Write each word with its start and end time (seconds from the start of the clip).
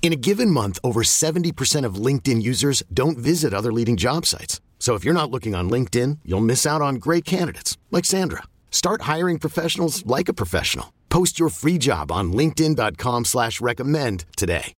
In 0.00 0.12
a 0.12 0.16
given 0.16 0.50
month, 0.50 0.78
over 0.82 1.02
70% 1.02 1.84
of 1.84 1.96
LinkedIn 1.96 2.40
users 2.40 2.82
don't 2.94 3.18
visit 3.18 3.52
other 3.52 3.72
leading 3.72 3.98
job 3.98 4.24
sites. 4.24 4.62
So 4.78 4.94
if 4.94 5.04
you're 5.04 5.12
not 5.12 5.30
looking 5.30 5.54
on 5.54 5.68
LinkedIn, 5.68 6.20
you'll 6.24 6.40
miss 6.40 6.64
out 6.64 6.80
on 6.80 6.94
great 6.94 7.26
candidates 7.26 7.76
like 7.90 8.06
Sandra. 8.06 8.44
Start 8.70 9.02
hiring 9.02 9.38
professionals 9.38 10.06
like 10.06 10.30
a 10.30 10.32
professional. 10.32 10.94
Post 11.10 11.38
your 11.38 11.50
free 11.50 11.76
job 11.76 12.10
on 12.10 12.32
LinkedIn.com 12.32 13.26
slash 13.26 13.60
recommend 13.60 14.24
today. 14.38 14.72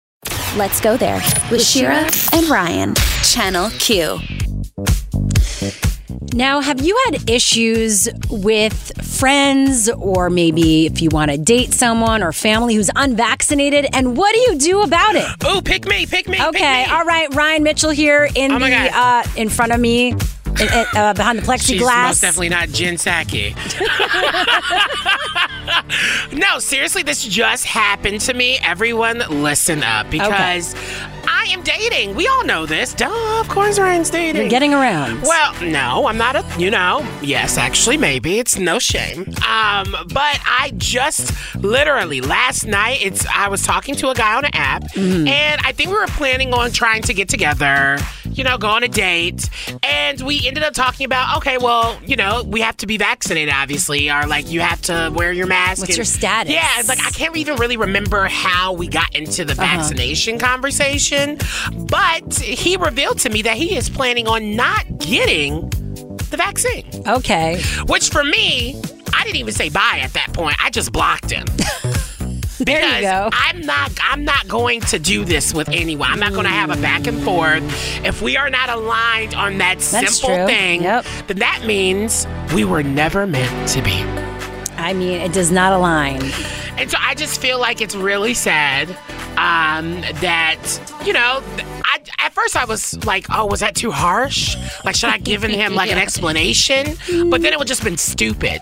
Let's 0.56 0.82
go 0.82 0.98
there 0.98 1.22
with 1.52 1.64
Shira 1.64 2.10
and 2.34 2.50
Ryan. 2.50 2.96
Channel 3.24 3.70
Q. 3.72 4.20
Now, 6.34 6.62
have 6.62 6.82
you 6.82 6.98
had 7.06 7.30
issues 7.30 8.10
with 8.30 8.92
friends, 9.20 9.90
or 9.90 10.30
maybe 10.30 10.86
if 10.86 11.02
you 11.02 11.10
want 11.10 11.32
to 11.32 11.38
date 11.38 11.74
someone 11.74 12.24
or 12.24 12.32
family 12.32 12.76
who's 12.76 12.90
unvaccinated? 12.96 13.88
And 13.94 14.18
what 14.18 14.34
do 14.34 14.40
you 14.42 14.58
do 14.58 14.82
about 14.82 15.16
it? 15.16 15.28
Oh, 15.44 15.62
pick 15.64 15.88
me, 15.88 16.06
pick 16.06 16.28
me. 16.28 16.38
Okay, 16.38 16.50
pick 16.52 16.90
me. 16.90 16.94
all 16.94 17.06
right. 17.06 17.34
Ryan 17.34 17.64
Mitchell 17.64 17.92
here 17.92 18.28
in 18.36 18.52
Oh 18.52 18.60
the 18.60 18.70
uh, 18.70 19.24
in 19.36 19.50
front 19.50 19.72
of 19.72 19.80
me, 19.80 20.14
in- 20.60 20.68
in- 20.74 20.86
uh, 20.96 21.14
behind 21.14 21.40
the 21.40 21.58
She's 21.58 21.82
plexiglass. 21.82 22.08
most 22.08 22.22
definitely 22.22 22.50
not 22.50 22.70
Jen 22.70 22.96
Psaki. 22.96 23.56
no, 26.34 26.60
seriously, 26.60 27.04
this 27.04 27.24
just 27.26 27.66
happened 27.66 28.22
to 28.22 28.34
me. 28.34 28.58
Everyone, 28.64 29.20
listen 29.30 29.84
up 29.84 30.10
because 30.10 30.76
I 31.28 31.46
am 31.52 31.62
dating. 31.64 32.16
We 32.16 32.28
all 32.28 32.44
know 32.46 32.66
this. 32.66 32.94
Duh, 32.94 33.40
of 33.40 33.48
course 33.50 33.80
Ryan's 33.80 34.10
dating. 34.10 34.42
You're 34.42 34.50
getting 34.50 34.74
around. 34.74 35.22
Well, 35.24 35.54
no, 35.64 36.08
I'm 36.08 36.18
not 36.18 36.36
a, 36.36 36.46
you 36.58 36.72
know, 36.72 37.06
yes, 37.22 37.58
actually, 37.58 37.98
maybe. 37.98 38.40
It's 38.40 38.58
no 38.58 38.80
shame. 38.80 39.22
Um, 39.48 39.96
but 40.14 40.40
I 40.46 40.72
just 40.78 41.34
literally 41.56 42.22
last 42.22 42.66
night, 42.66 43.00
it's, 43.02 43.26
I 43.28 43.48
was 43.48 43.64
talking 43.64 43.96
to 43.96 44.10
a 44.10 44.16
guy 44.16 44.36
on 44.36 44.46
an 44.46 44.52
app, 44.54 44.84
Mm-hmm. 44.90 45.28
and 45.28 45.62
I 45.64 45.72
think 45.72 45.90
we 45.92 45.96
were 45.96 46.08
planning 46.08 46.54
on 46.54 46.72
trying 46.72 47.04
to 47.04 47.14
get 47.14 47.30
together, 47.30 47.98
you 48.40 48.46
know, 48.46 48.58
go 48.58 48.70
on 48.70 48.84
a 48.84 48.88
date. 48.88 49.50
And 49.84 50.22
we 50.22 50.48
ended 50.48 50.64
up 50.64 50.74
talking 50.74 51.06
about, 51.06 51.38
okay, 51.38 51.58
well, 51.58 52.00
you 52.06 52.16
know, 52.16 52.42
we 52.44 52.62
have 52.62 52.78
to 52.78 52.88
be 52.88 52.98
vaccinated, 52.98 53.54
obviously, 53.54 54.10
or 54.10 54.26
like 54.26 54.50
you 54.50 54.62
have 54.62 54.82
to 54.84 55.12
wear 55.14 55.32
your 55.34 55.46
mask. 55.46 55.80
What's 55.82 55.90
and- 55.92 55.98
your 55.98 56.06
status? 56.06 56.54
Yeah, 56.54 56.68
it's 56.80 56.88
like 56.88 57.02
I 57.06 57.10
can't 57.12 57.36
even 57.36 57.58
really 57.58 57.76
remember 57.78 58.26
how 58.28 58.72
we 58.74 58.88
got 58.88 59.14
into 59.14 59.44
the 59.46 59.52
Uh-huh. 59.54 59.62
vaccination 59.78 60.40
conversation, 60.40 61.38
but 61.74 62.34
he 62.40 62.78
revealed 62.78 63.20
to 63.20 63.30
me 63.30 63.42
that 63.42 63.58
he 63.58 63.76
is 63.76 63.90
planning 63.90 64.28
on 64.28 64.56
not 64.56 64.86
getting 65.00 65.70
the 66.32 66.38
vaccine. 66.38 66.86
okay. 67.08 67.62
Which 67.88 68.10
for 68.10 68.24
me, 68.24 68.82
I 69.14 69.24
didn't 69.26 69.38
even 69.38 69.54
say 69.54 69.68
bye 69.70 70.00
at 70.02 70.14
that 70.14 70.32
point. 70.32 70.56
I 70.64 70.70
just 70.70 70.92
blocked 70.94 71.30
him. 71.30 71.46
Because. 72.66 73.32
I'm 73.34 73.62
not 73.62 73.92
I'm 74.02 74.24
not 74.26 74.48
going 74.48 74.82
to 74.82 75.00
do 75.00 75.24
this 75.26 75.54
with 75.54 75.70
anyone. 75.70 76.10
I'm 76.12 76.20
not 76.20 76.34
going 76.34 76.44
to 76.46 76.50
have 76.52 76.70
a 76.70 76.82
back 76.82 77.08
and 77.08 77.22
forth. 77.24 77.64
If 78.06 78.22
we 78.22 78.38
are 78.38 78.50
not 78.50 78.70
aligned 78.70 79.34
on 79.34 79.58
that 79.60 79.80
That's 79.80 80.18
simple 80.18 80.36
true. 80.36 80.46
thing, 80.46 80.84
Yep. 80.84 81.06
then 81.28 81.38
that 81.40 81.64
means 81.66 82.28
we 82.54 82.66
were 82.66 82.84
never 82.84 83.26
meant 83.26 83.70
to 83.70 83.82
be. 83.82 84.02
I 84.78 84.94
mean, 84.94 85.20
it 85.22 85.34
does 85.34 85.52
not 85.52 85.74
align. 85.74 86.22
And 86.78 86.90
so 86.90 86.98
I 87.02 87.14
just 87.16 87.42
feel 87.42 87.60
like 87.60 87.82
it's 87.82 87.96
really 87.96 88.34
sad 88.34 88.90
um, 89.38 90.00
that, 90.22 90.58
you 91.06 91.12
know, 91.12 91.42
I, 91.84 92.00
at 92.20 92.32
first 92.34 92.56
I 92.56 92.64
was 92.66 93.04
like, 93.06 93.26
oh, 93.30 93.46
was 93.46 93.60
that 93.60 93.76
too 93.76 93.92
harsh? 93.92 94.56
Like, 94.86 94.96
should 94.96 95.10
I 95.10 95.14
have 95.14 95.24
given 95.26 95.52
him 95.52 95.76
like 95.76 95.92
an 95.92 95.98
explanation? 96.08 96.96
But 97.30 97.42
then 97.42 97.52
it 97.52 97.60
would 97.60 97.68
just 97.68 97.84
been 97.84 97.98
stupid. 97.98 98.62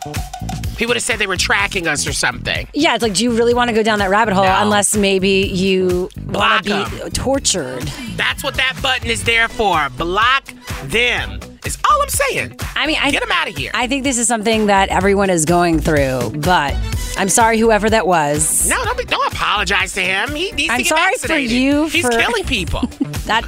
He 0.77 0.85
would 0.85 0.95
have 0.95 1.03
said 1.03 1.17
they 1.19 1.27
were 1.27 1.38
tracking 1.38 1.88
us 1.88 2.05
or 2.07 2.13
something. 2.13 2.67
Yeah, 2.73 2.93
it's 2.93 3.01
like, 3.01 3.13
do 3.15 3.23
you 3.23 3.31
really 3.35 3.53
want 3.53 3.69
to 3.69 3.75
go 3.75 3.81
down 3.83 3.99
that 3.99 4.09
rabbit 4.09 4.33
hole 4.33 4.43
No. 4.45 4.61
unless 4.61 4.95
maybe 4.95 5.49
you 5.51 6.09
want 6.17 6.31
Block 6.33 6.63
to 6.63 6.75
'em. 6.75 6.91
be 7.05 7.09
tortured? 7.11 7.81
That's 8.15 8.43
what 8.43 8.53
that 8.55 8.77
button 8.81 9.09
is 9.09 9.23
there 9.23 9.47
for. 9.47 9.89
Block 9.97 10.45
them. 10.85 11.39
Is 11.65 11.77
all 11.89 12.01
I'm 12.01 12.09
saying. 12.09 12.59
I 12.75 12.85
mean, 12.88 12.97
I 13.01 13.11
Get 13.11 13.23
him 13.23 13.31
out 13.31 13.49
of 13.49 13.57
here. 13.57 13.71
I 13.73 13.88
think 13.88 14.03
this 14.03 14.17
is 14.17 14.27
something 14.27 14.67
that 14.67 14.89
everyone 14.89 15.29
is 15.29 15.43
going 15.45 15.79
through, 15.79 16.31
but 16.39 16.75
I'm 17.17 17.27
sorry, 17.27 17.57
whoever 17.57 17.89
that 17.89 18.05
was. 18.07 18.69
no, 18.69 18.81
don't, 18.85 18.97
be, 18.97 19.03
don't 19.03 19.33
apologize 19.33 19.94
to 19.94 20.01
him. 20.01 20.29
He 20.35 20.51
needs 20.51 20.69
I'm 20.71 20.77
to 20.77 20.83
get 20.83 20.97
sorry 20.97 21.15
for 21.17 21.38
you 21.38 21.88
He's 21.88 22.05
for- 22.05 22.11
killing 22.11 22.45
people. 22.45 22.81
That 23.27 23.44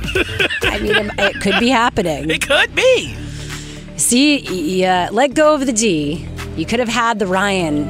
I 0.63 0.79
mean, 0.79 0.94
it, 0.94 1.35
it 1.38 1.41
could 1.41 1.57
be 1.61 1.69
happening. 1.69 2.29
it 2.29 2.46
could 2.46 2.75
be. 2.75 3.16
See, 3.96 4.40
you 4.40 4.85
uh, 4.85 5.07
let 5.13 5.34
go 5.34 5.53
of 5.56 5.66
the 5.66 5.72
D. 5.72 6.28
You 6.59 6.66
could 6.66 6.80
have 6.80 6.90
had 6.90 7.20
the 7.20 7.25
Ryan. 7.25 7.88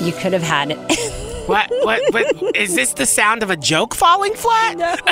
You 0.00 0.12
could 0.12 0.32
have 0.32 0.44
had 0.44 0.70
it. 0.70 1.22
What? 1.46 1.70
What? 1.82 2.02
What? 2.12 2.56
Is 2.56 2.74
this 2.74 2.92
the 2.92 3.06
sound 3.06 3.42
of 3.42 3.50
a 3.50 3.56
joke 3.56 3.94
falling 3.94 4.34
flat? 4.34 4.76
No. 4.76 4.94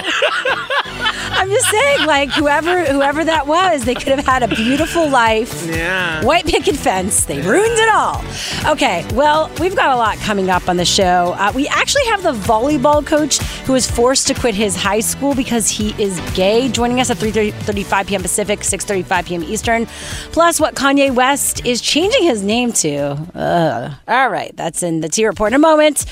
I'm 1.36 1.48
just 1.48 1.68
saying, 1.70 2.06
like 2.06 2.30
whoever 2.30 2.84
whoever 2.84 3.24
that 3.24 3.46
was, 3.46 3.84
they 3.84 3.94
could 3.94 4.08
have 4.08 4.26
had 4.26 4.42
a 4.42 4.48
beautiful 4.48 5.08
life. 5.08 5.64
Yeah. 5.66 6.24
White 6.24 6.46
picket 6.46 6.76
fence. 6.76 7.24
They 7.24 7.40
ruined 7.40 7.78
it 7.78 7.88
all. 7.88 8.24
Okay, 8.66 9.06
well, 9.14 9.50
we've 9.60 9.76
got 9.76 9.94
a 9.94 9.96
lot 9.96 10.16
coming 10.18 10.50
up 10.50 10.68
on 10.68 10.76
the 10.76 10.84
show. 10.84 11.34
Uh, 11.38 11.52
we 11.54 11.68
actually 11.68 12.04
have 12.06 12.22
the 12.22 12.32
volleyball 12.32 13.04
coach 13.06 13.38
who 13.66 13.72
was 13.72 13.88
forced 13.88 14.26
to 14.28 14.34
quit 14.34 14.54
his 14.54 14.74
high 14.74 15.00
school 15.00 15.34
because 15.34 15.68
he 15.68 15.90
is 16.02 16.18
gay. 16.34 16.68
Joining 16.68 17.00
us 17.00 17.10
at 17.10 17.18
3:35 17.18 18.06
p.m. 18.08 18.22
Pacific, 18.22 18.60
6:35 18.60 19.26
p.m. 19.26 19.42
Eastern. 19.44 19.86
Plus, 20.32 20.58
what 20.58 20.74
Kanye 20.74 21.14
West 21.14 21.64
is 21.64 21.80
changing 21.80 22.24
his 22.24 22.42
name 22.42 22.72
to. 22.72 23.16
Ugh. 23.34 23.92
All 24.08 24.28
right, 24.30 24.54
that's 24.56 24.82
in 24.82 25.00
the 25.00 25.08
T 25.08 25.24
report 25.26 25.52
in 25.52 25.56
a 25.56 25.58
moment. 25.58 26.06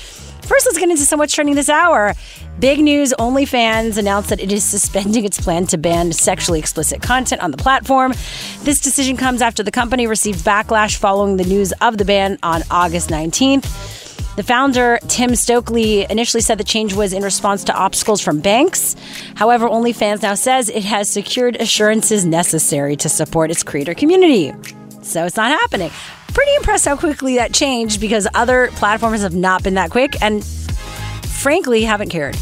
First, 0.52 0.66
let's 0.66 0.76
get 0.76 0.90
into 0.90 1.04
some 1.04 1.18
what's 1.18 1.34
trending 1.34 1.54
this 1.54 1.70
hour. 1.70 2.12
Big 2.58 2.78
news 2.78 3.14
OnlyFans 3.18 3.96
announced 3.96 4.28
that 4.28 4.38
it 4.38 4.52
is 4.52 4.62
suspending 4.62 5.24
its 5.24 5.40
plan 5.40 5.66
to 5.68 5.78
ban 5.78 6.12
sexually 6.12 6.58
explicit 6.58 7.00
content 7.00 7.40
on 7.40 7.52
the 7.52 7.56
platform. 7.56 8.12
This 8.60 8.78
decision 8.78 9.16
comes 9.16 9.40
after 9.40 9.62
the 9.62 9.70
company 9.70 10.06
received 10.06 10.40
backlash 10.40 10.98
following 10.98 11.38
the 11.38 11.44
news 11.44 11.72
of 11.80 11.96
the 11.96 12.04
ban 12.04 12.36
on 12.42 12.60
August 12.70 13.08
19th. 13.08 14.36
The 14.36 14.42
founder, 14.42 14.98
Tim 15.08 15.36
Stokely, 15.36 16.04
initially 16.10 16.42
said 16.42 16.58
the 16.58 16.64
change 16.64 16.92
was 16.92 17.14
in 17.14 17.22
response 17.22 17.64
to 17.64 17.74
obstacles 17.74 18.20
from 18.20 18.40
banks. 18.40 18.94
However, 19.36 19.70
OnlyFans 19.70 20.20
now 20.20 20.34
says 20.34 20.68
it 20.68 20.84
has 20.84 21.08
secured 21.08 21.56
assurances 21.56 22.26
necessary 22.26 22.94
to 22.96 23.08
support 23.08 23.50
its 23.50 23.62
creator 23.62 23.94
community. 23.94 24.52
So 25.00 25.24
it's 25.24 25.36
not 25.36 25.50
happening. 25.50 25.90
Pretty 26.34 26.54
impressed 26.56 26.86
how 26.86 26.96
quickly 26.96 27.36
that 27.36 27.52
changed 27.52 28.00
because 28.00 28.26
other 28.34 28.68
platforms 28.72 29.22
have 29.22 29.34
not 29.34 29.62
been 29.62 29.74
that 29.74 29.90
quick 29.90 30.20
and 30.22 30.44
frankly 30.44 31.82
haven't 31.82 32.08
cared. 32.08 32.36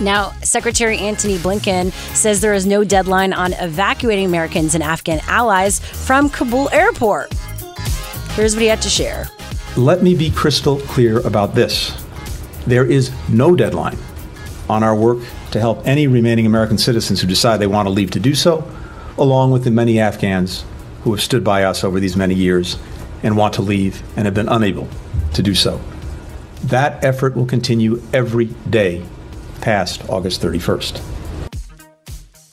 Now, 0.00 0.30
Secretary 0.42 0.98
Antony 0.98 1.36
Blinken 1.36 1.92
says 2.14 2.40
there 2.40 2.54
is 2.54 2.66
no 2.66 2.82
deadline 2.82 3.32
on 3.32 3.52
evacuating 3.54 4.26
Americans 4.26 4.74
and 4.74 4.82
Afghan 4.82 5.20
allies 5.26 5.78
from 5.78 6.28
Kabul 6.28 6.68
airport. 6.70 7.32
Here's 8.32 8.54
what 8.54 8.62
he 8.62 8.68
had 8.68 8.82
to 8.82 8.88
share. 8.88 9.28
Let 9.76 10.02
me 10.02 10.14
be 10.14 10.30
crystal 10.30 10.78
clear 10.80 11.20
about 11.26 11.54
this. 11.54 11.92
There 12.66 12.84
is 12.84 13.12
no 13.28 13.54
deadline 13.54 13.98
on 14.68 14.82
our 14.82 14.96
work 14.96 15.18
to 15.50 15.60
help 15.60 15.86
any 15.86 16.06
remaining 16.06 16.46
American 16.46 16.78
citizens 16.78 17.20
who 17.20 17.28
decide 17.28 17.58
they 17.58 17.66
want 17.66 17.86
to 17.86 17.92
leave 17.92 18.10
to 18.12 18.20
do 18.20 18.34
so, 18.34 18.68
along 19.18 19.50
with 19.50 19.64
the 19.64 19.70
many 19.70 20.00
Afghans 20.00 20.64
who 21.02 21.12
have 21.12 21.22
stood 21.22 21.44
by 21.44 21.64
us 21.64 21.84
over 21.84 22.00
these 22.00 22.16
many 22.16 22.34
years 22.34 22.78
and 23.24 23.36
want 23.36 23.54
to 23.54 23.62
leave 23.62 24.02
and 24.16 24.26
have 24.26 24.34
been 24.34 24.48
unable 24.48 24.86
to 25.32 25.42
do 25.42 25.54
so. 25.54 25.80
That 26.62 27.02
effort 27.02 27.34
will 27.34 27.46
continue 27.46 28.00
every 28.12 28.46
day 28.70 29.02
past 29.60 30.08
August 30.08 30.40
31st. 30.40 31.02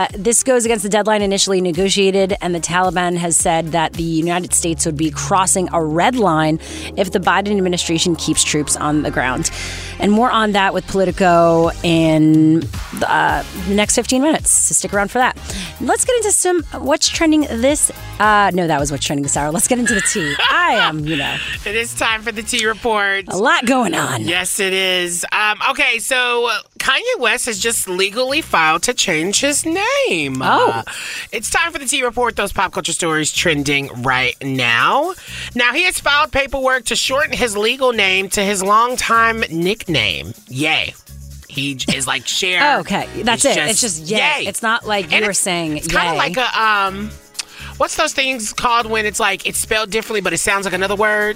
Uh, 0.02 0.08
this 0.18 0.42
goes 0.42 0.66
against 0.66 0.82
the 0.82 0.90
deadline 0.90 1.22
initially 1.22 1.62
negotiated, 1.62 2.36
and 2.42 2.56
the 2.56 2.60
Taliban 2.60 3.18
has 3.18 3.38
said 3.38 3.68
that 3.68 3.94
the 3.94 4.02
United 4.02 4.52
States 4.52 4.84
would 4.88 4.98
be 4.98 5.12
crossing 5.12 5.70
a 5.74 5.84
red 5.84 6.16
line 6.16 6.60
if 6.98 7.12
the 7.12 7.20
Biden 7.20 7.56
administration 7.56 8.16
keeps 8.16 8.44
troops 8.44 8.76
on 8.76 9.04
the 9.04 9.12
ground. 9.12 9.52
And 10.00 10.12
more 10.12 10.32
on 10.32 10.54
that 10.54 10.74
with 10.74 10.86
Politico 10.88 11.70
in 11.84 12.64
uh, 13.06 13.44
the 13.68 13.76
next 13.76 13.96
15 13.96 14.22
minutes. 14.22 14.50
So 14.52 14.74
stick 14.74 14.94
around 14.94 15.12
for 15.12 15.20
that. 15.20 15.38
Let's 15.80 16.06
get 16.06 16.16
into 16.18 16.32
some 16.32 16.64
what's 16.84 17.08
trending 17.08 17.42
this. 17.42 17.92
Uh, 18.20 18.52
no, 18.54 18.68
that 18.68 18.80
was 18.80 18.92
what's 18.92 19.06
trending 19.06 19.24
this 19.24 19.36
hour. 19.38 19.52
Let's 19.52 19.68
get 19.68 19.80
into 19.80 19.94
the 19.96 20.02
tea. 20.02 20.36
I 20.52 20.74
am, 20.76 21.00
you 21.06 21.18
know, 21.18 21.38
It 21.66 21.76
is 21.76 21.94
time 21.94 22.22
for 22.22 22.32
the 22.32 22.44
tea 22.44 22.66
report. 22.66 23.26
a 23.28 23.38
lot 23.38 23.66
going 23.66 23.94
on. 23.96 24.22
Yes, 24.24 24.60
it 24.60 24.74
is. 24.74 25.26
Um, 25.32 25.60
okay, 25.72 26.00
so 26.00 26.48
uh, 26.48 26.60
Kanye 26.80 27.20
West 27.20 27.46
has 27.48 27.60
just 27.60 27.88
legally 27.88 28.42
filed 28.42 28.84
to 28.84 28.94
change 28.94 29.40
his 29.42 29.66
name. 29.66 30.42
Oh. 30.42 30.72
Uh, 30.74 30.84
it's 31.32 31.50
time 31.50 31.72
for 31.72 31.80
the 31.80 31.86
tea 31.86 32.04
Report, 32.04 32.36
those 32.36 32.52
pop 32.52 32.74
culture 32.74 32.94
stories 32.94 33.32
trending 33.32 33.88
right 34.02 34.36
now. 34.44 35.14
Now, 35.56 35.74
he 35.74 35.84
has 35.84 36.00
filed 36.00 36.32
paperwork 36.32 36.86
to 36.86 36.96
shorten 36.96 37.34
his 37.34 37.56
legal 37.56 37.92
name 37.94 38.28
to 38.30 38.42
his 38.44 38.64
longtime 38.64 39.42
nickname, 39.52 39.81
Name, 39.88 40.34
yay. 40.48 40.94
He 41.50 41.78
is 41.94 42.08
like 42.08 42.26
Cher. 42.28 42.60
Oh, 42.78 42.80
okay, 42.82 43.08
that's 43.24 43.44
It's 43.44 43.58
it. 43.58 43.70
it's 43.70 43.82
just 43.82 44.04
yay. 44.08 44.18
Yay. 44.40 44.48
It's 44.48 44.62
not 44.62 44.86
like 44.86 45.12
you 45.12 45.26
were 45.26 45.34
saying. 45.34 45.78
It's 45.78 45.88
kind 45.88 46.10
of 46.10 46.16
like 46.16 46.38
a 46.38 46.62
um, 46.62 47.10
what's 47.78 47.96
those 47.98 48.14
things 48.14 48.54
called 48.54 48.86
when 48.86 49.06
it's 49.06 49.20
like 49.20 49.46
it's 49.46 49.58
spelled 49.60 49.90
differently 49.92 50.22
but 50.22 50.32
it 50.34 50.38
sounds 50.38 50.64
like 50.66 50.74
another 50.74 50.96
word? 50.96 51.36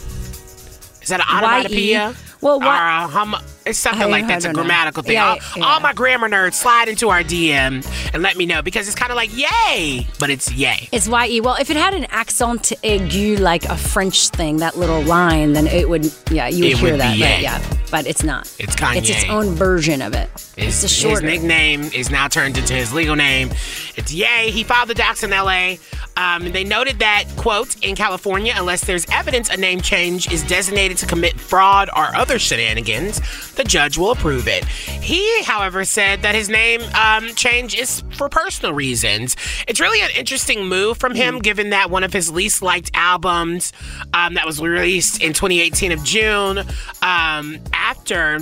Is 1.02 1.10
that 1.10 1.20
an 1.20 1.26
Y-E? 1.30 1.44
onomatopoeia? 1.44 2.16
Well, 2.42 2.60
what- 2.60 2.68
Or 2.68 2.88
a 2.88 3.08
hum- 3.08 3.36
it's 3.66 3.80
something 3.80 4.04
I- 4.04 4.06
like 4.12 4.28
that's 4.28 4.46
a 4.46 4.50
don't 4.50 4.56
know. 4.58 4.62
grammatical 4.64 5.04
thing. 5.04 5.14
Yeah, 5.14 5.30
all, 5.32 5.38
yeah. 5.58 5.64
all 5.66 5.80
my 5.80 5.94
grammar 5.94 6.30
nerds 6.30 6.54
slide 6.54 6.88
into 6.88 7.10
our 7.10 7.22
DM 7.24 7.86
and 8.14 8.24
let 8.24 8.38
me 8.38 8.46
know 8.46 8.62
because 8.62 8.88
it's 8.88 8.96
kind 8.96 9.12
of 9.12 9.16
like 9.16 9.30
yay, 9.36 10.08
but 10.20 10.30
it's 10.30 10.52
yay. 10.52 10.88
It's 10.92 11.08
ye. 11.08 11.42
Well, 11.42 11.56
if 11.60 11.70
it 11.70 11.78
had 11.78 11.94
an 11.94 12.06
accent 12.06 12.74
aigu 12.84 13.40
like 13.40 13.66
a 13.66 13.76
French 13.78 14.30
thing, 14.30 14.58
that 14.58 14.78
little 14.78 15.02
line, 15.02 15.54
then 15.54 15.68
it 15.68 15.90
would. 15.90 16.12
Yeah, 16.32 16.48
you 16.48 16.64
would 16.66 16.72
It 16.74 16.78
hear 16.78 16.92
would 16.92 17.02
that. 17.02 17.18
yay. 17.18 17.42
yeah, 17.42 17.62
but 17.92 18.06
it's 18.08 18.24
not. 18.24 18.54
It's 18.60 18.76
Kanye. 18.76 18.98
It's 18.98 19.10
its 19.10 19.26
own 19.30 19.56
version 19.56 20.02
of 20.02 20.14
it. 20.14 20.30
His, 20.58 20.84
it's 20.84 21.04
a 21.04 21.10
his 21.10 21.22
nickname 21.22 21.82
is 21.84 22.10
now 22.10 22.28
turned 22.28 22.58
into 22.58 22.74
his 22.74 22.94
legal 22.94 23.16
name. 23.16 23.50
It's 23.98 24.14
Yay. 24.14 24.52
He 24.52 24.64
filed 24.64 24.90
the 24.90 24.94
docs 24.94 25.24
in 25.24 25.32
LA. 25.32 25.76
Um, 26.18 26.50
they 26.54 26.64
noted 26.64 27.00
that, 27.00 27.26
quote, 27.36 27.76
in 27.84 27.94
California, 27.96 28.54
unless 28.56 28.86
there's 28.86 29.06
evidence 29.12 29.50
a 29.50 29.58
name 29.58 29.82
change 29.82 30.32
is 30.32 30.44
designated 30.44 30.98
to 31.00 31.06
commit 31.06 31.38
fraud 31.38 31.90
or 31.96 32.16
other 32.16 32.40
shenanigans, 32.40 33.20
the 33.56 33.64
judge 33.64 33.98
will 33.98 34.12
approve 34.12 34.48
it. 34.48 34.66
He, 34.66 35.44
however, 35.44 35.86
said 35.86 36.22
that 36.22 36.36
his 36.36 36.50
name 36.50 36.82
um, 36.94 37.30
change 37.36 37.76
is 37.76 38.04
for 38.12 38.30
personal 38.30 38.74
reasons. 38.74 39.36
It's 39.68 39.80
really 39.80 40.02
an 40.02 40.10
interesting 40.16 40.66
move 40.66 40.98
from 40.98 41.16
him, 41.16 41.40
given 41.40 41.70
that 41.72 41.90
one 41.90 42.04
of 42.04 42.14
his 42.14 42.30
least 42.32 42.62
liked 42.62 42.92
albums 42.94 43.74
um, 44.14 44.36
that 44.36 44.46
was 44.46 44.62
released 44.62 45.22
in 45.22 45.34
2018 45.34 45.92
of 45.92 46.04
June 46.04 46.60
um, 47.02 47.60
after 47.74 48.40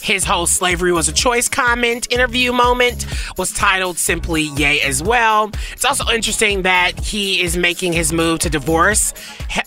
his 0.00 0.24
whole 0.24 0.46
slavery 0.46 0.92
was 0.92 1.08
a 1.08 1.12
choice 1.12 1.48
comment 1.48 2.06
interview 2.12 2.52
moment 2.52 3.06
was 3.36 3.52
titled 3.52 3.98
simply 3.98 4.44
Yay 4.56 4.80
as 4.80 5.02
well. 5.02 5.50
It's 5.72 5.84
also 5.84 6.08
interesting 6.12 6.62
that 6.62 6.98
he 7.00 7.42
is 7.42 7.56
making 7.56 7.92
his 7.92 8.12
move 8.12 8.38
to 8.40 8.50
divorce, 8.50 9.12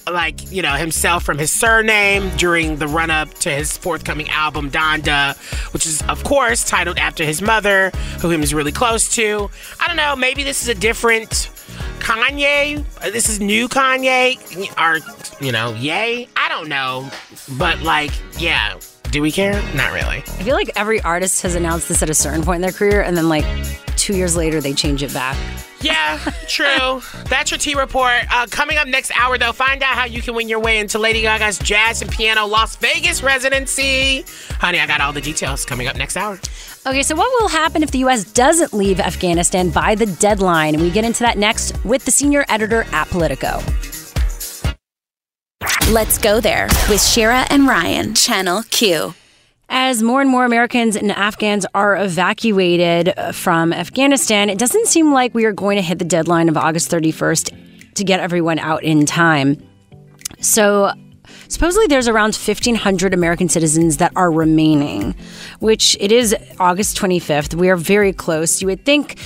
like, 0.09 0.51
you 0.51 0.61
know, 0.61 0.75
himself 0.75 1.23
from 1.23 1.37
his 1.37 1.51
surname 1.51 2.29
during 2.37 2.77
the 2.77 2.87
run 2.87 3.09
up 3.09 3.33
to 3.35 3.49
his 3.49 3.77
forthcoming 3.77 4.29
album, 4.29 4.71
Donda, 4.71 5.37
which 5.73 5.85
is, 5.85 6.01
of 6.03 6.23
course, 6.23 6.63
titled 6.63 6.97
after 6.97 7.23
his 7.23 7.41
mother, 7.41 7.89
who 8.21 8.29
he 8.29 8.37
was 8.37 8.53
really 8.53 8.71
close 8.71 9.13
to. 9.15 9.49
I 9.79 9.87
don't 9.87 9.97
know, 9.97 10.15
maybe 10.15 10.43
this 10.43 10.61
is 10.61 10.69
a 10.69 10.75
different. 10.75 11.49
Kanye, 11.99 12.83
this 13.11 13.29
is 13.29 13.39
new 13.39 13.69
Kanye, 13.69 14.35
or, 14.79 14.99
you 15.43 15.51
know, 15.51 15.73
yay? 15.75 16.27
I 16.35 16.49
don't 16.49 16.67
know. 16.67 17.09
But, 17.59 17.81
like, 17.81 18.11
yeah. 18.39 18.79
Do 19.11 19.21
we 19.21 19.31
care? 19.31 19.61
Not 19.75 19.91
really. 19.91 20.17
I 20.19 20.43
feel 20.43 20.55
like 20.55 20.71
every 20.75 21.01
artist 21.01 21.41
has 21.41 21.55
announced 21.55 21.89
this 21.89 22.01
at 22.01 22.09
a 22.09 22.13
certain 22.13 22.43
point 22.43 22.55
in 22.57 22.61
their 22.61 22.71
career, 22.71 23.01
and 23.01 23.15
then 23.17 23.27
like 23.27 23.45
two 23.97 24.15
years 24.15 24.37
later 24.37 24.61
they 24.61 24.73
change 24.73 25.03
it 25.03 25.13
back. 25.13 25.37
Yeah, 25.81 26.17
true. 26.47 27.01
That's 27.25 27.51
your 27.51 27.57
T 27.57 27.75
report. 27.75 28.23
Uh, 28.31 28.45
coming 28.49 28.77
up 28.77 28.87
next 28.87 29.11
hour, 29.19 29.37
though, 29.37 29.51
find 29.51 29.83
out 29.83 29.95
how 29.95 30.05
you 30.05 30.21
can 30.21 30.33
win 30.33 30.47
your 30.47 30.59
way 30.59 30.79
into 30.79 30.97
Lady 30.97 31.21
Gaga's 31.21 31.59
Jazz 31.59 32.01
and 32.01 32.09
Piano 32.09 32.45
Las 32.45 32.77
Vegas 32.77 33.21
residency. 33.21 34.23
Honey, 34.51 34.79
I 34.79 34.87
got 34.87 35.01
all 35.01 35.11
the 35.11 35.21
details 35.21 35.65
coming 35.65 35.87
up 35.87 35.97
next 35.97 36.15
hour. 36.15 36.39
Okay, 36.87 37.03
so 37.03 37.15
what 37.15 37.29
will 37.41 37.49
happen 37.49 37.83
if 37.83 37.91
the 37.91 37.99
U.S. 37.99 38.23
doesn't 38.23 38.73
leave 38.73 38.99
Afghanistan 38.99 39.71
by 39.71 39.95
the 39.95 40.05
deadline? 40.05 40.75
And 40.75 40.83
we 40.83 40.89
get 40.89 41.03
into 41.03 41.23
that 41.23 41.37
next 41.37 41.83
with 41.83 42.05
the 42.05 42.11
senior 42.11 42.45
editor 42.47 42.85
at 42.91 43.09
Politico. 43.09 43.59
Let's 45.89 46.17
go 46.17 46.39
there 46.39 46.67
with 46.89 47.01
Shira 47.01 47.45
and 47.49 47.67
Ryan, 47.67 48.15
Channel 48.15 48.63
Q. 48.69 49.13
As 49.67 50.01
more 50.01 50.21
and 50.21 50.29
more 50.29 50.45
Americans 50.45 50.95
and 50.95 51.11
Afghans 51.11 51.65
are 51.73 51.97
evacuated 51.97 53.13
from 53.33 53.73
Afghanistan, 53.73 54.49
it 54.49 54.57
doesn't 54.57 54.87
seem 54.87 55.11
like 55.11 55.33
we 55.33 55.43
are 55.43 55.51
going 55.51 55.75
to 55.75 55.81
hit 55.81 55.99
the 55.99 56.05
deadline 56.05 56.47
of 56.47 56.55
August 56.55 56.89
31st 56.91 57.93
to 57.95 58.03
get 58.05 58.21
everyone 58.21 58.57
out 58.59 58.83
in 58.83 59.05
time. 59.05 59.57
So, 60.39 60.93
supposedly 61.49 61.87
there's 61.87 62.07
around 62.07 62.35
1,500 62.35 63.13
American 63.13 63.49
citizens 63.49 63.97
that 63.97 64.13
are 64.15 64.31
remaining, 64.31 65.13
which 65.59 65.97
it 65.99 66.13
is 66.13 66.33
August 66.57 66.95
25th. 66.97 67.53
We 67.53 67.69
are 67.69 67.75
very 67.75 68.13
close. 68.13 68.61
You 68.61 68.67
would 68.67 68.85
think. 68.85 69.19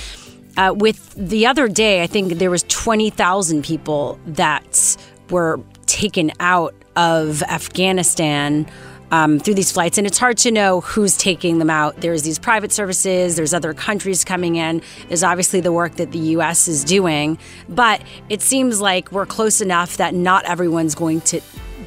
Uh, 0.56 0.72
with 0.74 1.12
the 1.14 1.46
other 1.46 1.68
day, 1.68 2.02
I 2.02 2.06
think 2.06 2.34
there 2.34 2.50
was 2.50 2.62
20,000 2.62 3.62
people 3.62 4.18
that 4.26 4.96
were 5.28 5.60
taken 5.86 6.32
out 6.40 6.74
of 6.96 7.42
Afghanistan 7.42 8.66
um, 9.10 9.38
through 9.38 9.54
these 9.54 9.70
flights, 9.70 9.98
and 9.98 10.06
it's 10.06 10.18
hard 10.18 10.36
to 10.38 10.50
know 10.50 10.80
who's 10.80 11.16
taking 11.16 11.58
them 11.58 11.70
out. 11.70 12.00
There's 12.00 12.22
these 12.22 12.38
private 12.38 12.72
services, 12.72 13.36
there's 13.36 13.54
other 13.54 13.72
countries 13.72 14.24
coming 14.24 14.56
in. 14.56 14.82
There's 15.08 15.22
obviously 15.22 15.60
the 15.60 15.72
work 15.72 15.96
that 15.96 16.12
the 16.12 16.18
U.S. 16.18 16.68
is 16.68 16.84
doing, 16.84 17.38
but 17.68 18.02
it 18.28 18.42
seems 18.42 18.80
like 18.80 19.12
we're 19.12 19.26
close 19.26 19.60
enough 19.60 19.96
that 19.98 20.14
not 20.14 20.44
everyone's 20.44 20.94
going 20.94 21.20
to 21.22 21.40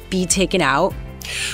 be 0.08 0.26
taken 0.26 0.62
out. 0.62 0.94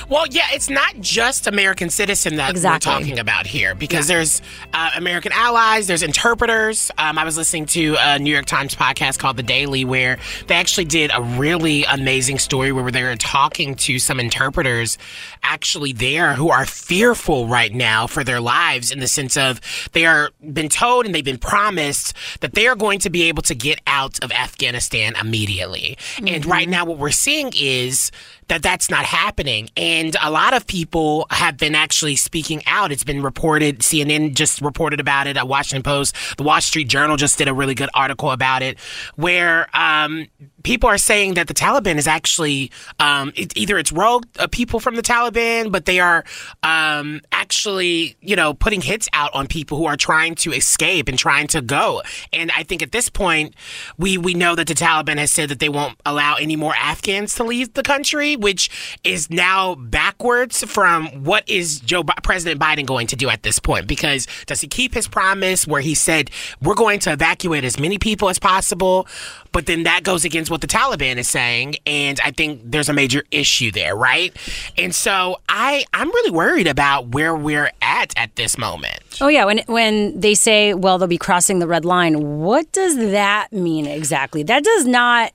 Well, 0.08 0.26
yeah, 0.28 0.46
it's 0.52 0.70
not 0.70 0.94
just 1.00 1.46
American 1.46 1.90
citizen 1.90 2.36
that 2.36 2.50
Exactly. 2.50 2.90
we're 2.90 2.98
talking 3.00 3.18
about 3.18 3.46
here 3.46 3.74
because 3.74 4.06
there's 4.06 4.42
uh, 4.72 4.90
American 4.96 5.32
allies, 5.32 5.86
there's 5.86 6.02
interpreters. 6.02 6.90
Um, 6.98 7.18
I 7.18 7.24
was 7.24 7.36
listening 7.36 7.66
to 7.66 7.96
a 7.98 8.18
New 8.18 8.32
York 8.32 8.46
Times 8.46 8.74
podcast 8.74 9.18
called 9.18 9.36
The 9.36 9.42
Daily 9.42 9.84
where 9.84 10.18
they 10.46 10.54
actually 10.54 10.84
did 10.86 11.10
a 11.14 11.22
really 11.22 11.84
amazing 11.84 12.38
story 12.38 12.72
where 12.72 12.90
they 12.90 13.02
were 13.02 13.16
talking 13.16 13.74
to 13.76 13.98
some 13.98 14.20
interpreters 14.20 14.98
actually 15.42 15.92
there 15.92 16.34
who 16.34 16.50
are 16.50 16.66
fearful 16.66 17.46
right 17.46 17.72
now 17.74 18.06
for 18.06 18.24
their 18.24 18.40
lives 18.40 18.90
in 18.90 19.00
the 19.00 19.08
sense 19.08 19.36
of 19.36 19.60
they 19.92 20.06
are 20.06 20.30
been 20.52 20.68
told 20.68 21.06
and 21.06 21.14
they've 21.14 21.24
been 21.24 21.38
promised 21.38 22.12
that 22.40 22.54
they 22.54 22.66
are 22.66 22.76
going 22.76 22.98
to 22.98 23.10
be 23.10 23.24
able 23.24 23.42
to 23.42 23.54
get 23.54 23.80
out 23.86 24.22
of 24.24 24.30
Afghanistan 24.32 25.14
immediately. 25.20 25.96
And 26.26 26.44
right 26.46 26.68
now 26.68 26.84
what 26.84 26.98
we're 26.98 27.10
seeing 27.10 27.52
is 27.56 28.10
that 28.48 28.62
that's 28.62 28.90
not 28.90 29.04
happening. 29.04 29.70
And 29.76 30.16
a 30.22 30.30
lot 30.30 30.54
of 30.54 30.66
people 30.66 31.26
have 31.30 31.56
been 31.56 31.74
actually 31.74 32.16
speaking 32.16 32.62
out. 32.66 32.92
It's 32.92 33.04
been 33.04 33.22
reported, 33.22 33.80
CNN 33.80 34.34
just 34.34 34.60
reported 34.60 35.00
about 35.00 35.26
it, 35.26 35.36
a 35.36 35.44
Washington 35.44 35.82
Post, 35.82 36.14
the 36.36 36.42
Wall 36.42 36.60
Street 36.60 36.88
Journal 36.88 37.16
just 37.16 37.38
did 37.38 37.48
a 37.48 37.54
really 37.54 37.74
good 37.74 37.90
article 37.94 38.30
about 38.30 38.62
it, 38.62 38.78
where 39.16 39.68
um, 39.76 40.26
people 40.62 40.88
are 40.88 40.98
saying 40.98 41.34
that 41.34 41.48
the 41.48 41.54
Taliban 41.54 41.96
is 41.96 42.06
actually 42.06 42.70
um, 43.00 43.32
it, 43.36 43.56
either 43.56 43.78
it's 43.78 43.92
rogue 43.92 44.26
uh, 44.38 44.46
people 44.46 44.80
from 44.80 44.96
the 44.96 45.02
Taliban, 45.02 45.72
but 45.72 45.84
they 45.84 46.00
are 46.00 46.24
um, 46.62 47.20
actually, 47.32 48.16
you 48.20 48.36
know, 48.36 48.54
putting 48.54 48.80
hits 48.80 49.08
out 49.12 49.32
on 49.34 49.46
people 49.46 49.78
who 49.78 49.86
are 49.86 49.96
trying 49.96 50.34
to 50.36 50.52
escape 50.52 51.08
and 51.08 51.18
trying 51.18 51.46
to 51.48 51.60
go. 51.60 52.02
And 52.32 52.50
I 52.56 52.62
think 52.62 52.82
at 52.82 52.92
this 52.92 53.08
point, 53.08 53.54
we 53.98 54.18
we 54.18 54.34
know 54.34 54.54
that 54.54 54.66
the 54.66 54.74
Taliban 54.74 55.18
has 55.18 55.30
said 55.30 55.48
that 55.48 55.58
they 55.58 55.68
won't 55.68 55.98
allow 56.04 56.34
any 56.34 56.56
more 56.56 56.74
Afghans 56.76 57.34
to 57.36 57.44
leave 57.44 57.74
the 57.74 57.82
country, 57.82 58.35
which 58.36 58.98
is 59.04 59.30
now 59.30 59.74
backwards 59.76 60.64
from 60.64 61.06
what 61.24 61.48
is 61.48 61.80
Joe 61.80 62.02
Bi- 62.02 62.14
President 62.22 62.60
Biden 62.60 62.86
going 62.86 63.06
to 63.08 63.16
do 63.16 63.28
at 63.28 63.42
this 63.42 63.58
point? 63.58 63.86
Because 63.86 64.26
does 64.46 64.60
he 64.60 64.68
keep 64.68 64.94
his 64.94 65.08
promise 65.08 65.66
where 65.66 65.80
he 65.80 65.94
said 65.94 66.30
we're 66.62 66.74
going 66.74 66.98
to 67.00 67.12
evacuate 67.12 67.64
as 67.64 67.78
many 67.78 67.98
people 67.98 68.28
as 68.28 68.38
possible? 68.38 69.06
But 69.52 69.66
then 69.66 69.84
that 69.84 70.02
goes 70.02 70.24
against 70.24 70.50
what 70.50 70.60
the 70.60 70.66
Taliban 70.66 71.16
is 71.16 71.28
saying, 71.28 71.76
and 71.86 72.20
I 72.22 72.30
think 72.30 72.60
there's 72.64 72.90
a 72.90 72.92
major 72.92 73.24
issue 73.30 73.70
there, 73.70 73.96
right? 73.96 74.36
And 74.76 74.94
so 74.94 75.40
I 75.48 75.84
I'm 75.94 76.08
really 76.08 76.30
worried 76.30 76.66
about 76.66 77.08
where 77.08 77.34
we're 77.34 77.70
at 77.80 78.12
at 78.16 78.36
this 78.36 78.58
moment. 78.58 79.00
Oh 79.20 79.28
yeah, 79.28 79.46
when 79.46 79.60
when 79.66 80.20
they 80.20 80.34
say, 80.34 80.74
well, 80.74 80.98
they'll 80.98 81.08
be 81.08 81.16
crossing 81.16 81.58
the 81.58 81.66
red 81.66 81.84
line, 81.84 82.40
what 82.40 82.70
does 82.72 82.96
that 82.96 83.52
mean 83.52 83.86
exactly? 83.86 84.42
That 84.42 84.62
does 84.62 84.86
not 84.86 85.32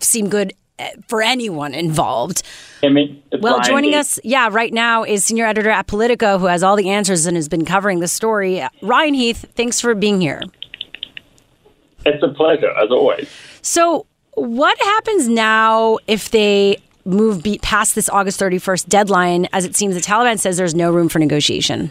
seem 0.00 0.28
good 0.28 0.54
for 1.08 1.22
anyone 1.22 1.74
involved. 1.74 2.42
I 2.82 2.88
mean, 2.88 3.22
it's 3.32 3.42
Well, 3.42 3.60
joining 3.60 3.94
us, 3.94 4.18
yeah, 4.24 4.48
right 4.50 4.72
now 4.72 5.04
is 5.04 5.24
senior 5.24 5.46
editor 5.46 5.70
at 5.70 5.86
Politico 5.86 6.38
who 6.38 6.46
has 6.46 6.62
all 6.62 6.76
the 6.76 6.90
answers 6.90 7.26
and 7.26 7.36
has 7.36 7.48
been 7.48 7.64
covering 7.64 8.00
the 8.00 8.08
story. 8.08 8.62
Ryan 8.82 9.14
Heath, 9.14 9.44
thanks 9.54 9.80
for 9.80 9.94
being 9.94 10.20
here. 10.20 10.40
It's 12.06 12.22
a 12.22 12.28
pleasure, 12.28 12.70
as 12.82 12.90
always. 12.90 13.28
So, 13.62 14.06
what 14.34 14.78
happens 14.78 15.28
now 15.28 15.98
if 16.06 16.30
they 16.30 16.78
move 17.04 17.42
be- 17.42 17.58
past 17.58 17.94
this 17.94 18.08
August 18.08 18.38
31st 18.40 18.88
deadline? 18.88 19.48
As 19.52 19.64
it 19.64 19.74
seems, 19.76 19.94
the 19.94 20.00
Taliban 20.00 20.38
says 20.38 20.56
there's 20.56 20.74
no 20.76 20.92
room 20.92 21.08
for 21.08 21.18
negotiation. 21.18 21.90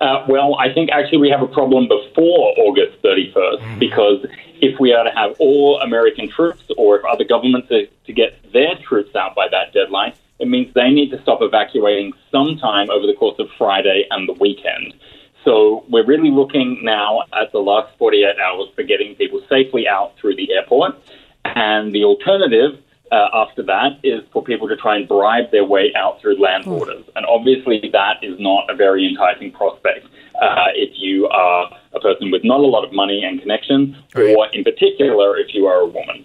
Uh, 0.00 0.24
well, 0.28 0.56
I 0.56 0.72
think 0.72 0.90
actually 0.90 1.18
we 1.18 1.30
have 1.30 1.42
a 1.42 1.46
problem 1.46 1.86
before 1.88 2.54
August 2.58 3.00
31st 3.02 3.78
because 3.78 4.26
if 4.62 4.78
we 4.78 4.94
are 4.94 5.02
to 5.02 5.10
have 5.10 5.34
all 5.40 5.80
American 5.80 6.30
troops 6.30 6.62
or 6.78 6.96
if 6.96 7.04
other 7.04 7.24
governments 7.24 7.70
are 7.72 7.84
to 8.06 8.12
get 8.12 8.38
their 8.52 8.76
troops 8.76 9.14
out 9.16 9.34
by 9.34 9.48
that 9.50 9.74
deadline, 9.74 10.14
it 10.38 10.48
means 10.48 10.72
they 10.74 10.90
need 10.90 11.10
to 11.10 11.20
stop 11.22 11.40
evacuating 11.42 12.12
sometime 12.30 12.88
over 12.88 13.06
the 13.06 13.14
course 13.14 13.38
of 13.40 13.48
Friday 13.58 14.06
and 14.10 14.28
the 14.28 14.32
weekend. 14.34 14.94
So 15.44 15.84
we're 15.88 16.06
really 16.06 16.30
looking 16.30 16.78
now 16.84 17.22
at 17.32 17.50
the 17.50 17.58
last 17.58 17.98
48 17.98 18.38
hours 18.38 18.68
for 18.76 18.84
getting 18.84 19.16
people 19.16 19.42
safely 19.48 19.88
out 19.88 20.16
through 20.16 20.36
the 20.36 20.52
airport. 20.52 20.94
And 21.44 21.92
the 21.92 22.04
alternative 22.04 22.78
uh, 23.10 23.28
after 23.34 23.64
that 23.64 23.98
is 24.04 24.22
for 24.32 24.44
people 24.44 24.68
to 24.68 24.76
try 24.76 24.96
and 24.96 25.08
bribe 25.08 25.50
their 25.50 25.64
way 25.64 25.92
out 25.96 26.20
through 26.20 26.40
land 26.40 26.64
borders. 26.64 27.04
And 27.16 27.26
obviously, 27.26 27.90
that 27.92 28.22
is 28.22 28.38
not 28.38 28.70
a 28.70 28.76
very 28.76 29.08
enticing 29.08 29.50
prospect 29.50 30.06
uh, 30.40 30.70
if 30.74 30.90
you 30.94 31.26
are 31.28 31.68
a 31.94 32.00
person 32.00 32.30
with 32.30 32.42
not 32.44 32.60
a 32.60 32.66
lot 32.66 32.84
of 32.84 32.92
money 32.92 33.22
and 33.24 33.40
connections, 33.40 33.96
or 34.14 34.48
in 34.52 34.64
particular, 34.64 35.36
if 35.36 35.54
you 35.54 35.66
are 35.66 35.80
a 35.80 35.86
woman. 35.86 36.24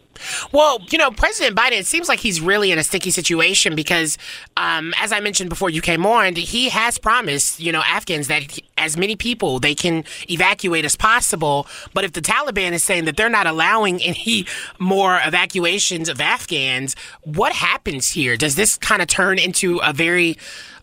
Well, 0.51 0.79
you 0.89 0.97
know, 0.97 1.11
President 1.11 1.55
Biden, 1.55 1.73
it 1.73 1.85
seems 1.85 2.09
like 2.09 2.19
he's 2.19 2.41
really 2.41 2.71
in 2.71 2.79
a 2.79 2.83
sticky 2.83 3.11
situation 3.11 3.75
because, 3.75 4.17
um, 4.55 4.93
as 4.99 5.11
I 5.11 5.19
mentioned 5.19 5.49
before 5.49 5.69
you 5.69 5.81
came 5.81 6.05
on, 6.05 6.35
he 6.35 6.69
has 6.69 6.97
promised, 6.97 7.59
you 7.59 7.71
know, 7.71 7.81
Afghans 7.85 8.27
that 8.27 8.51
he, 8.51 8.63
as 8.77 8.97
many 8.97 9.15
people 9.15 9.59
they 9.59 9.75
can 9.75 10.03
evacuate 10.29 10.85
as 10.85 10.95
possible. 10.95 11.67
But 11.93 12.03
if 12.03 12.13
the 12.13 12.21
Taliban 12.21 12.71
is 12.71 12.83
saying 12.83 13.05
that 13.05 13.17
they're 13.17 13.29
not 13.29 13.47
allowing 13.47 14.01
any 14.01 14.45
more 14.79 15.19
evacuations 15.23 16.09
of 16.09 16.21
Afghans, 16.21 16.95
what 17.23 17.53
happens 17.53 18.09
here? 18.09 18.37
Does 18.37 18.55
this 18.55 18.77
kind 18.77 19.01
of 19.01 19.07
turn 19.07 19.37
into 19.39 19.77
a 19.79 19.93
very 19.93 20.37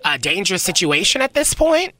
uh, 0.04 0.16
dangerous 0.16 0.62
situation 0.62 1.22
at 1.22 1.34
this 1.34 1.54
point? 1.54 1.94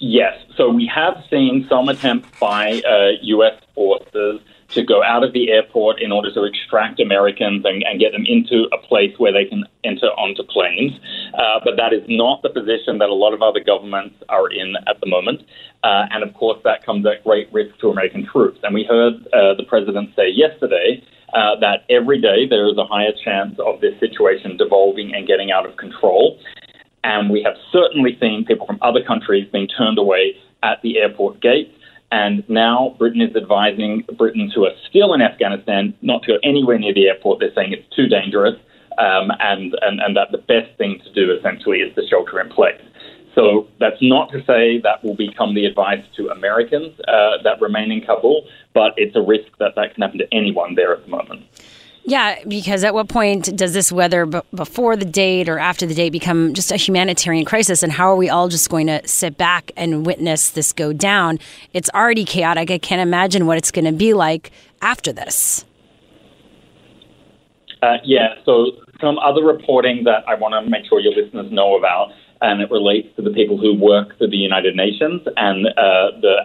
Yes. 0.00 0.36
So 0.56 0.68
we 0.68 0.90
have 0.94 1.22
seen 1.30 1.66
some 1.68 1.88
attempts 1.88 2.28
by 2.38 2.82
uh, 2.82 3.18
U.S. 3.22 3.60
forces 3.74 4.40
to 4.70 4.82
go 4.82 5.02
out 5.02 5.22
of 5.22 5.32
the 5.32 5.50
airport 5.50 6.00
in 6.00 6.10
order 6.10 6.32
to 6.34 6.44
extract 6.44 6.98
Americans 6.98 7.64
and, 7.64 7.82
and 7.84 8.00
get 8.00 8.12
them 8.12 8.24
into 8.26 8.66
a 8.72 8.78
place 8.78 9.14
where 9.18 9.32
they 9.32 9.44
can 9.44 9.64
enter 9.84 10.06
onto 10.06 10.42
planes. 10.42 10.92
Uh, 11.34 11.60
but 11.64 11.76
that 11.76 11.92
is 11.92 12.02
not 12.08 12.42
the 12.42 12.50
position 12.50 12.98
that 12.98 13.08
a 13.08 13.14
lot 13.14 13.32
of 13.32 13.42
other 13.42 13.60
governments 13.60 14.16
are 14.28 14.50
in 14.50 14.74
at 14.86 15.00
the 15.00 15.06
moment. 15.06 15.42
Uh, 15.82 16.06
and 16.10 16.24
of 16.24 16.34
course, 16.34 16.58
that 16.64 16.84
comes 16.84 17.06
at 17.06 17.22
great 17.24 17.52
risk 17.52 17.78
to 17.78 17.88
American 17.88 18.26
troops. 18.26 18.58
And 18.62 18.74
we 18.74 18.84
heard 18.84 19.14
uh, 19.32 19.54
the 19.54 19.64
president 19.66 20.10
say 20.16 20.28
yesterday 20.30 21.02
uh, 21.34 21.58
that 21.60 21.84
every 21.90 22.20
day 22.20 22.46
there 22.48 22.66
is 22.66 22.76
a 22.78 22.84
higher 22.84 23.12
chance 23.24 23.58
of 23.58 23.80
this 23.80 23.98
situation 24.00 24.56
devolving 24.56 25.14
and 25.14 25.26
getting 25.26 25.50
out 25.50 25.66
of 25.66 25.76
control. 25.76 26.38
And 27.04 27.30
we 27.30 27.42
have 27.42 27.54
certainly 27.70 28.18
seen 28.18 28.44
people 28.44 28.66
from 28.66 28.78
other 28.82 29.02
countries 29.02 29.48
being 29.52 29.68
turned 29.68 29.98
away 29.98 30.36
at 30.62 30.82
the 30.82 30.98
airport 30.98 31.40
gates. 31.40 31.70
And 32.10 32.48
now 32.48 32.96
Britain 32.98 33.20
is 33.20 33.36
advising 33.36 34.04
Britons 34.16 34.52
who 34.54 34.64
are 34.64 34.72
still 34.88 35.14
in 35.14 35.20
Afghanistan 35.20 35.94
not 36.00 36.22
to 36.22 36.32
go 36.32 36.38
anywhere 36.42 36.78
near 36.78 36.94
the 36.94 37.06
airport. 37.06 37.40
They're 37.40 37.54
saying 37.54 37.72
it's 37.72 37.94
too 37.94 38.08
dangerous 38.08 38.56
um, 38.98 39.30
and, 39.40 39.76
and, 39.82 40.00
and 40.00 40.16
that 40.16 40.32
the 40.32 40.38
best 40.38 40.76
thing 40.78 41.00
to 41.04 41.12
do 41.12 41.36
essentially 41.36 41.78
is 41.78 41.94
to 41.94 42.06
shelter 42.06 42.40
in 42.40 42.48
place. 42.48 42.80
So 43.34 43.66
that's 43.80 44.00
not 44.00 44.30
to 44.30 44.44
say 44.44 44.80
that 44.82 45.02
will 45.02 45.16
become 45.16 45.54
the 45.54 45.66
advice 45.66 46.04
to 46.16 46.28
Americans 46.28 46.98
uh, 47.08 47.42
that 47.42 47.60
remain 47.60 47.90
in 47.90 48.00
Kabul, 48.00 48.46
but 48.72 48.94
it's 48.96 49.16
a 49.16 49.22
risk 49.22 49.50
that 49.58 49.74
that 49.74 49.94
can 49.94 50.02
happen 50.02 50.18
to 50.18 50.32
anyone 50.32 50.76
there 50.76 50.92
at 50.92 51.02
the 51.04 51.10
moment. 51.10 51.42
Yeah, 52.06 52.36
because 52.46 52.84
at 52.84 52.92
what 52.92 53.08
point 53.08 53.56
does 53.56 53.72
this, 53.72 53.90
whether 53.90 54.26
b- 54.26 54.40
before 54.54 54.94
the 54.94 55.06
date 55.06 55.48
or 55.48 55.58
after 55.58 55.86
the 55.86 55.94
date, 55.94 56.10
become 56.10 56.52
just 56.52 56.70
a 56.70 56.76
humanitarian 56.76 57.46
crisis? 57.46 57.82
And 57.82 57.90
how 57.90 58.10
are 58.10 58.16
we 58.16 58.28
all 58.28 58.48
just 58.48 58.68
going 58.68 58.88
to 58.88 59.06
sit 59.08 59.38
back 59.38 59.72
and 59.74 60.04
witness 60.04 60.50
this 60.50 60.72
go 60.72 60.92
down? 60.92 61.38
It's 61.72 61.88
already 61.94 62.26
chaotic. 62.26 62.70
I 62.70 62.76
can't 62.76 63.00
imagine 63.00 63.46
what 63.46 63.56
it's 63.56 63.70
going 63.70 63.86
to 63.86 63.92
be 63.92 64.12
like 64.12 64.50
after 64.82 65.14
this. 65.14 65.64
Uh, 67.82 67.96
yeah, 68.04 68.34
so 68.44 68.72
some 69.00 69.18
other 69.18 69.42
reporting 69.42 70.04
that 70.04 70.24
I 70.28 70.34
want 70.34 70.52
to 70.52 70.70
make 70.70 70.86
sure 70.86 71.00
your 71.00 71.14
listeners 71.14 71.50
know 71.50 71.76
about, 71.76 72.12
and 72.42 72.60
it 72.60 72.70
relates 72.70 73.14
to 73.16 73.22
the 73.22 73.30
people 73.30 73.56
who 73.56 73.74
work 73.74 74.16
for 74.18 74.26
the 74.26 74.36
United 74.36 74.76
Nations, 74.76 75.22
and 75.36 75.66
uh, 75.66 76.20
the 76.20 76.36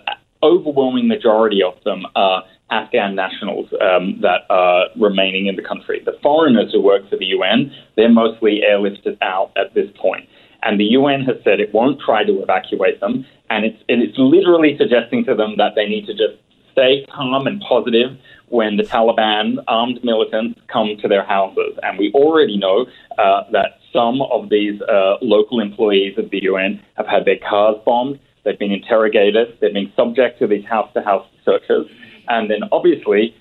overwhelming 0.42 1.08
majority 1.08 1.62
of 1.64 1.82
them 1.84 2.06
are 2.16 2.44
Afghan 2.72 3.16
nationals 3.16 3.70
um, 3.82 4.20
that 4.22 4.42
are 4.50 4.86
remaining 5.00 5.48
in 5.48 5.56
the 5.56 5.62
country. 5.62 6.02
The 6.06 6.18
foreigners 6.22 6.72
who 6.72 6.82
work 6.82 7.10
for 7.10 7.18
the 7.18 7.26
UN, 7.26 7.72
they're 7.96 8.12
mostly 8.12 8.62
airlifted 8.70 9.18
out 9.22 9.52
at 9.58 9.74
this 9.74 9.90
point. 10.00 10.28
And 10.62 10.80
the 10.80 10.86
UN 10.86 11.22
has 11.22 11.38
said 11.44 11.60
it 11.60 11.74
won't 11.74 12.00
try 12.02 12.24
to 12.24 12.42
evacuate 12.42 13.00
them, 13.00 13.26
and 13.50 13.66
it's, 13.66 13.82
and 13.88 14.02
it's 14.02 14.18
literally 14.18 14.78
suggesting 14.78 15.24
to 15.26 15.36
them 15.36 15.56
that 15.58 15.74
they 15.76 15.86
need 15.86 16.06
to 16.08 16.14
just 16.14 16.36
stay 16.72 17.06
calm 17.10 17.48
and 17.48 17.62
positive 17.62 18.18
when 18.50 18.78
the 18.78 18.84
Taliban 18.84 19.58
armed 19.68 20.04
militants 20.04 20.60
come 20.72 20.98
to 21.02 21.08
their 21.08 21.24
houses. 21.24 21.78
And 21.84 21.98
we 21.98 22.12
already 22.14 22.58
know 22.58 22.86
uh, 23.18 23.44
that 23.52 23.80
some 23.94 24.22
of 24.22 24.50
these 24.50 24.82
uh, 24.82 25.16
local 25.22 25.60
employees 25.60 26.18
of 26.18 26.30
the 26.30 26.44
UN 26.44 26.82
have 26.96 27.08
had 27.08 27.26
their 27.26 27.38
cars 27.38 27.78
bombed, 27.86 28.20
they've 28.44 28.60
been 28.60 28.72
interrogated, 28.72 29.58
they've 29.62 29.74
been 29.74 29.92
subject 29.96 30.40
to 30.40 30.48
these 30.48 30.66
house 30.66 30.92
to 30.94 31.02
house 31.02 31.26
searches. 31.46 31.88
And 32.30 32.50
then 32.50 32.62
obviously, 32.72 33.36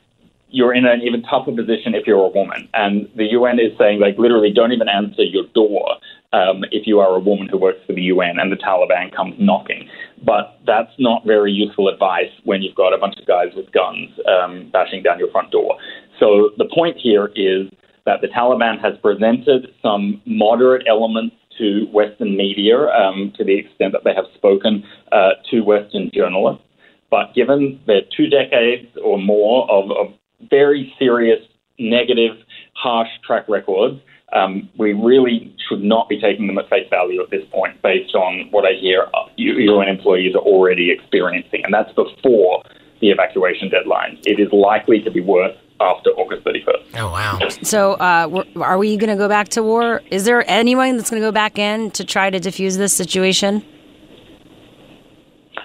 you're 0.51 0.75
in 0.75 0.87
an 0.87 1.03
even 1.03 1.23
tougher 1.23 1.53
position 1.53 1.95
if 1.95 2.07
you're 2.07 2.25
a 2.25 2.29
woman. 2.29 2.69
And 2.75 3.09
the 3.17 3.27
UN 3.33 3.61
is 3.61 3.77
saying, 3.79 4.01
like, 4.01 4.17
literally, 4.19 4.51
don't 4.53 4.73
even 4.73 4.89
answer 4.89 5.23
your 5.23 5.45
door 5.55 5.97
um, 6.33 6.65
if 6.73 6.87
you 6.87 7.01
are 7.01 7.15
a 7.15 7.19
woman 7.19 7.49
who 7.49 7.59
works 7.59 7.81
for 7.87 7.93
the 7.93 8.03
UN 8.03 8.39
and 8.39 8.51
the 8.51 8.57
Taliban 8.57 9.15
comes 9.15 9.35
knocking. 9.39 9.89
But 10.25 10.59
that's 10.67 10.93
not 10.99 11.25
very 11.27 11.53
useful 11.53 11.89
advice 11.89 12.31
when 12.45 12.63
you've 12.63 12.75
got 12.75 12.93
a 12.93 12.99
bunch 12.99 13.19
of 13.19 13.27
guys 13.27 13.49
with 13.55 13.71
guns 13.73 14.11
um, 14.27 14.71
bashing 14.73 15.03
down 15.03 15.19
your 15.19 15.31
front 15.31 15.51
door. 15.51 15.77
So 16.19 16.51
the 16.59 16.69
point 16.75 16.97
here 16.99 17.31
is 17.37 17.69
that 18.07 18.21
the 18.21 18.29
Taliban 18.29 18.81
has 18.81 18.95
presented 19.03 19.69
some 19.83 20.21
moderate 20.25 20.87
elements 20.89 21.37
to 21.59 21.87
Western 21.93 22.37
media 22.37 22.89
um, 22.89 23.33
to 23.37 23.45
the 23.45 23.59
extent 23.59 23.93
that 23.93 24.05
they 24.05 24.15
have 24.15 24.25
spoken 24.35 24.85
uh, 25.13 25.31
to 25.51 25.61
Western 25.61 26.11
journalists. 26.15 26.63
But 27.11 27.35
given 27.35 27.81
their 27.87 28.03
two 28.17 28.29
decades 28.29 28.87
or 29.03 29.19
more 29.19 29.71
of, 29.71 29.91
of 29.91 30.15
very 30.51 30.93
serious, 30.99 31.41
negative, 31.79 32.37
harsh 32.75 33.09
track 33.27 33.49
records, 33.49 34.01
um, 34.33 34.69
we 34.79 34.93
really 34.93 35.55
should 35.69 35.83
not 35.83 36.09
be 36.09 36.21
taking 36.21 36.47
them 36.47 36.59
at 36.59 36.69
face 36.69 36.87
value 36.91 37.23
at 37.23 37.31
this 37.31 37.45
point 37.51 37.81
based 37.83 38.15
on 38.15 38.49
what 38.51 38.65
I 38.67 38.73
hear 38.79 39.07
UN 39.37 39.89
employees 39.89 40.35
are 40.35 40.43
already 40.43 40.91
experiencing. 40.91 41.65
And 41.65 41.73
that's 41.73 41.93
before 41.93 42.63
the 43.01 43.11
evacuation 43.11 43.71
deadline. 43.71 44.19
It 44.27 44.39
is 44.41 44.53
likely 44.53 45.01
to 45.03 45.11
be 45.11 45.21
worse 45.21 45.57
after 45.81 46.11
August 46.11 46.45
31st. 46.45 46.99
Oh, 46.99 47.13
wow. 47.13 47.39
So, 47.63 47.93
uh, 47.95 48.45
are 48.57 48.79
we 48.79 48.97
going 48.97 49.11
to 49.11 49.17
go 49.17 49.29
back 49.29 49.49
to 49.51 49.63
war? 49.63 50.03
Is 50.11 50.25
there 50.25 50.45
anyone 50.51 50.97
that's 50.97 51.09
going 51.09 51.23
to 51.23 51.27
go 51.27 51.33
back 51.33 51.59
in 51.59 51.93
to 51.93 52.05
try 52.05 52.31
to 52.31 52.41
defuse 52.41 52.77
this 52.77 52.93
situation? 52.93 53.65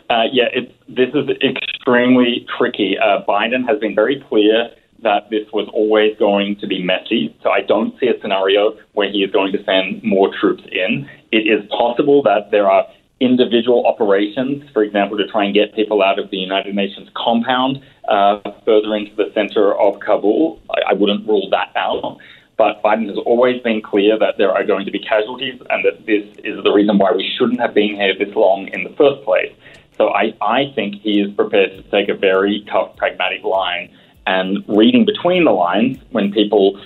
Uh, 0.09 0.23
yeah, 0.31 0.45
this 0.87 1.09
is 1.13 1.29
extremely 1.41 2.45
tricky. 2.57 2.97
Uh, 2.97 3.23
Biden 3.27 3.67
has 3.67 3.79
been 3.79 3.95
very 3.95 4.23
clear 4.29 4.69
that 5.01 5.29
this 5.29 5.47
was 5.51 5.67
always 5.73 6.17
going 6.17 6.55
to 6.57 6.67
be 6.67 6.81
messy. 6.81 7.35
So 7.43 7.49
I 7.49 7.61
don't 7.61 7.97
see 7.99 8.07
a 8.07 8.19
scenario 8.21 8.77
where 8.93 9.11
he 9.11 9.23
is 9.23 9.31
going 9.31 9.51
to 9.53 9.63
send 9.63 10.03
more 10.03 10.31
troops 10.39 10.63
in. 10.71 11.09
It 11.31 11.45
is 11.47 11.69
possible 11.69 12.23
that 12.23 12.51
there 12.51 12.69
are 12.69 12.87
individual 13.19 13.85
operations, 13.85 14.69
for 14.71 14.83
example, 14.83 15.17
to 15.17 15.27
try 15.27 15.45
and 15.45 15.53
get 15.53 15.73
people 15.75 16.01
out 16.01 16.19
of 16.19 16.29
the 16.29 16.37
United 16.37 16.75
Nations 16.75 17.09
compound 17.15 17.81
uh, 18.09 18.39
further 18.65 18.95
into 18.95 19.15
the 19.15 19.31
center 19.33 19.73
of 19.79 19.99
Kabul. 19.99 20.61
I, 20.69 20.91
I 20.91 20.93
wouldn't 20.93 21.27
rule 21.27 21.49
that 21.51 21.71
out. 21.75 22.17
But 22.57 22.83
Biden 22.83 23.07
has 23.07 23.17
always 23.25 23.61
been 23.63 23.81
clear 23.81 24.17
that 24.19 24.37
there 24.37 24.51
are 24.51 24.63
going 24.63 24.85
to 24.85 24.91
be 24.91 24.99
casualties 24.99 25.59
and 25.69 25.83
that 25.85 26.05
this 26.05 26.23
is 26.43 26.63
the 26.63 26.71
reason 26.71 26.97
why 26.97 27.11
we 27.11 27.29
shouldn't 27.37 27.59
have 27.59 27.73
been 27.73 27.95
here 27.95 28.13
this 28.17 28.35
long 28.35 28.67
in 28.67 28.83
the 28.83 28.91
first 28.91 29.23
place. 29.23 29.51
So 29.97 30.09
I, 30.09 30.33
I 30.41 30.71
think 30.75 30.95
he 31.01 31.21
is 31.21 31.33
prepared 31.33 31.71
to 31.71 31.83
take 31.91 32.09
a 32.09 32.15
very 32.15 32.65
tough, 32.71 32.95
pragmatic 32.97 33.43
line. 33.43 33.89
And 34.25 34.63
reading 34.67 35.05
between 35.05 35.43
the 35.45 35.51
lines, 35.51 35.97
when 36.11 36.31
people 36.31 36.81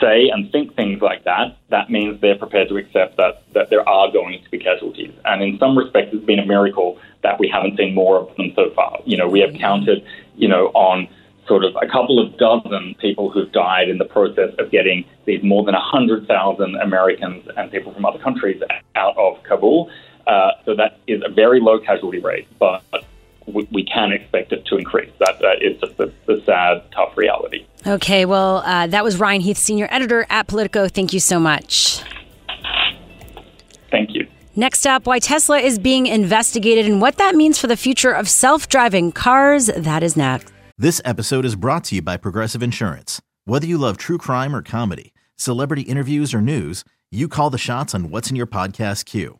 say 0.00 0.30
and 0.30 0.50
think 0.50 0.74
things 0.74 1.02
like 1.02 1.24
that, 1.24 1.58
that 1.68 1.90
means 1.90 2.20
they're 2.20 2.38
prepared 2.38 2.68
to 2.68 2.76
accept 2.76 3.16
that, 3.18 3.42
that 3.52 3.70
there 3.70 3.86
are 3.88 4.10
going 4.10 4.42
to 4.42 4.50
be 4.50 4.58
casualties. 4.58 5.12
And 5.24 5.42
in 5.42 5.58
some 5.58 5.76
respects, 5.76 6.10
it's 6.12 6.24
been 6.24 6.38
a 6.38 6.46
miracle 6.46 6.98
that 7.22 7.38
we 7.38 7.48
haven't 7.48 7.76
seen 7.76 7.94
more 7.94 8.18
of 8.18 8.34
them 8.36 8.52
so 8.54 8.70
far. 8.70 8.98
You 9.04 9.16
know, 9.16 9.28
we 9.28 9.40
have 9.40 9.52
counted, 9.54 10.04
you 10.36 10.48
know, 10.48 10.68
on 10.68 11.08
sort 11.46 11.64
of 11.64 11.74
a 11.82 11.86
couple 11.86 12.18
of 12.24 12.36
dozen 12.38 12.94
people 13.00 13.30
who've 13.30 13.50
died 13.52 13.88
in 13.88 13.98
the 13.98 14.04
process 14.04 14.54
of 14.58 14.70
getting 14.70 15.04
these 15.24 15.42
more 15.42 15.64
than 15.64 15.74
100,000 15.74 16.76
Americans 16.76 17.48
and 17.56 17.70
people 17.70 17.92
from 17.92 18.04
other 18.06 18.20
countries 18.20 18.62
out 18.94 19.16
of 19.18 19.42
Kabul. 19.42 19.90
Uh, 20.30 20.52
so 20.64 20.76
that 20.76 21.00
is 21.08 21.20
a 21.26 21.28
very 21.28 21.60
low 21.60 21.80
casualty 21.80 22.20
rate. 22.20 22.46
But 22.60 22.84
we, 23.46 23.66
we 23.72 23.84
can 23.84 24.12
expect 24.12 24.52
it 24.52 24.64
to 24.66 24.76
increase. 24.76 25.10
That, 25.18 25.40
that 25.40 25.60
is 25.60 25.80
just 25.80 25.96
the, 25.96 26.12
the 26.26 26.40
sad, 26.46 26.84
tough 26.92 27.16
reality. 27.16 27.66
Okay, 27.84 28.24
well, 28.26 28.58
uh, 28.58 28.86
that 28.86 29.02
was 29.02 29.18
Ryan 29.18 29.40
Heath, 29.40 29.58
senior 29.58 29.88
editor 29.90 30.26
at 30.30 30.46
Politico. 30.46 30.86
Thank 30.86 31.12
you 31.12 31.18
so 31.18 31.40
much. 31.40 32.04
Thank 33.90 34.14
you. 34.14 34.28
Next 34.54 34.86
up, 34.86 35.04
why 35.04 35.18
Tesla 35.18 35.58
is 35.58 35.80
being 35.80 36.06
investigated 36.06 36.86
and 36.86 37.00
what 37.00 37.16
that 37.16 37.34
means 37.34 37.58
for 37.58 37.66
the 37.66 37.76
future 37.76 38.12
of 38.12 38.28
self 38.28 38.68
driving 38.68 39.10
cars. 39.10 39.66
That 39.66 40.04
is 40.04 40.16
next. 40.16 40.52
This 40.78 41.02
episode 41.04 41.44
is 41.44 41.56
brought 41.56 41.84
to 41.84 41.96
you 41.96 42.02
by 42.02 42.16
Progressive 42.16 42.62
Insurance. 42.62 43.20
Whether 43.46 43.66
you 43.66 43.78
love 43.78 43.96
true 43.96 44.18
crime 44.18 44.54
or 44.54 44.62
comedy, 44.62 45.12
celebrity 45.34 45.82
interviews 45.82 46.32
or 46.32 46.40
news, 46.40 46.84
you 47.10 47.26
call 47.26 47.50
the 47.50 47.58
shots 47.58 47.96
on 47.96 48.10
what's 48.10 48.30
in 48.30 48.36
your 48.36 48.46
podcast 48.46 49.06
queue. 49.06 49.39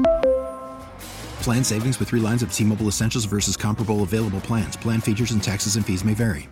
Plan 1.41 1.63
savings 1.63 1.99
with 1.99 2.09
3 2.09 2.19
lines 2.19 2.41
of 2.43 2.53
T-Mobile 2.53 2.87
Essentials 2.87 3.25
versus 3.25 3.57
comparable 3.57 4.03
available 4.03 4.41
plans. 4.41 4.75
Plan 4.77 5.01
features 5.01 5.31
and 5.31 5.43
taxes 5.43 5.75
and 5.75 5.85
fees 5.85 6.03
may 6.03 6.13
vary. 6.13 6.49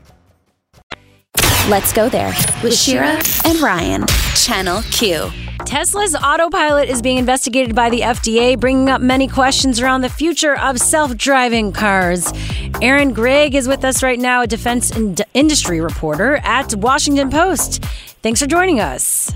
Let's 1.70 1.94
go 1.94 2.10
there 2.10 2.34
with 2.64 2.76
Shira 2.76 3.22
and 3.46 3.60
Ryan, 3.62 4.08
Channel 4.36 4.82
Q. 4.92 5.30
Tesla's 5.66 6.16
autopilot 6.16 6.90
is 6.90 7.00
being 7.00 7.18
investigated 7.18 7.76
by 7.76 7.92
the 7.92 8.00
FDA, 8.00 8.60
bringing 8.60 8.90
up 8.90 9.02
many 9.02 9.28
questions 9.28 9.80
around 9.80 10.02
the 10.02 10.10
future 10.10 10.58
of 10.58 10.80
self 10.80 11.16
driving 11.16 11.72
cars. 11.72 12.34
Aaron 12.82 13.14
Gregg 13.14 13.54
is 13.54 13.68
with 13.68 13.86
us 13.86 14.02
right 14.02 14.18
now, 14.18 14.42
a 14.42 14.48
defense 14.48 14.90
and 14.90 15.22
industry 15.36 15.80
reporter 15.80 16.38
at 16.38 16.74
Washington 16.74 17.30
Post. 17.30 17.84
Thanks 18.24 18.40
for 18.40 18.48
joining 18.48 18.80
us. 18.80 19.30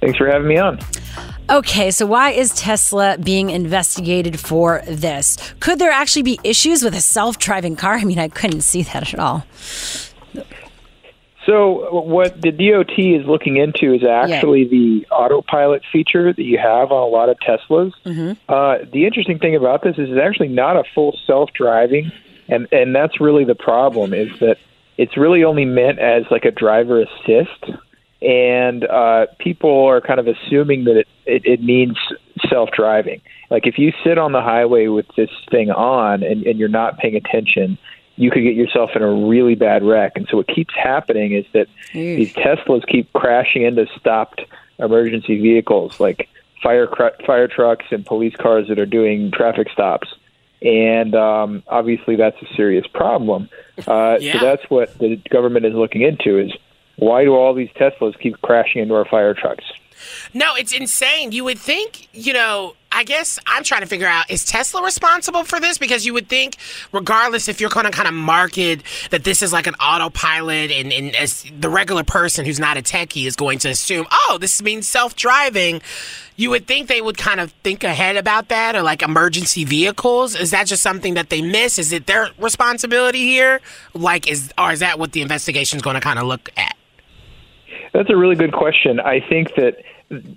Thanks 0.00 0.16
for 0.16 0.28
having 0.28 0.48
me 0.48 0.56
on. 0.56 0.78
Okay, 1.48 1.92
so 1.92 2.06
why 2.06 2.30
is 2.30 2.50
Tesla 2.50 3.16
being 3.18 3.50
investigated 3.50 4.40
for 4.40 4.82
this? 4.86 5.36
Could 5.60 5.78
there 5.78 5.92
actually 5.92 6.22
be 6.22 6.40
issues 6.42 6.82
with 6.82 6.94
a 6.94 7.00
self 7.00 7.38
driving 7.38 7.76
car? 7.76 7.94
I 7.94 8.04
mean, 8.04 8.18
I 8.18 8.28
couldn't 8.28 8.62
see 8.62 8.82
that 8.82 9.14
at 9.14 9.18
all. 9.18 9.44
So, 11.46 12.00
what 12.02 12.40
the 12.42 12.50
DOT 12.50 12.98
is 12.98 13.24
looking 13.26 13.56
into 13.56 13.94
is 13.94 14.02
actually 14.02 14.64
yeah. 14.64 14.68
the 14.70 15.06
autopilot 15.12 15.82
feature 15.92 16.32
that 16.32 16.42
you 16.42 16.58
have 16.58 16.90
on 16.90 17.02
a 17.04 17.06
lot 17.06 17.28
of 17.28 17.38
Teslas. 17.38 17.92
Mm-hmm. 18.04 18.32
Uh, 18.48 18.78
the 18.92 19.06
interesting 19.06 19.38
thing 19.38 19.54
about 19.54 19.84
this 19.84 19.96
is 19.96 20.10
it's 20.10 20.20
actually 20.20 20.48
not 20.48 20.76
a 20.76 20.82
full 20.92 21.16
self 21.26 21.52
driving, 21.52 22.10
and 22.48 22.66
and 22.72 22.92
that's 22.92 23.20
really 23.20 23.44
the 23.44 23.54
problem 23.54 24.12
is 24.12 24.36
that 24.40 24.58
it's 24.98 25.16
really 25.16 25.44
only 25.44 25.64
meant 25.64 26.00
as 26.00 26.24
like 26.32 26.44
a 26.44 26.50
driver 26.50 27.02
assist, 27.02 27.78
and 28.22 28.84
uh, 28.84 29.26
people 29.38 29.86
are 29.86 30.00
kind 30.00 30.20
of 30.20 30.26
assuming 30.26 30.84
that 30.84 30.96
it, 30.96 31.08
it, 31.26 31.46
it 31.46 31.62
means 31.62 31.96
self 32.48 32.70
driving. 32.70 33.20
Like 33.50 33.66
if 33.66 33.78
you 33.78 33.92
sit 34.04 34.18
on 34.18 34.32
the 34.32 34.40
highway 34.40 34.86
with 34.88 35.06
this 35.16 35.30
thing 35.50 35.70
on 35.70 36.22
and, 36.22 36.46
and 36.46 36.58
you're 36.58 36.68
not 36.68 36.98
paying 36.98 37.16
attention 37.16 37.78
you 38.16 38.30
could 38.30 38.42
get 38.42 38.54
yourself 38.54 38.90
in 38.96 39.02
a 39.02 39.12
really 39.28 39.54
bad 39.54 39.84
wreck. 39.84 40.12
And 40.16 40.26
so 40.30 40.38
what 40.38 40.48
keeps 40.48 40.74
happening 40.74 41.32
is 41.32 41.44
that 41.52 41.68
Eesh. 41.92 42.16
these 42.16 42.32
Teslas 42.32 42.86
keep 42.86 43.12
crashing 43.12 43.62
into 43.62 43.86
stopped 43.98 44.42
emergency 44.78 45.40
vehicles 45.40 45.98
like 46.00 46.28
fire 46.62 46.86
cr- 46.86 47.22
fire 47.26 47.48
trucks 47.48 47.86
and 47.90 48.04
police 48.04 48.34
cars 48.36 48.68
that 48.68 48.78
are 48.78 48.86
doing 48.86 49.30
traffic 49.30 49.68
stops. 49.70 50.08
And 50.62 51.14
um, 51.14 51.62
obviously, 51.68 52.16
that's 52.16 52.40
a 52.42 52.54
serious 52.54 52.86
problem. 52.86 53.48
Uh, 53.86 54.16
yeah. 54.20 54.32
So 54.32 54.38
that's 54.38 54.62
what 54.70 54.98
the 54.98 55.16
government 55.30 55.66
is 55.66 55.74
looking 55.74 56.00
into: 56.00 56.38
is 56.38 56.50
why 56.96 57.24
do 57.24 57.34
all 57.34 57.54
these 57.54 57.70
Teslas 57.70 58.18
keep 58.18 58.40
crashing 58.42 58.82
into 58.82 58.94
our 58.94 59.04
fire 59.04 59.34
trucks? 59.34 59.64
No, 60.34 60.54
it's 60.54 60.72
insane. 60.72 61.32
You 61.32 61.44
would 61.44 61.58
think, 61.58 62.08
you 62.12 62.32
know, 62.32 62.74
I 62.92 63.04
guess 63.04 63.38
I'm 63.46 63.62
trying 63.62 63.82
to 63.82 63.86
figure 63.86 64.06
out 64.06 64.30
is 64.30 64.44
Tesla 64.44 64.82
responsible 64.82 65.44
for 65.44 65.60
this? 65.60 65.76
Because 65.76 66.06
you 66.06 66.14
would 66.14 66.28
think, 66.28 66.56
regardless 66.92 67.48
if 67.48 67.60
you're 67.60 67.70
going 67.70 67.84
to 67.84 67.92
kind 67.92 68.08
of 68.08 68.14
market 68.14 68.82
that 69.10 69.24
this 69.24 69.42
is 69.42 69.52
like 69.52 69.66
an 69.66 69.74
autopilot, 69.74 70.70
and, 70.70 70.92
and 70.92 71.14
as 71.16 71.44
the 71.58 71.68
regular 71.68 72.04
person 72.04 72.46
who's 72.46 72.60
not 72.60 72.76
a 72.76 72.82
techie 72.82 73.26
is 73.26 73.36
going 73.36 73.58
to 73.60 73.68
assume, 73.68 74.06
oh, 74.10 74.38
this 74.40 74.62
means 74.62 74.86
self 74.86 75.16
driving, 75.16 75.82
you 76.36 76.50
would 76.50 76.66
think 76.66 76.88
they 76.88 77.02
would 77.02 77.18
kind 77.18 77.40
of 77.40 77.50
think 77.64 77.84
ahead 77.84 78.16
about 78.16 78.48
that 78.48 78.76
or 78.76 78.82
like 78.82 79.02
emergency 79.02 79.64
vehicles. 79.64 80.34
Is 80.34 80.50
that 80.52 80.66
just 80.66 80.82
something 80.82 81.14
that 81.14 81.30
they 81.30 81.42
miss? 81.42 81.78
Is 81.78 81.92
it 81.92 82.06
their 82.06 82.30
responsibility 82.38 83.20
here? 83.20 83.60
Like, 83.94 84.30
is, 84.30 84.52
or 84.58 84.72
is 84.72 84.80
that 84.80 84.98
what 84.98 85.12
the 85.12 85.22
investigation 85.22 85.76
is 85.76 85.82
going 85.82 85.94
to 85.94 86.00
kind 86.00 86.18
of 86.18 86.26
look 86.26 86.50
at? 86.56 86.75
That's 87.96 88.10
a 88.10 88.16
really 88.16 88.34
good 88.34 88.52
question. 88.52 89.00
I 89.00 89.20
think 89.26 89.54
that 89.54 89.78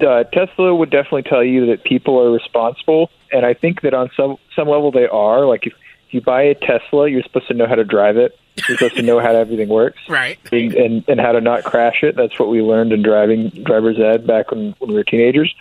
uh, 0.02 0.24
Tesla 0.32 0.74
would 0.74 0.90
definitely 0.90 1.24
tell 1.24 1.44
you 1.44 1.66
that 1.66 1.84
people 1.84 2.18
are 2.18 2.32
responsible, 2.32 3.12
and 3.34 3.46
I 3.46 3.54
think 3.54 3.82
that 3.82 3.94
on 3.94 4.10
some 4.16 4.38
some 4.56 4.70
level 4.70 4.92
they 4.92 5.08
are. 5.08 5.46
Like 5.46 5.68
if, 5.68 5.74
if 6.08 6.14
you 6.14 6.22
buy 6.22 6.44
a 6.44 6.56
Tesla, 6.56 7.10
you're 7.10 7.22
supposed 7.22 7.50
to 7.50 7.54
know 7.54 7.68
how 7.68 7.76
to 7.76 7.84
drive 7.84 8.16
it. 8.16 8.40
You're 8.56 8.78
supposed 8.78 8.96
to 8.96 9.02
know 9.02 9.20
how 9.20 9.36
everything 9.36 9.68
works, 9.68 10.00
right? 10.08 10.40
And, 10.54 10.74
and 10.74 11.04
and 11.10 11.20
how 11.20 11.34
to 11.34 11.42
not 11.42 11.66
crash 11.66 12.02
it. 12.02 12.16
That's 12.16 12.40
what 12.40 12.48
we 12.48 12.62
learned 12.62 12.94
in 12.94 13.02
driving 13.02 13.50
driver's 13.50 14.00
ed 14.00 14.26
back 14.26 14.52
when, 14.52 14.74
when 14.80 14.92
we 14.92 14.96
were 14.96 15.04
teenagers. 15.04 15.54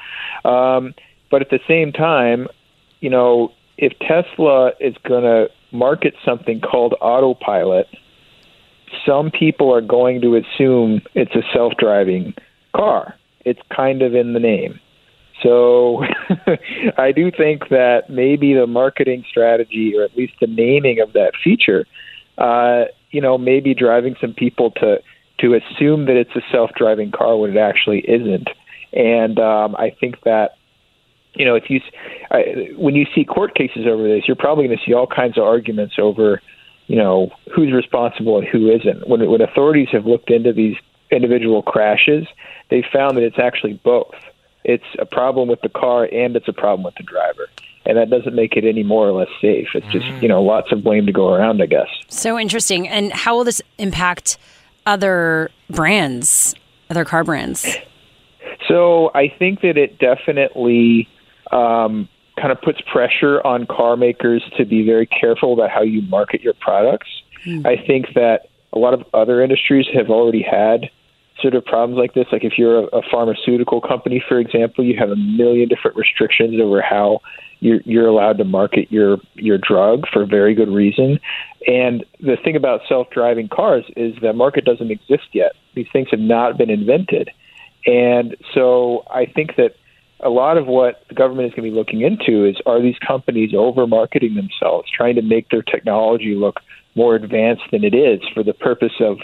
Um, 0.44 0.94
but 1.32 1.42
at 1.42 1.50
the 1.50 1.60
same 1.66 1.92
time, 1.92 2.46
you 3.00 3.10
know, 3.10 3.52
if 3.76 3.92
Tesla 3.98 4.70
is 4.78 4.94
going 5.02 5.24
to 5.24 5.50
market 5.72 6.14
something 6.24 6.60
called 6.60 6.94
autopilot, 7.00 7.88
some 9.06 9.30
people 9.30 9.72
are 9.74 9.80
going 9.80 10.20
to 10.20 10.36
assume 10.36 11.02
it's 11.14 11.34
a 11.34 11.42
self-driving 11.52 12.34
car 12.74 13.14
it's 13.48 13.60
kind 13.74 14.02
of 14.02 14.14
in 14.14 14.34
the 14.34 14.40
name. 14.40 14.78
So 15.42 16.02
I 16.98 17.12
do 17.12 17.30
think 17.30 17.68
that 17.70 18.10
maybe 18.10 18.54
the 18.54 18.66
marketing 18.66 19.24
strategy, 19.28 19.94
or 19.96 20.04
at 20.04 20.16
least 20.16 20.34
the 20.40 20.46
naming 20.46 21.00
of 21.00 21.12
that 21.14 21.32
feature, 21.42 21.86
uh, 22.36 22.84
you 23.10 23.20
know, 23.20 23.38
maybe 23.38 23.74
driving 23.74 24.16
some 24.20 24.34
people 24.34 24.70
to 24.72 24.98
to 25.40 25.54
assume 25.54 26.06
that 26.06 26.16
it's 26.16 26.34
a 26.34 26.40
self-driving 26.50 27.12
car 27.12 27.36
when 27.38 27.56
it 27.56 27.56
actually 27.56 28.00
isn't. 28.00 28.48
And 28.92 29.38
um, 29.38 29.76
I 29.76 29.94
think 29.98 30.22
that 30.24 30.56
you 31.34 31.44
know, 31.44 31.54
if 31.54 31.70
you 31.70 31.80
I, 32.30 32.70
when 32.76 32.96
you 32.96 33.06
see 33.14 33.24
court 33.24 33.54
cases 33.54 33.86
over 33.88 34.02
this, 34.02 34.24
you're 34.26 34.36
probably 34.36 34.66
going 34.66 34.78
to 34.78 34.84
see 34.84 34.92
all 34.92 35.06
kinds 35.06 35.38
of 35.38 35.44
arguments 35.44 35.94
over, 35.98 36.42
you 36.88 36.96
know, 36.96 37.30
who's 37.54 37.72
responsible 37.72 38.38
and 38.38 38.48
who 38.48 38.70
isn't. 38.70 39.08
When 39.08 39.30
when 39.30 39.40
authorities 39.40 39.88
have 39.92 40.06
looked 40.06 40.30
into 40.30 40.52
these 40.52 40.76
individual 41.10 41.62
crashes, 41.62 42.26
they 42.70 42.84
found 42.92 43.16
that 43.16 43.22
it's 43.22 43.38
actually 43.38 43.74
both. 43.74 44.14
It's 44.64 44.84
a 44.98 45.06
problem 45.06 45.48
with 45.48 45.60
the 45.60 45.68
car 45.68 46.08
and 46.10 46.34
it's 46.34 46.48
a 46.48 46.52
problem 46.52 46.82
with 46.82 46.94
the 46.96 47.04
driver. 47.04 47.48
And 47.86 47.96
that 47.96 48.10
doesn't 48.10 48.34
make 48.34 48.56
it 48.56 48.64
any 48.64 48.82
more 48.82 49.08
or 49.08 49.12
less 49.12 49.30
safe. 49.40 49.68
It's 49.74 49.86
just, 49.86 50.06
you 50.22 50.28
know, 50.28 50.42
lots 50.42 50.72
of 50.72 50.82
blame 50.82 51.06
to 51.06 51.12
go 51.12 51.32
around, 51.32 51.62
I 51.62 51.66
guess. 51.66 51.88
So 52.08 52.38
interesting. 52.38 52.86
And 52.86 53.12
how 53.12 53.36
will 53.36 53.44
this 53.44 53.62
impact 53.78 54.36
other 54.84 55.50
brands, 55.70 56.54
other 56.90 57.06
car 57.06 57.24
brands? 57.24 57.78
So 58.66 59.10
I 59.14 59.28
think 59.28 59.62
that 59.62 59.78
it 59.78 59.98
definitely 59.98 61.08
um, 61.50 62.10
kind 62.38 62.52
of 62.52 62.60
puts 62.60 62.80
pressure 62.82 63.44
on 63.46 63.66
car 63.66 63.96
makers 63.96 64.42
to 64.56 64.64
be 64.64 64.84
very 64.84 65.06
careful 65.06 65.52
about 65.52 65.70
how 65.70 65.82
you 65.82 66.02
market 66.02 66.40
your 66.40 66.54
products. 66.54 67.08
Hmm. 67.44 67.66
I 67.66 67.76
think 67.76 68.14
that 68.14 68.48
a 68.72 68.78
lot 68.78 68.94
of 68.94 69.04
other 69.14 69.42
industries 69.42 69.86
have 69.94 70.10
already 70.10 70.42
had 70.42 70.90
sort 71.40 71.54
of 71.54 71.64
problems 71.64 71.98
like 71.98 72.14
this. 72.14 72.26
Like 72.32 72.44
if 72.44 72.58
you're 72.58 72.80
a, 72.80 72.98
a 72.98 73.02
pharmaceutical 73.10 73.80
company, 73.80 74.22
for 74.26 74.38
example, 74.38 74.84
you 74.84 74.96
have 74.98 75.10
a 75.10 75.16
million 75.16 75.68
different 75.68 75.96
restrictions 75.96 76.60
over 76.60 76.82
how 76.82 77.20
you're, 77.60 77.80
you're 77.84 78.06
allowed 78.06 78.38
to 78.38 78.44
market 78.44 78.90
your 78.90 79.18
your 79.34 79.58
drug 79.58 80.04
for 80.12 80.24
very 80.26 80.54
good 80.54 80.68
reason. 80.68 81.18
And 81.66 82.04
the 82.20 82.36
thing 82.42 82.56
about 82.56 82.82
self-driving 82.88 83.48
cars 83.48 83.84
is 83.96 84.14
that 84.22 84.34
market 84.34 84.64
doesn't 84.64 84.90
exist 84.90 85.28
yet. 85.32 85.52
These 85.74 85.88
things 85.92 86.08
have 86.10 86.20
not 86.20 86.56
been 86.56 86.70
invented, 86.70 87.30
and 87.86 88.36
so 88.54 89.04
I 89.10 89.26
think 89.26 89.56
that 89.56 89.74
a 90.20 90.30
lot 90.30 90.56
of 90.56 90.66
what 90.66 91.02
the 91.08 91.14
government 91.14 91.48
is 91.48 91.54
going 91.54 91.64
to 91.68 91.70
be 91.70 91.76
looking 91.76 92.00
into 92.02 92.44
is 92.44 92.56
are 92.66 92.80
these 92.82 92.98
companies 93.06 93.52
over 93.56 93.86
marketing 93.86 94.34
themselves, 94.34 94.90
trying 94.90 95.14
to 95.16 95.22
make 95.22 95.48
their 95.50 95.62
technology 95.62 96.34
look 96.34 96.60
more 96.94 97.14
advanced 97.14 97.62
than 97.70 97.84
it 97.84 97.94
is 97.94 98.20
for 98.34 98.42
the 98.42 98.54
purpose 98.54 98.94
of 99.00 99.18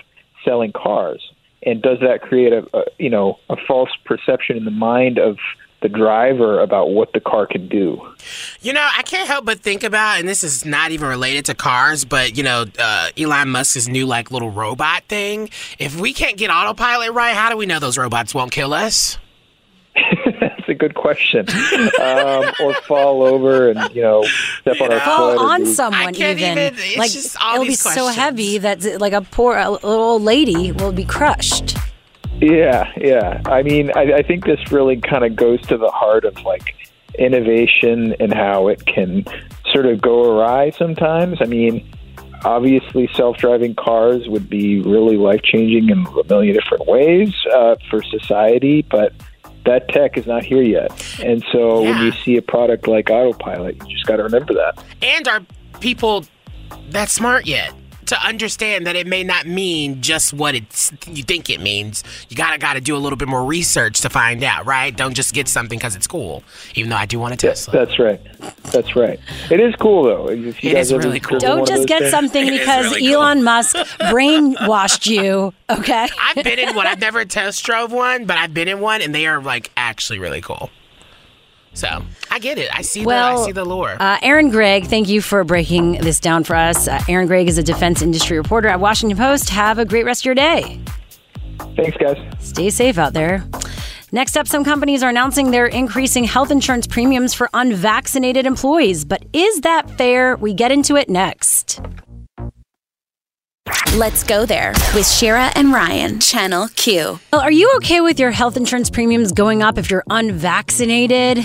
selling 0.44 0.72
cars 0.72 1.32
and 1.64 1.82
does 1.82 1.98
that 2.00 2.22
create 2.22 2.52
a, 2.52 2.64
a 2.76 2.84
you 2.98 3.10
know 3.10 3.38
a 3.48 3.56
false 3.66 3.90
perception 4.04 4.56
in 4.56 4.64
the 4.64 4.70
mind 4.70 5.18
of 5.18 5.38
the 5.82 5.88
driver 5.88 6.60
about 6.60 6.90
what 6.90 7.12
the 7.12 7.20
car 7.20 7.46
can 7.46 7.68
do 7.68 8.00
You 8.62 8.72
know, 8.72 8.88
I 8.96 9.02
can't 9.02 9.28
help 9.28 9.44
but 9.44 9.60
think 9.60 9.84
about, 9.84 10.18
and 10.18 10.26
this 10.26 10.42
is 10.42 10.64
not 10.64 10.92
even 10.92 11.08
related 11.08 11.44
to 11.46 11.54
cars, 11.54 12.06
but 12.06 12.38
you 12.38 12.42
know, 12.42 12.64
uh, 12.78 13.10
Elon 13.18 13.50
Musk's 13.50 13.86
new 13.86 14.06
like 14.06 14.30
little 14.30 14.50
robot 14.50 15.04
thing. 15.08 15.50
If 15.78 16.00
we 16.00 16.14
can't 16.14 16.38
get 16.38 16.48
autopilot 16.48 17.12
right, 17.12 17.34
how 17.34 17.50
do 17.50 17.58
we 17.58 17.66
know 17.66 17.80
those 17.80 17.98
robots 17.98 18.34
won't 18.34 18.50
kill 18.50 18.72
us? 18.72 19.18
that's 20.66 20.74
a 20.76 20.78
good 20.78 20.94
question 20.94 21.46
um, 22.00 22.44
or 22.62 22.74
fall 22.86 23.22
over 23.22 23.70
and 23.70 23.94
you 23.94 24.02
know 24.02 24.22
step 24.60 24.80
on 24.80 24.92
our 24.92 25.00
Fall 25.00 25.32
foot 25.32 25.40
or 25.42 25.46
on 25.52 25.64
do- 25.64 25.72
someone 25.74 26.14
can't 26.14 26.38
even. 26.38 26.58
even- 26.58 26.74
it's 26.76 26.96
like 26.96 27.10
just 27.10 27.36
all 27.42 27.54
it'll 27.54 27.64
be 27.64 27.68
these 27.70 27.80
so 27.80 28.08
heavy 28.08 28.58
that 28.58 28.82
like 29.00 29.12
a 29.12 29.20
poor 29.22 29.56
a 29.56 29.70
little 29.70 29.90
old 29.90 30.22
lady 30.22 30.72
will 30.72 30.92
be 30.92 31.04
crushed. 31.04 31.76
Yeah, 32.40 32.90
yeah. 32.96 33.40
I 33.46 33.62
mean, 33.62 33.92
I, 33.94 34.14
I 34.14 34.22
think 34.22 34.44
this 34.44 34.72
really 34.72 34.96
kind 35.00 35.24
of 35.24 35.36
goes 35.36 35.60
to 35.68 35.76
the 35.76 35.90
heart 35.90 36.24
of 36.24 36.42
like 36.42 36.74
innovation 37.18 38.14
and 38.18 38.32
how 38.34 38.68
it 38.68 38.84
can 38.86 39.24
sort 39.72 39.86
of 39.86 40.00
go 40.00 40.30
awry 40.32 40.70
sometimes. 40.70 41.38
I 41.40 41.44
mean, 41.44 41.88
obviously, 42.44 43.08
self 43.14 43.36
driving 43.36 43.74
cars 43.76 44.28
would 44.28 44.48
be 44.50 44.80
really 44.80 45.16
life 45.16 45.42
changing 45.42 45.90
in 45.90 46.04
a 46.06 46.24
million 46.28 46.54
different 46.54 46.86
ways 46.86 47.32
uh, 47.52 47.76
for 47.88 48.02
society, 48.02 48.82
but 48.82 49.12
that 49.64 49.88
tech 49.88 50.16
is 50.16 50.26
not 50.26 50.44
here 50.44 50.62
yet. 50.62 50.90
And 51.22 51.44
so 51.52 51.82
when 51.82 52.02
you 52.02 52.12
see 52.12 52.36
a 52.36 52.42
product 52.42 52.86
like 52.86 53.10
Autopilot, 53.10 53.76
you 53.86 53.94
just 53.94 54.06
got 54.06 54.16
to 54.16 54.22
remember 54.22 54.54
that. 54.54 54.82
And 55.02 55.26
are 55.28 55.40
people 55.80 56.24
that 56.90 57.08
smart 57.08 57.46
yet 57.46 57.72
to 58.14 58.26
understand 58.26 58.86
that 58.86 58.96
it 58.96 59.06
may 59.06 59.22
not 59.24 59.46
mean 59.46 60.00
just 60.02 60.32
what 60.32 60.54
it's 60.54 60.92
you 61.06 61.22
think 61.22 61.50
it 61.50 61.60
means? 61.60 62.02
You 62.28 62.36
gotta 62.36 62.58
gotta 62.58 62.80
do 62.80 62.96
a 62.96 62.98
little 62.98 63.16
bit 63.16 63.28
more 63.28 63.44
research 63.44 64.00
to 64.02 64.10
find 64.10 64.42
out, 64.42 64.66
right? 64.66 64.96
Don't 64.96 65.14
just 65.14 65.34
get 65.34 65.48
something 65.48 65.78
because 65.78 65.96
it's 65.96 66.06
cool. 66.06 66.42
Even 66.74 66.90
though 66.90 66.96
I 66.96 67.06
do 67.06 67.18
want 67.18 67.34
a 67.34 67.36
Tesla. 67.36 67.72
That's 67.72 67.98
right. 67.98 68.20
That's 68.72 68.96
right. 68.96 69.18
It 69.50 69.60
is 69.60 69.74
cool, 69.76 70.04
though. 70.04 70.28
If 70.30 70.62
you 70.62 70.70
It 70.70 70.74
guys 70.74 70.90
is 70.90 70.98
really 71.04 71.20
cool. 71.20 71.38
Don't 71.38 71.66
just 71.66 71.86
get 71.88 72.00
things- 72.00 72.10
something 72.10 72.46
because 72.50 72.96
Elon 73.02 73.42
Musk 73.42 73.76
brainwashed 74.00 75.06
you. 75.06 75.52
Okay. 75.70 76.08
I've 76.20 76.42
been 76.44 76.58
in 76.58 76.74
one. 76.74 76.86
I've 76.86 77.00
never 77.00 77.24
test 77.24 77.64
drove 77.64 77.92
one, 77.92 78.24
but 78.26 78.36
I've 78.38 78.54
been 78.54 78.68
in 78.68 78.80
one, 78.80 79.02
and 79.02 79.14
they 79.14 79.26
are 79.26 79.40
like 79.42 79.70
actually 79.76 80.18
really 80.18 80.40
cool. 80.40 80.70
So 81.74 82.02
I 82.30 82.38
get 82.38 82.58
it. 82.58 82.70
I 82.72 82.82
see 82.82 83.00
the 83.00 83.06
Well, 83.06 83.42
I 83.42 83.46
see 83.46 83.52
the 83.52 83.64
lure. 83.64 83.96
Uh, 84.00 84.18
Aaron 84.22 84.50
Gregg, 84.50 84.86
thank 84.86 85.08
you 85.08 85.20
for 85.20 85.44
breaking 85.44 85.92
this 86.00 86.20
down 86.20 86.44
for 86.44 86.56
us. 86.56 86.88
Uh, 86.88 87.02
Aaron 87.08 87.26
Gregg 87.26 87.48
is 87.48 87.58
a 87.58 87.62
defense 87.62 88.00
industry 88.00 88.36
reporter 88.38 88.68
at 88.68 88.80
Washington 88.80 89.18
Post. 89.18 89.50
Have 89.50 89.78
a 89.78 89.84
great 89.84 90.04
rest 90.04 90.22
of 90.22 90.26
your 90.26 90.34
day. 90.34 90.80
Thanks, 91.76 91.96
guys. 91.96 92.16
Stay 92.40 92.70
safe 92.70 92.98
out 92.98 93.12
there. 93.12 93.44
Next 94.12 94.36
up, 94.36 94.46
some 94.46 94.62
companies 94.62 95.02
are 95.02 95.10
announcing 95.10 95.50
they're 95.50 95.66
increasing 95.66 96.22
health 96.22 96.52
insurance 96.52 96.86
premiums 96.86 97.34
for 97.34 97.50
unvaccinated 97.52 98.46
employees. 98.46 99.04
But 99.04 99.24
is 99.32 99.62
that 99.62 99.90
fair? 99.98 100.36
We 100.36 100.54
get 100.54 100.70
into 100.70 100.94
it 100.94 101.08
next. 101.10 101.43
Let's 103.94 104.24
go 104.24 104.44
there 104.44 104.72
with 104.92 105.06
Shira 105.06 105.52
and 105.54 105.72
Ryan, 105.72 106.18
Channel 106.18 106.66
Q. 106.74 107.20
Well, 107.32 107.42
are 107.42 107.52
you 107.52 107.70
okay 107.76 108.00
with 108.00 108.18
your 108.18 108.32
health 108.32 108.56
insurance 108.56 108.90
premiums 108.90 109.30
going 109.30 109.62
up 109.62 109.78
if 109.78 109.88
you're 109.88 110.02
unvaccinated? 110.10 111.44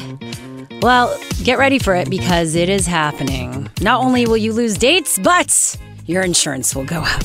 Well, 0.82 1.16
get 1.44 1.60
ready 1.60 1.78
for 1.78 1.94
it 1.94 2.10
because 2.10 2.56
it 2.56 2.68
is 2.68 2.88
happening. 2.88 3.70
Not 3.82 4.04
only 4.04 4.26
will 4.26 4.36
you 4.36 4.54
lose 4.54 4.80
dates, 4.80 5.20
but 5.20 5.78
your 6.08 6.24
insurance 6.24 6.74
will 6.74 6.86
go 6.86 7.02
up. 7.02 7.22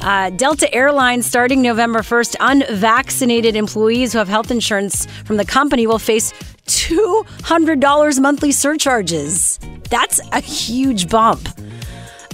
Uh, 0.00 0.30
Delta 0.30 0.72
Airlines, 0.72 1.26
starting 1.26 1.60
November 1.60 2.02
1st, 2.02 2.36
unvaccinated 2.38 3.56
employees 3.56 4.12
who 4.12 4.18
have 4.18 4.28
health 4.28 4.52
insurance 4.52 5.06
from 5.24 5.38
the 5.38 5.44
company 5.44 5.88
will 5.88 5.98
face 5.98 6.32
$200 6.66 8.20
monthly 8.20 8.52
surcharges. 8.52 9.58
That's 9.90 10.20
a 10.30 10.38
huge 10.38 11.08
bump. 11.08 11.48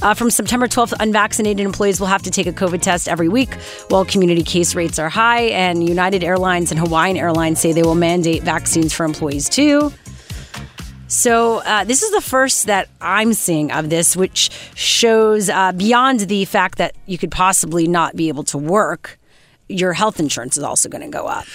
Uh, 0.00 0.14
from 0.14 0.30
September 0.30 0.68
12th, 0.68 0.94
unvaccinated 1.00 1.66
employees 1.66 1.98
will 1.98 2.06
have 2.06 2.22
to 2.22 2.30
take 2.30 2.46
a 2.46 2.52
COVID 2.52 2.80
test 2.80 3.08
every 3.08 3.28
week 3.28 3.52
while 3.88 4.04
community 4.04 4.44
case 4.44 4.76
rates 4.76 4.98
are 4.98 5.08
high. 5.08 5.42
And 5.42 5.88
United 5.88 6.22
Airlines 6.22 6.70
and 6.70 6.78
Hawaiian 6.78 7.16
Airlines 7.16 7.60
say 7.60 7.72
they 7.72 7.82
will 7.82 7.96
mandate 7.96 8.42
vaccines 8.44 8.92
for 8.92 9.04
employees 9.04 9.48
too. 9.48 9.92
So, 11.08 11.62
uh, 11.62 11.84
this 11.84 12.02
is 12.02 12.10
the 12.12 12.20
first 12.20 12.66
that 12.66 12.88
I'm 13.00 13.32
seeing 13.32 13.72
of 13.72 13.88
this, 13.88 14.14
which 14.14 14.50
shows 14.74 15.48
uh, 15.48 15.72
beyond 15.72 16.20
the 16.20 16.44
fact 16.44 16.78
that 16.78 16.94
you 17.06 17.16
could 17.16 17.30
possibly 17.30 17.88
not 17.88 18.14
be 18.14 18.28
able 18.28 18.44
to 18.44 18.58
work, 18.58 19.18
your 19.68 19.94
health 19.94 20.20
insurance 20.20 20.58
is 20.58 20.62
also 20.62 20.88
going 20.88 21.02
to 21.02 21.08
go 21.08 21.26
up. 21.26 21.46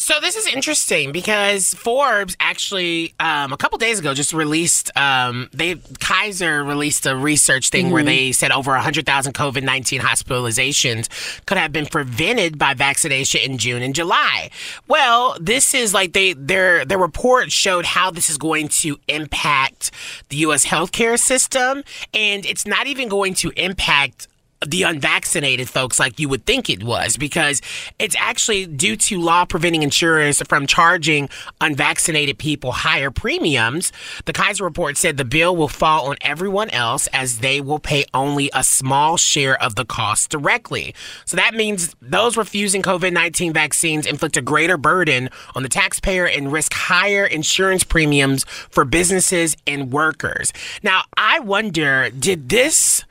So 0.00 0.20
this 0.20 0.36
is 0.36 0.46
interesting 0.46 1.10
because 1.10 1.74
Forbes 1.74 2.36
actually 2.38 3.14
um, 3.18 3.52
a 3.52 3.56
couple 3.56 3.78
days 3.78 3.98
ago 3.98 4.14
just 4.14 4.32
released 4.32 4.96
um, 4.96 5.48
they 5.52 5.74
Kaiser 5.98 6.62
released 6.62 7.04
a 7.04 7.16
research 7.16 7.70
thing 7.70 7.90
where 7.90 8.04
Mhm. 8.04 8.06
they 8.06 8.32
said 8.32 8.52
over 8.52 8.70
100,000 8.72 9.32
COVID-19 9.34 9.98
hospitalizations 10.00 11.08
could 11.46 11.58
have 11.58 11.72
been 11.72 11.86
prevented 11.86 12.58
by 12.58 12.74
vaccination 12.74 13.40
in 13.40 13.58
June 13.58 13.82
and 13.82 13.92
July. 13.92 14.50
Well, 14.86 15.36
this 15.40 15.74
is 15.74 15.92
like 15.92 16.12
they 16.12 16.32
their 16.32 16.84
their 16.84 16.98
report 16.98 17.50
showed 17.50 17.84
how 17.84 18.12
this 18.12 18.30
is 18.30 18.38
going 18.38 18.68
to 18.82 18.98
impact 19.08 19.90
the 20.28 20.36
US 20.46 20.64
healthcare 20.64 21.18
system 21.18 21.82
and 22.14 22.46
it's 22.46 22.66
not 22.66 22.86
even 22.86 23.08
going 23.08 23.34
to 23.34 23.50
impact 23.56 24.28
the 24.66 24.82
unvaccinated 24.82 25.68
folks 25.68 25.98
like 25.98 26.18
you 26.18 26.28
would 26.28 26.44
think 26.44 26.68
it 26.68 26.82
was 26.82 27.16
because 27.16 27.60
it's 27.98 28.16
actually 28.18 28.66
due 28.66 28.96
to 28.96 29.20
law 29.20 29.44
preventing 29.44 29.82
insurers 29.82 30.42
from 30.42 30.66
charging 30.66 31.28
unvaccinated 31.60 32.38
people 32.38 32.72
higher 32.72 33.10
premiums. 33.10 33.92
The 34.24 34.32
Kaiser 34.32 34.64
report 34.64 34.96
said 34.96 35.16
the 35.16 35.24
bill 35.24 35.54
will 35.54 35.68
fall 35.68 36.10
on 36.10 36.16
everyone 36.20 36.70
else 36.70 37.06
as 37.12 37.38
they 37.38 37.60
will 37.60 37.78
pay 37.78 38.04
only 38.14 38.50
a 38.52 38.64
small 38.64 39.16
share 39.16 39.60
of 39.62 39.76
the 39.76 39.84
cost 39.84 40.30
directly. 40.30 40.94
So 41.24 41.36
that 41.36 41.54
means 41.54 41.94
those 42.02 42.36
refusing 42.36 42.82
COVID 42.82 43.12
19 43.12 43.52
vaccines 43.52 44.06
inflict 44.06 44.36
a 44.36 44.42
greater 44.42 44.76
burden 44.76 45.30
on 45.54 45.62
the 45.62 45.68
taxpayer 45.68 46.26
and 46.26 46.50
risk 46.50 46.72
higher 46.72 47.24
insurance 47.24 47.84
premiums 47.84 48.44
for 48.44 48.84
businesses 48.84 49.56
and 49.66 49.92
workers. 49.92 50.52
Now, 50.82 51.02
I 51.16 51.40
wonder 51.40 52.10
did 52.10 52.48
this 52.48 53.04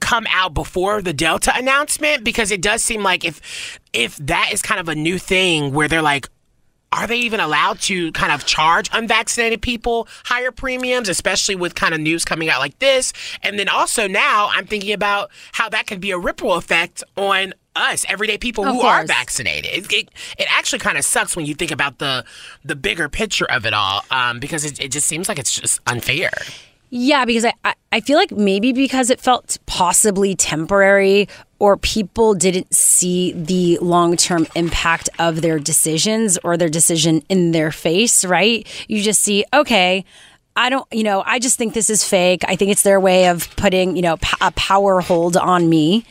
come 0.00 0.26
out 0.30 0.54
before 0.54 1.02
the 1.02 1.12
Delta 1.12 1.52
announcement? 1.56 2.24
Because 2.24 2.50
it 2.50 2.62
does 2.62 2.84
seem 2.84 3.02
like 3.02 3.24
if 3.24 3.78
if 3.92 4.16
that 4.16 4.50
is 4.52 4.62
kind 4.62 4.80
of 4.80 4.88
a 4.88 4.94
new 4.94 5.18
thing 5.18 5.72
where 5.72 5.88
they're 5.88 6.02
like, 6.02 6.28
are 6.92 7.06
they 7.06 7.18
even 7.18 7.40
allowed 7.40 7.80
to 7.80 8.10
kind 8.12 8.32
of 8.32 8.44
charge 8.46 8.90
unvaccinated 8.92 9.62
people 9.62 10.08
higher 10.24 10.50
premiums, 10.50 11.08
especially 11.08 11.54
with 11.54 11.74
kind 11.74 11.94
of 11.94 12.00
news 12.00 12.24
coming 12.24 12.48
out 12.48 12.60
like 12.60 12.78
this? 12.78 13.12
And 13.42 13.58
then 13.58 13.68
also 13.68 14.08
now 14.08 14.50
I'm 14.52 14.66
thinking 14.66 14.92
about 14.92 15.30
how 15.52 15.68
that 15.68 15.86
could 15.86 16.00
be 16.00 16.10
a 16.10 16.18
ripple 16.18 16.54
effect 16.54 17.02
on 17.16 17.54
us, 17.76 18.04
everyday 18.08 18.38
people 18.38 18.66
Of 18.66 18.74
who 18.74 18.80
are 18.82 19.06
vaccinated. 19.06 19.70
It, 19.72 19.92
it, 19.92 20.08
it 20.38 20.58
actually 20.58 20.80
kind 20.80 20.98
of 20.98 21.04
sucks 21.04 21.36
when 21.36 21.46
you 21.46 21.54
think 21.54 21.70
about 21.70 21.98
the 21.98 22.24
the 22.64 22.76
bigger 22.76 23.08
picture 23.08 23.48
of 23.50 23.64
it 23.66 23.72
all, 23.72 24.04
um, 24.10 24.40
because 24.40 24.64
it, 24.64 24.80
it 24.80 24.90
just 24.90 25.06
seems 25.06 25.28
like 25.28 25.38
it's 25.38 25.58
just 25.58 25.80
unfair. 25.86 26.32
Yeah, 26.90 27.24
because 27.24 27.44
I, 27.44 27.74
I, 27.92 28.00
feel 28.00 28.18
like 28.18 28.32
maybe 28.32 28.72
because 28.72 29.10
it 29.10 29.20
felt 29.20 29.58
possibly 29.66 30.34
temporary 30.34 31.28
or 31.60 31.76
people 31.76 32.34
didn't 32.34 32.74
see 32.74 33.32
the 33.32 33.78
long 33.78 34.16
term 34.16 34.48
impact 34.56 35.08
of 35.20 35.40
their 35.40 35.60
decisions 35.60 36.36
or 36.42 36.56
their 36.56 36.68
decision 36.68 37.22
in 37.28 37.52
their 37.52 37.70
face, 37.70 38.24
right? 38.24 38.66
You 38.88 39.02
just 39.02 39.22
see, 39.22 39.44
okay, 39.54 40.04
I 40.56 40.68
don't, 40.68 40.86
you 40.90 41.04
know, 41.04 41.22
I 41.24 41.38
just 41.38 41.56
think 41.56 41.74
this 41.74 41.90
is 41.90 42.02
fake. 42.02 42.42
I 42.48 42.56
think 42.56 42.72
it's 42.72 42.82
their 42.82 42.98
way 42.98 43.28
of 43.28 43.54
putting, 43.54 43.94
you 43.94 44.02
know, 44.02 44.16
a 44.40 44.50
power 44.52 45.00
hold 45.00 45.36
on 45.36 45.68
me. 45.68 46.04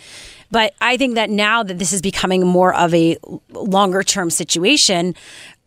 But 0.50 0.74
I 0.80 0.96
think 0.96 1.16
that 1.16 1.30
now 1.30 1.62
that 1.62 1.78
this 1.78 1.92
is 1.92 2.02
becoming 2.02 2.48
more 2.48 2.74
of 2.74 2.94
a 2.94 3.18
longer 3.52 4.02
term 4.02 4.30
situation, 4.30 5.14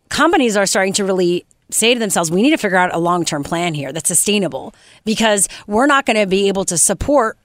companies 0.09 0.57
are 0.57 0.65
starting 0.65 0.93
to 0.93 1.05
really 1.05 1.45
say 1.69 1.93
to 1.93 1.99
themselves, 1.99 2.31
we 2.31 2.41
need 2.41 2.51
to 2.51 2.57
figure 2.57 2.77
out 2.77 2.93
a 2.93 2.99
long 2.99 3.25
term 3.25 3.43
plan 3.43 3.73
here 3.73 3.91
that's 3.91 4.07
sustainable 4.07 4.73
because 5.05 5.47
we're 5.67 5.87
not 5.87 6.05
going 6.05 6.17
to 6.17 6.27
be 6.27 6.47
able 6.47 6.65
to 6.65 6.77
support 6.77 7.37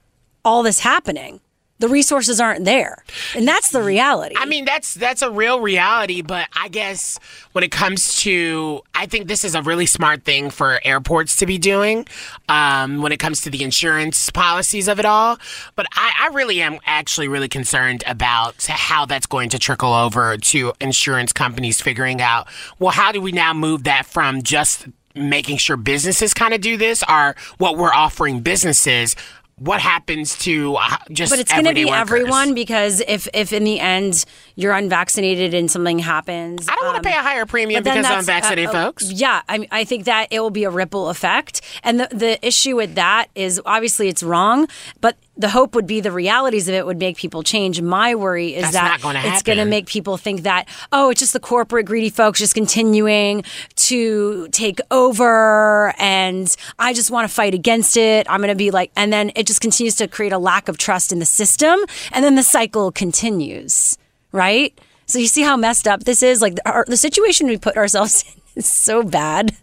all 0.43 0.63
this 0.63 0.79
happening. 0.79 1.39
The 1.79 1.87
resources 1.87 2.39
aren't 2.39 2.65
there. 2.65 3.03
And 3.35 3.47
that's 3.47 3.69
the 3.69 3.81
reality. 3.81 4.35
I 4.37 4.45
mean, 4.45 4.65
that's 4.65 4.93
that's 4.93 5.21
a 5.21 5.31
real 5.31 5.61
reality, 5.61 6.21
but 6.21 6.47
I 6.53 6.67
guess 6.67 7.19
when 7.53 7.63
it 7.63 7.71
comes 7.71 8.17
to, 8.21 8.81
I 8.93 9.05
think 9.05 9.27
this 9.27 9.45
is 9.45 9.55
a 9.55 9.61
really 9.61 9.85
smart 9.85 10.23
thing 10.23 10.49
for 10.49 10.79
airports 10.83 11.37
to 11.37 11.45
be 11.45 11.57
doing 11.57 12.05
um, 12.49 13.01
when 13.01 13.11
it 13.11 13.17
comes 13.19 13.41
to 13.41 13.49
the 13.49 13.63
insurance 13.63 14.29
policies 14.29 14.87
of 14.87 14.99
it 14.99 15.05
all. 15.05 15.37
But 15.75 15.87
I, 15.93 16.11
I 16.23 16.27
really 16.33 16.61
am 16.61 16.79
actually 16.85 17.27
really 17.27 17.49
concerned 17.49 18.03
about 18.05 18.65
how 18.65 19.05
that's 19.05 19.25
going 19.25 19.49
to 19.49 19.59
trickle 19.59 19.93
over 19.93 20.37
to 20.37 20.73
insurance 20.81 21.31
companies 21.33 21.81
figuring 21.81 22.21
out, 22.21 22.47
well, 22.79 22.91
how 22.91 23.11
do 23.11 23.21
we 23.21 23.31
now 23.31 23.53
move 23.53 23.85
that 23.85 24.05
from 24.05 24.43
just 24.43 24.87
making 25.15 25.57
sure 25.57 25.77
businesses 25.77 26.33
kind 26.33 26.53
of 26.53 26.61
do 26.61 26.77
this 26.77 27.03
or 27.09 27.35
what 27.57 27.77
we're 27.77 27.93
offering 27.93 28.41
businesses 28.41 29.15
what 29.59 29.81
happens 29.81 30.37
to 30.39 30.75
uh, 30.75 30.97
just 31.11 31.31
but 31.31 31.39
it's 31.39 31.51
going 31.51 31.65
to 31.65 31.73
be 31.73 31.85
workers? 31.85 31.99
everyone 31.99 32.53
because 32.53 33.01
if 33.01 33.27
if 33.33 33.51
in 33.53 33.63
the 33.63 33.79
end 33.79 34.25
you're 34.55 34.73
unvaccinated 34.73 35.53
and 35.53 35.69
something 35.69 35.99
happens 35.99 36.67
i 36.67 36.75
don't 36.75 36.85
want 36.85 37.03
to 37.03 37.07
pay 37.07 37.15
a 37.15 37.21
higher 37.21 37.45
premium 37.45 37.83
because 37.83 38.05
unvaccinated 38.05 38.67
uh, 38.67 38.69
uh, 38.69 38.85
folks 38.85 39.11
yeah 39.11 39.41
I, 39.49 39.67
I 39.71 39.83
think 39.83 40.05
that 40.05 40.27
it 40.31 40.39
will 40.39 40.49
be 40.49 40.63
a 40.63 40.69
ripple 40.69 41.09
effect 41.09 41.61
and 41.83 41.99
the, 41.99 42.07
the 42.11 42.45
issue 42.45 42.75
with 42.75 42.95
that 42.95 43.27
is 43.35 43.61
obviously 43.65 44.07
it's 44.07 44.23
wrong 44.23 44.67
but 45.01 45.17
the 45.39 45.49
hope 45.49 45.73
would 45.73 45.87
be 45.87 46.01
the 46.01 46.11
realities 46.11 46.67
of 46.67 46.75
it 46.75 46.85
would 46.85 46.99
make 46.99 47.17
people 47.17 47.41
change. 47.41 47.81
My 47.81 48.13
worry 48.13 48.53
is 48.53 48.63
That's 48.63 48.73
that 48.73 49.01
gonna 49.01 49.21
it's 49.23 49.41
going 49.41 49.57
to 49.57 49.65
make 49.65 49.87
people 49.87 50.17
think 50.17 50.41
that 50.41 50.67
oh 50.91 51.09
it's 51.09 51.19
just 51.19 51.33
the 51.33 51.39
corporate 51.39 51.85
greedy 51.85 52.09
folks 52.09 52.39
just 52.39 52.53
continuing 52.53 53.43
to 53.75 54.47
take 54.49 54.79
over 54.91 55.93
and 55.97 56.55
i 56.77 56.93
just 56.93 57.09
want 57.09 57.27
to 57.27 57.33
fight 57.33 57.53
against 57.53 57.95
it. 57.97 58.29
I'm 58.29 58.41
going 58.41 58.49
to 58.49 58.55
be 58.55 58.69
like 58.69 58.91
and 58.95 59.11
then 59.11 59.31
it 59.35 59.47
just 59.47 59.61
continues 59.61 59.95
to 59.95 60.07
create 60.07 60.33
a 60.33 60.37
lack 60.37 60.67
of 60.67 60.77
trust 60.77 61.11
in 61.11 61.19
the 61.19 61.25
system 61.25 61.79
and 62.11 62.23
then 62.23 62.35
the 62.35 62.43
cycle 62.43 62.91
continues 62.91 63.97
right? 64.31 64.79
So 65.05 65.17
you 65.19 65.27
see 65.27 65.41
how 65.41 65.57
messed 65.57 65.87
up 65.87 66.03
this 66.03 66.21
is? 66.21 66.41
Like 66.41 66.57
our, 66.65 66.85
the 66.87 66.97
situation 66.97 67.47
we 67.47 67.57
put 67.57 67.77
ourselves 67.77 68.23
in 68.35 68.41
is 68.55 68.69
so 68.69 69.03
bad 69.03 69.55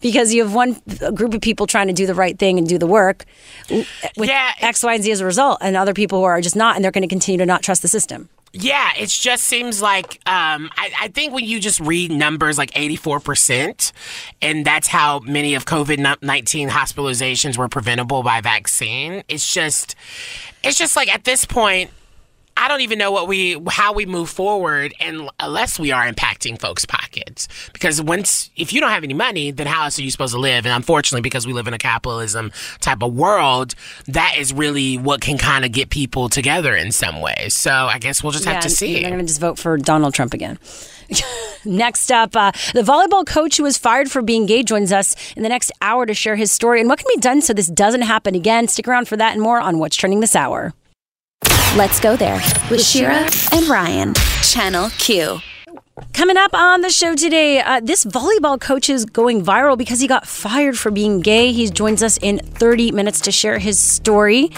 because 0.00 0.32
you 0.32 0.42
have 0.42 0.54
one 0.54 0.80
group 1.14 1.34
of 1.34 1.40
people 1.40 1.66
trying 1.66 1.88
to 1.88 1.92
do 1.92 2.06
the 2.06 2.14
right 2.14 2.38
thing 2.38 2.58
and 2.58 2.68
do 2.68 2.78
the 2.78 2.86
work 2.86 3.24
with 3.70 4.28
Yeah, 4.28 4.52
X, 4.60 4.82
Y, 4.82 4.94
and 4.94 5.02
Z 5.02 5.10
as 5.12 5.20
a 5.20 5.24
result, 5.24 5.58
and 5.60 5.76
other 5.76 5.94
people 5.94 6.18
who 6.18 6.24
are 6.24 6.40
just 6.40 6.56
not, 6.56 6.76
and 6.76 6.84
they're 6.84 6.92
going 6.92 7.02
to 7.02 7.08
continue 7.08 7.38
to 7.38 7.46
not 7.46 7.62
trust 7.62 7.82
the 7.82 7.88
system. 7.88 8.28
Yeah, 8.52 8.92
it 8.98 9.10
just 9.10 9.44
seems 9.44 9.82
like 9.82 10.14
um, 10.26 10.70
I, 10.76 10.90
I 11.02 11.08
think 11.08 11.34
when 11.34 11.44
you 11.44 11.60
just 11.60 11.80
read 11.80 12.10
numbers 12.10 12.56
like 12.56 12.70
84%, 12.70 13.92
and 14.40 14.64
that's 14.64 14.88
how 14.88 15.18
many 15.20 15.54
of 15.54 15.66
COVID 15.66 16.22
19 16.22 16.70
hospitalizations 16.70 17.58
were 17.58 17.68
preventable 17.68 18.22
by 18.22 18.40
vaccine, 18.40 19.22
it's 19.28 19.52
just, 19.52 19.94
it's 20.64 20.78
just 20.78 20.96
like 20.96 21.12
at 21.12 21.24
this 21.24 21.44
point, 21.44 21.90
I 22.58 22.66
don't 22.66 22.80
even 22.80 22.98
know 22.98 23.12
what 23.12 23.28
we 23.28 23.56
how 23.68 23.92
we 23.92 24.04
move 24.04 24.28
forward 24.28 24.92
and 24.98 25.30
unless 25.38 25.78
we 25.78 25.92
are 25.92 26.10
impacting 26.10 26.60
folks' 26.60 26.84
pockets. 26.84 27.46
Because 27.72 28.02
once 28.02 28.50
if 28.56 28.72
you 28.72 28.80
don't 28.80 28.90
have 28.90 29.04
any 29.04 29.14
money, 29.14 29.52
then 29.52 29.68
how 29.68 29.84
else 29.84 29.98
are 29.98 30.02
you 30.02 30.10
supposed 30.10 30.34
to 30.34 30.40
live? 30.40 30.66
And 30.66 30.74
unfortunately, 30.74 31.20
because 31.20 31.46
we 31.46 31.52
live 31.52 31.68
in 31.68 31.74
a 31.74 31.78
capitalism 31.78 32.50
type 32.80 33.00
of 33.02 33.14
world, 33.14 33.76
that 34.08 34.34
is 34.38 34.52
really 34.52 34.98
what 34.98 35.20
can 35.20 35.38
kind 35.38 35.64
of 35.64 35.70
get 35.70 35.90
people 35.90 36.28
together 36.28 36.74
in 36.74 36.90
some 36.90 37.20
ways. 37.20 37.54
So 37.54 37.70
I 37.70 37.98
guess 37.98 38.24
we'll 38.24 38.32
just 38.32 38.44
have 38.44 38.62
to 38.64 38.70
see. 38.70 38.94
They're 39.00 39.10
going 39.10 39.20
to 39.20 39.26
just 39.26 39.40
vote 39.40 39.58
for 39.58 39.76
Donald 39.76 40.14
Trump 40.14 40.34
again. 40.34 40.58
Next 41.64 42.10
up, 42.10 42.34
uh, 42.34 42.50
the 42.74 42.82
volleyball 42.82 43.24
coach 43.24 43.56
who 43.56 43.62
was 43.62 43.78
fired 43.78 44.10
for 44.10 44.20
being 44.20 44.46
gay 44.46 44.64
joins 44.64 44.90
us 44.90 45.14
in 45.36 45.42
the 45.42 45.48
next 45.48 45.72
hour 45.80 46.06
to 46.06 46.12
share 46.12 46.36
his 46.36 46.52
story 46.52 46.80
and 46.80 46.88
what 46.88 46.98
can 46.98 47.06
be 47.14 47.20
done 47.20 47.40
so 47.40 47.52
this 47.52 47.68
doesn't 47.68 48.02
happen 48.02 48.34
again. 48.34 48.66
Stick 48.68 48.88
around 48.88 49.06
for 49.08 49.16
that 49.16 49.32
and 49.32 49.40
more 49.40 49.60
on 49.60 49.78
What's 49.78 49.96
Trending 49.96 50.20
This 50.20 50.36
Hour. 50.36 50.74
Let's 51.78 52.00
go 52.00 52.16
there 52.16 52.42
with 52.72 52.84
Shira 52.84 53.28
and 53.52 53.68
Ryan, 53.68 54.12
Channel 54.42 54.90
Q. 54.98 55.38
Coming 56.12 56.36
up 56.36 56.52
on 56.52 56.80
the 56.80 56.90
show 56.90 57.14
today, 57.14 57.60
uh, 57.60 57.78
this 57.78 58.04
volleyball 58.04 58.60
coach 58.60 58.90
is 58.90 59.04
going 59.04 59.44
viral 59.44 59.78
because 59.78 60.00
he 60.00 60.08
got 60.08 60.26
fired 60.26 60.76
for 60.76 60.90
being 60.90 61.20
gay. 61.20 61.52
He 61.52 61.70
joins 61.70 62.02
us 62.02 62.18
in 62.20 62.38
30 62.38 62.90
minutes 62.90 63.20
to 63.20 63.30
share 63.30 63.60
his 63.60 63.78
story. 63.78 64.50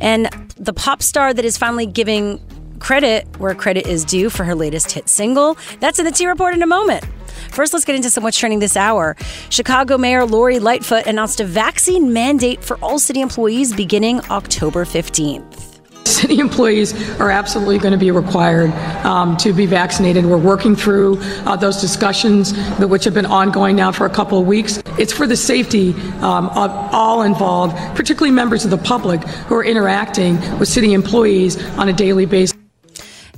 And 0.00 0.28
the 0.58 0.72
pop 0.72 1.02
star 1.02 1.34
that 1.34 1.44
is 1.44 1.58
finally 1.58 1.86
giving 1.86 2.40
credit 2.78 3.26
where 3.40 3.52
credit 3.52 3.88
is 3.88 4.04
due 4.04 4.30
for 4.30 4.44
her 4.44 4.54
latest 4.54 4.92
hit 4.92 5.08
single. 5.08 5.58
That's 5.80 5.98
in 5.98 6.04
the 6.04 6.12
T 6.12 6.24
Report 6.28 6.54
in 6.54 6.62
a 6.62 6.68
moment. 6.68 7.04
First, 7.50 7.72
let's 7.72 7.84
get 7.84 7.96
into 7.96 8.10
some 8.10 8.22
what's 8.22 8.38
trending 8.38 8.60
this 8.60 8.76
hour. 8.76 9.16
Chicago 9.48 9.98
Mayor 9.98 10.24
Lori 10.24 10.60
Lightfoot 10.60 11.08
announced 11.08 11.40
a 11.40 11.44
vaccine 11.44 12.12
mandate 12.12 12.62
for 12.62 12.76
all 12.76 13.00
city 13.00 13.20
employees 13.20 13.74
beginning 13.74 14.20
October 14.30 14.84
15th. 14.84 15.69
City 16.10 16.38
employees 16.38 16.92
are 17.20 17.30
absolutely 17.30 17.78
going 17.78 17.92
to 17.92 17.98
be 17.98 18.10
required 18.10 18.70
um, 19.04 19.36
to 19.38 19.52
be 19.52 19.66
vaccinated. 19.66 20.26
We're 20.26 20.36
working 20.36 20.76
through 20.76 21.18
uh, 21.20 21.56
those 21.56 21.80
discussions, 21.80 22.52
which 22.78 23.04
have 23.04 23.14
been 23.14 23.26
ongoing 23.26 23.76
now 23.76 23.92
for 23.92 24.06
a 24.06 24.10
couple 24.10 24.38
of 24.38 24.46
weeks. 24.46 24.82
It's 24.98 25.12
for 25.12 25.26
the 25.26 25.36
safety 25.36 25.92
um, 26.20 26.48
of 26.50 26.70
all 26.92 27.22
involved, 27.22 27.76
particularly 27.96 28.34
members 28.34 28.64
of 28.64 28.70
the 28.70 28.78
public 28.78 29.22
who 29.22 29.54
are 29.54 29.64
interacting 29.64 30.36
with 30.58 30.68
city 30.68 30.92
employees 30.92 31.62
on 31.78 31.88
a 31.88 31.92
daily 31.92 32.26
basis. 32.26 32.56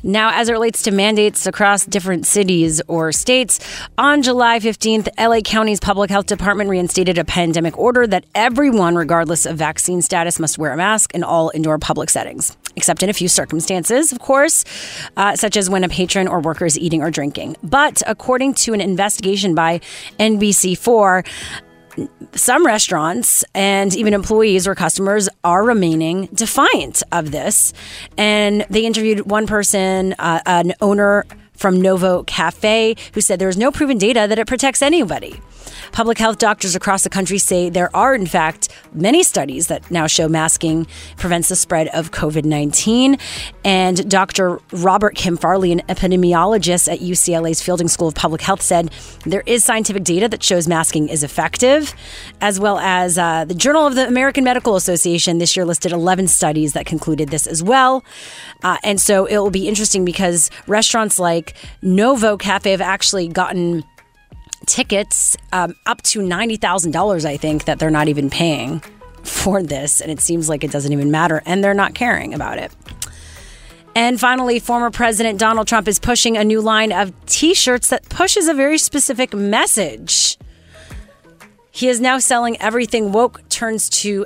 Now, 0.05 0.33
as 0.35 0.49
it 0.49 0.53
relates 0.53 0.83
to 0.83 0.91
mandates 0.91 1.47
across 1.47 1.87
different 1.87 2.27
cities 2.27 2.83
or 2.89 3.13
states, 3.13 3.61
on 3.97 4.23
July 4.23 4.59
15th, 4.59 5.09
LA 5.17 5.43
County's 5.43 5.79
Public 5.79 6.11
Health 6.11 6.27
Department 6.27 6.69
reinstated 6.69 7.19
a 7.19 7.25
pandemic 7.25 7.79
order 7.79 8.05
that 8.09 8.25
everyone, 8.35 8.97
regardless 8.97 9.47
of 9.47 9.57
vaccine 9.57 10.03
status, 10.03 10.41
must 10.41 10.59
wear 10.59 10.73
a 10.73 10.77
mask 10.77 11.15
in 11.15 11.23
all 11.23 11.53
indoor 11.55 11.79
public 11.79 12.11
settings, 12.11 12.57
except 12.77 13.03
in 13.03 13.11
a 13.11 13.13
few 13.13 13.29
circumstances, 13.29 14.13
of 14.13 14.19
course, 14.19 14.65
uh, 15.17 15.37
such 15.37 15.57
as 15.57 15.69
when 15.69 15.85
a 15.85 15.89
patron 15.89 16.29
or 16.29 16.41
worker 16.41 16.67
is 16.67 16.79
eating 16.79 17.03
or 17.03 17.11
drinking. 17.11 17.57
But 17.63 18.03
according 18.07 18.55
to 18.55 18.75
an 18.75 18.81
investigation 18.81 19.55
by 19.55 19.81
NBC4, 20.19 21.27
some 22.35 22.65
restaurants 22.65 23.45
and 23.55 23.95
even 23.95 24.15
employees 24.15 24.67
or 24.67 24.75
customers 24.75 25.29
are 25.45 25.65
remaining 25.65 26.27
defiant 26.33 27.03
of 27.13 27.31
this. 27.31 27.73
And 28.17 28.65
they 28.71 28.87
interviewed 28.87 29.31
one 29.31 29.47
person, 29.47 30.15
uh, 30.19 30.41
an 30.47 30.73
owner 30.81 31.27
from 31.55 31.81
Novo 31.81 32.23
Cafe, 32.25 32.97
who 33.15 33.21
said 33.21 33.39
there 33.39 33.49
is 33.49 33.57
no 33.57 33.71
proven 33.71 33.99
data 33.99 34.27
that 34.29 34.39
it 34.39 34.47
protects 34.47 34.83
anybody. 34.83 35.41
Public 35.93 36.19
health 36.19 36.39
doctors 36.39 36.75
across 36.75 37.03
the 37.05 37.11
country 37.11 37.39
say 37.39 37.69
there 37.69 37.95
are, 37.95 38.15
in 38.15 38.27
fact, 38.27 38.69
many 38.93 39.23
studies 39.23 39.67
that 39.67 39.91
now 39.91 40.07
show 40.07 40.29
masking 40.29 40.87
prevents 41.17 41.49
the 41.49 41.57
spread 41.57 41.89
of 41.89 42.11
COVID 42.11 42.45
19. 42.45 43.19
And 43.65 44.09
Dr. 44.11 44.61
Robert 44.73 45.15
Kim 45.15 45.37
Farley, 45.37 45.73
an 45.73 45.81
epidemiologist 45.89 46.91
at 46.91 47.01
UCLA's 47.01 47.63
Fielding 47.63 47.89
School 47.89 48.09
of 48.09 48.15
Public 48.15 48.41
Health, 48.41 48.63
said 48.63 48.91
there 49.27 49.43
is 49.47 49.65
scientific 49.65 50.05
data 50.05 50.29
that 50.29 50.43
shows 50.43 50.67
masking 50.67 51.09
is 51.09 51.23
effective, 51.23 51.95
as 52.41 52.59
well 52.59 52.79
as 52.79 53.19
uh, 53.19 53.45
the 53.45 53.55
Journal 53.55 53.87
of 53.87 53.95
the 53.95 54.07
American 54.07 54.45
Medical 54.45 54.77
Association 54.77 55.39
this 55.39 55.57
year 55.57 55.65
listed 55.65 55.93
11 55.93 56.29
studies 56.29 56.73
that 56.73 56.87
concluded 56.87 57.29
this 57.29 57.47
as 57.47 57.63
well. 57.63 58.05
Uh, 58.63 58.79
and 58.83 59.01
so 59.01 59.27
it 59.27 59.37
will 59.39 59.51
be 59.51 59.69
interesting 59.69 60.05
because 60.05 60.51
restaurants 60.67 61.19
like 61.19 61.52
Novo 61.83 62.37
Cafe 62.37 62.71
have 62.71 62.81
actually 62.81 63.29
gotten 63.29 63.85
tickets 64.67 65.37
um, 65.53 65.75
up 65.87 66.03
to 66.03 66.21
$90,000, 66.21 67.25
I 67.25 67.37
think, 67.37 67.65
that 67.65 67.79
they're 67.79 67.91
not 67.91 68.09
even 68.09 68.31
paying 68.31 68.81
for 69.23 69.63
this. 69.63 70.01
And 70.01 70.11
it 70.11 70.21
seems 70.21 70.49
like 70.49 70.65
it 70.65 70.71
doesn't 70.71 70.93
even 70.93 71.11
matter. 71.11 71.43
And 71.47 71.63
they're 71.63 71.75
not 71.75 71.95
caring 71.95 72.35
about 72.35 72.59
it. 72.59 72.73
And 73.95 74.19
finally, 74.19 74.59
former 74.59 74.91
President 74.91 75.39
Donald 75.39 75.69
Trump 75.69 75.87
is 75.87 75.99
pushing 75.99 76.37
a 76.37 76.45
new 76.45 76.61
line 76.61 76.93
of 76.93 77.13
t 77.27 77.53
shirts 77.55 77.89
that 77.91 78.09
pushes 78.09 78.49
a 78.49 78.55
very 78.55 78.79
specific 78.79 79.35
message. 79.35 80.39
He 81.71 81.89
is 81.89 82.01
now 82.01 82.19
selling 82.19 82.61
everything 82.61 83.13
woke 83.13 83.47
turns 83.49 83.89
to 83.91 84.25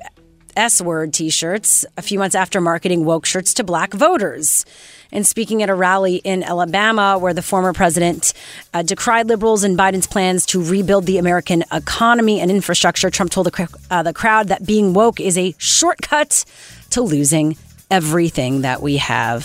S 0.56 0.80
word 0.80 1.12
t 1.12 1.30
shirts 1.30 1.84
a 1.96 2.02
few 2.02 2.18
months 2.18 2.34
after 2.34 2.60
marketing 2.60 3.04
woke 3.04 3.26
shirts 3.26 3.54
to 3.54 3.64
black 3.64 3.92
voters. 3.92 4.64
And 5.12 5.26
speaking 5.26 5.62
at 5.62 5.70
a 5.70 5.74
rally 5.74 6.16
in 6.16 6.42
Alabama, 6.42 7.18
where 7.18 7.34
the 7.34 7.42
former 7.42 7.72
president 7.72 8.32
uh, 8.74 8.82
decried 8.82 9.28
liberals 9.28 9.62
and 9.62 9.78
Biden's 9.78 10.06
plans 10.06 10.46
to 10.46 10.62
rebuild 10.62 11.06
the 11.06 11.18
American 11.18 11.62
economy 11.72 12.40
and 12.40 12.50
infrastructure, 12.50 13.10
Trump 13.10 13.30
told 13.30 13.46
the, 13.46 13.78
uh, 13.90 14.02
the 14.02 14.12
crowd 14.12 14.48
that 14.48 14.66
being 14.66 14.94
woke 14.94 15.20
is 15.20 15.38
a 15.38 15.54
shortcut 15.58 16.44
to 16.90 17.02
losing 17.02 17.56
everything 17.90 18.62
that 18.62 18.82
we 18.82 18.96
have. 18.96 19.44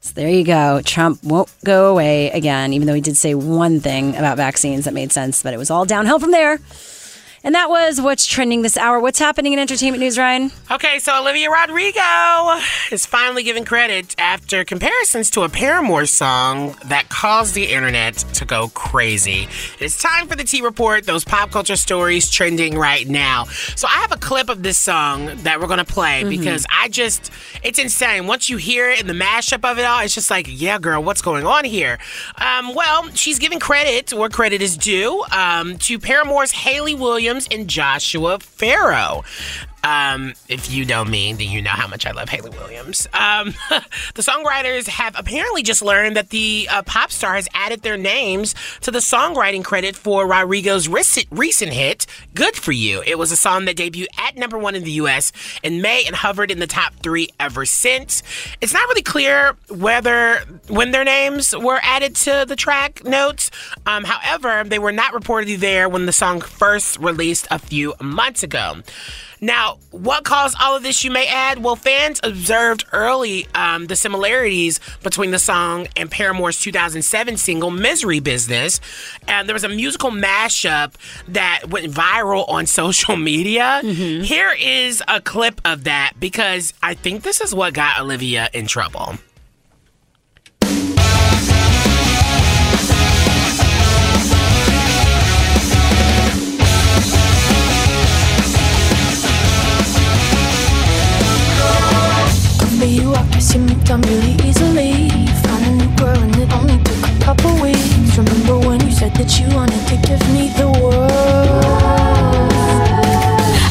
So 0.00 0.14
there 0.14 0.30
you 0.30 0.44
go. 0.44 0.80
Trump 0.82 1.22
won't 1.22 1.50
go 1.62 1.92
away 1.92 2.30
again, 2.30 2.72
even 2.72 2.86
though 2.86 2.94
he 2.94 3.02
did 3.02 3.18
say 3.18 3.34
one 3.34 3.80
thing 3.80 4.16
about 4.16 4.38
vaccines 4.38 4.86
that 4.86 4.94
made 4.94 5.12
sense, 5.12 5.42
but 5.42 5.52
it 5.52 5.58
was 5.58 5.70
all 5.70 5.84
downhill 5.84 6.18
from 6.18 6.30
there. 6.30 6.58
And 7.42 7.54
that 7.54 7.70
was 7.70 8.02
what's 8.02 8.26
trending 8.26 8.60
this 8.60 8.76
hour. 8.76 9.00
What's 9.00 9.18
happening 9.18 9.54
in 9.54 9.58
entertainment 9.58 10.00
news, 10.02 10.18
Ryan? 10.18 10.50
Okay, 10.70 10.98
so 10.98 11.18
Olivia 11.18 11.48
Rodrigo 11.50 12.60
is 12.92 13.06
finally 13.06 13.42
given 13.42 13.64
credit 13.64 14.14
after 14.18 14.62
comparisons 14.62 15.30
to 15.30 15.42
a 15.42 15.48
Paramore 15.48 16.04
song 16.04 16.76
that 16.84 17.08
caused 17.08 17.54
the 17.54 17.64
internet 17.72 18.16
to 18.34 18.44
go 18.44 18.68
crazy. 18.74 19.48
It's 19.78 19.96
time 20.00 20.26
for 20.28 20.36
the 20.36 20.44
T 20.44 20.60
Report, 20.60 21.06
those 21.06 21.24
pop 21.24 21.50
culture 21.50 21.76
stories 21.76 22.28
trending 22.30 22.76
right 22.76 23.08
now. 23.08 23.44
So 23.74 23.88
I 23.88 23.92
have 24.02 24.12
a 24.12 24.18
clip 24.18 24.50
of 24.50 24.62
this 24.62 24.76
song 24.78 25.30
that 25.42 25.60
we're 25.60 25.66
going 25.66 25.78
to 25.78 25.84
play 25.84 26.10
Mm-hmm. 26.20 26.28
because 26.28 26.66
I 26.70 26.88
just, 26.88 27.30
it's 27.62 27.78
insane. 27.78 28.26
Once 28.26 28.50
you 28.50 28.56
hear 28.58 28.90
it 28.90 29.00
and 29.00 29.08
the 29.08 29.14
mashup 29.14 29.64
of 29.70 29.78
it 29.78 29.84
all, 29.84 30.00
it's 30.02 30.12
just 30.14 30.28
like, 30.30 30.46
yeah, 30.48 30.78
girl, 30.78 31.02
what's 31.02 31.22
going 31.22 31.46
on 31.46 31.64
here? 31.64 31.98
Um, 32.36 32.74
well, 32.74 33.08
she's 33.14 33.38
giving 33.38 33.60
credit 33.60 34.12
where 34.12 34.28
credit 34.28 34.60
is 34.60 34.76
due 34.76 35.24
um, 35.30 35.78
to 35.78 35.98
Paramore's 35.98 36.50
Hayley 36.50 36.94
Williams 36.94 37.29
and 37.30 37.68
Joshua 37.68 38.38
Farro. 38.38 39.24
Um, 39.82 40.34
if 40.48 40.70
you 40.70 40.84
know 40.84 41.04
me, 41.04 41.32
then 41.32 41.48
you 41.48 41.62
know 41.62 41.70
how 41.70 41.88
much 41.88 42.06
I 42.06 42.12
love 42.12 42.28
Hayley 42.28 42.50
Williams. 42.50 43.06
Um, 43.14 43.54
the 44.14 44.22
songwriters 44.22 44.86
have 44.88 45.14
apparently 45.18 45.62
just 45.62 45.82
learned 45.82 46.16
that 46.16 46.30
the 46.30 46.68
uh, 46.70 46.82
pop 46.82 47.10
star 47.10 47.34
has 47.34 47.48
added 47.54 47.82
their 47.82 47.96
names 47.96 48.54
to 48.82 48.90
the 48.90 48.98
songwriting 48.98 49.64
credit 49.64 49.96
for 49.96 50.26
Rodrigo's 50.26 50.88
recent, 50.88 51.26
recent 51.30 51.72
hit, 51.72 52.06
Good 52.34 52.56
For 52.56 52.72
You. 52.72 53.02
It 53.06 53.18
was 53.18 53.32
a 53.32 53.36
song 53.36 53.64
that 53.66 53.76
debuted 53.76 54.08
at 54.18 54.36
number 54.36 54.58
one 54.58 54.74
in 54.74 54.84
the 54.84 54.92
U.S. 54.92 55.32
in 55.62 55.80
May 55.80 56.04
and 56.06 56.14
hovered 56.14 56.50
in 56.50 56.58
the 56.58 56.66
top 56.66 56.94
three 57.02 57.28
ever 57.38 57.64
since. 57.64 58.22
It's 58.60 58.74
not 58.74 58.86
really 58.88 59.02
clear 59.02 59.56
whether 59.68 60.40
when 60.68 60.90
their 60.90 61.04
names 61.04 61.56
were 61.56 61.80
added 61.82 62.16
to 62.16 62.44
the 62.46 62.56
track 62.56 63.04
notes. 63.04 63.50
Um, 63.86 64.04
however, 64.04 64.64
they 64.64 64.78
were 64.78 64.92
not 64.92 65.14
reportedly 65.14 65.58
there 65.58 65.88
when 65.88 66.06
the 66.06 66.12
song 66.12 66.40
first 66.40 66.98
released 66.98 67.46
a 67.50 67.58
few 67.58 67.94
months 68.00 68.42
ago. 68.42 68.82
Now, 69.40 69.78
what 69.90 70.24
caused 70.24 70.56
all 70.60 70.76
of 70.76 70.82
this, 70.82 71.02
you 71.02 71.10
may 71.10 71.26
add? 71.26 71.62
Well, 71.62 71.76
fans 71.76 72.20
observed 72.22 72.84
early 72.92 73.46
um, 73.54 73.86
the 73.86 73.96
similarities 73.96 74.80
between 75.02 75.30
the 75.30 75.38
song 75.38 75.88
and 75.96 76.10
Paramore's 76.10 76.60
2007 76.60 77.36
single, 77.36 77.70
Misery 77.70 78.20
Business. 78.20 78.80
And 79.26 79.48
there 79.48 79.54
was 79.54 79.64
a 79.64 79.68
musical 79.68 80.10
mashup 80.10 80.94
that 81.28 81.68
went 81.68 81.90
viral 81.92 82.48
on 82.48 82.66
social 82.80 83.16
media. 83.16 83.80
Here 83.82 84.52
is 84.58 85.02
a 85.08 85.20
clip 85.20 85.60
of 85.64 85.84
that 85.84 86.12
because 86.20 86.74
I 86.82 86.94
think 86.94 87.22
this 87.22 87.40
is 87.40 87.54
what 87.54 87.74
got 87.74 88.00
Olivia 88.00 88.50
in 88.52 88.66
trouble. 88.66 89.14
Moved 103.58 103.90
on 103.90 104.00
really 104.02 104.36
easily. 104.46 105.08
Found 105.42 105.64
a 105.64 105.70
new 105.72 105.96
girl 105.96 106.18
and 106.18 106.36
it 106.36 106.52
only 106.52 106.78
took 106.84 107.02
a 107.02 107.18
couple 107.20 107.52
weeks. 107.60 108.16
Remember 108.16 108.58
when 108.58 108.80
you 108.86 108.92
said 108.92 109.12
that 109.14 109.40
you 109.40 109.46
wanted 109.54 109.82
to 109.88 109.96
give 110.06 110.22
me 110.32 110.50
the 110.60 110.68
world? 110.80 111.64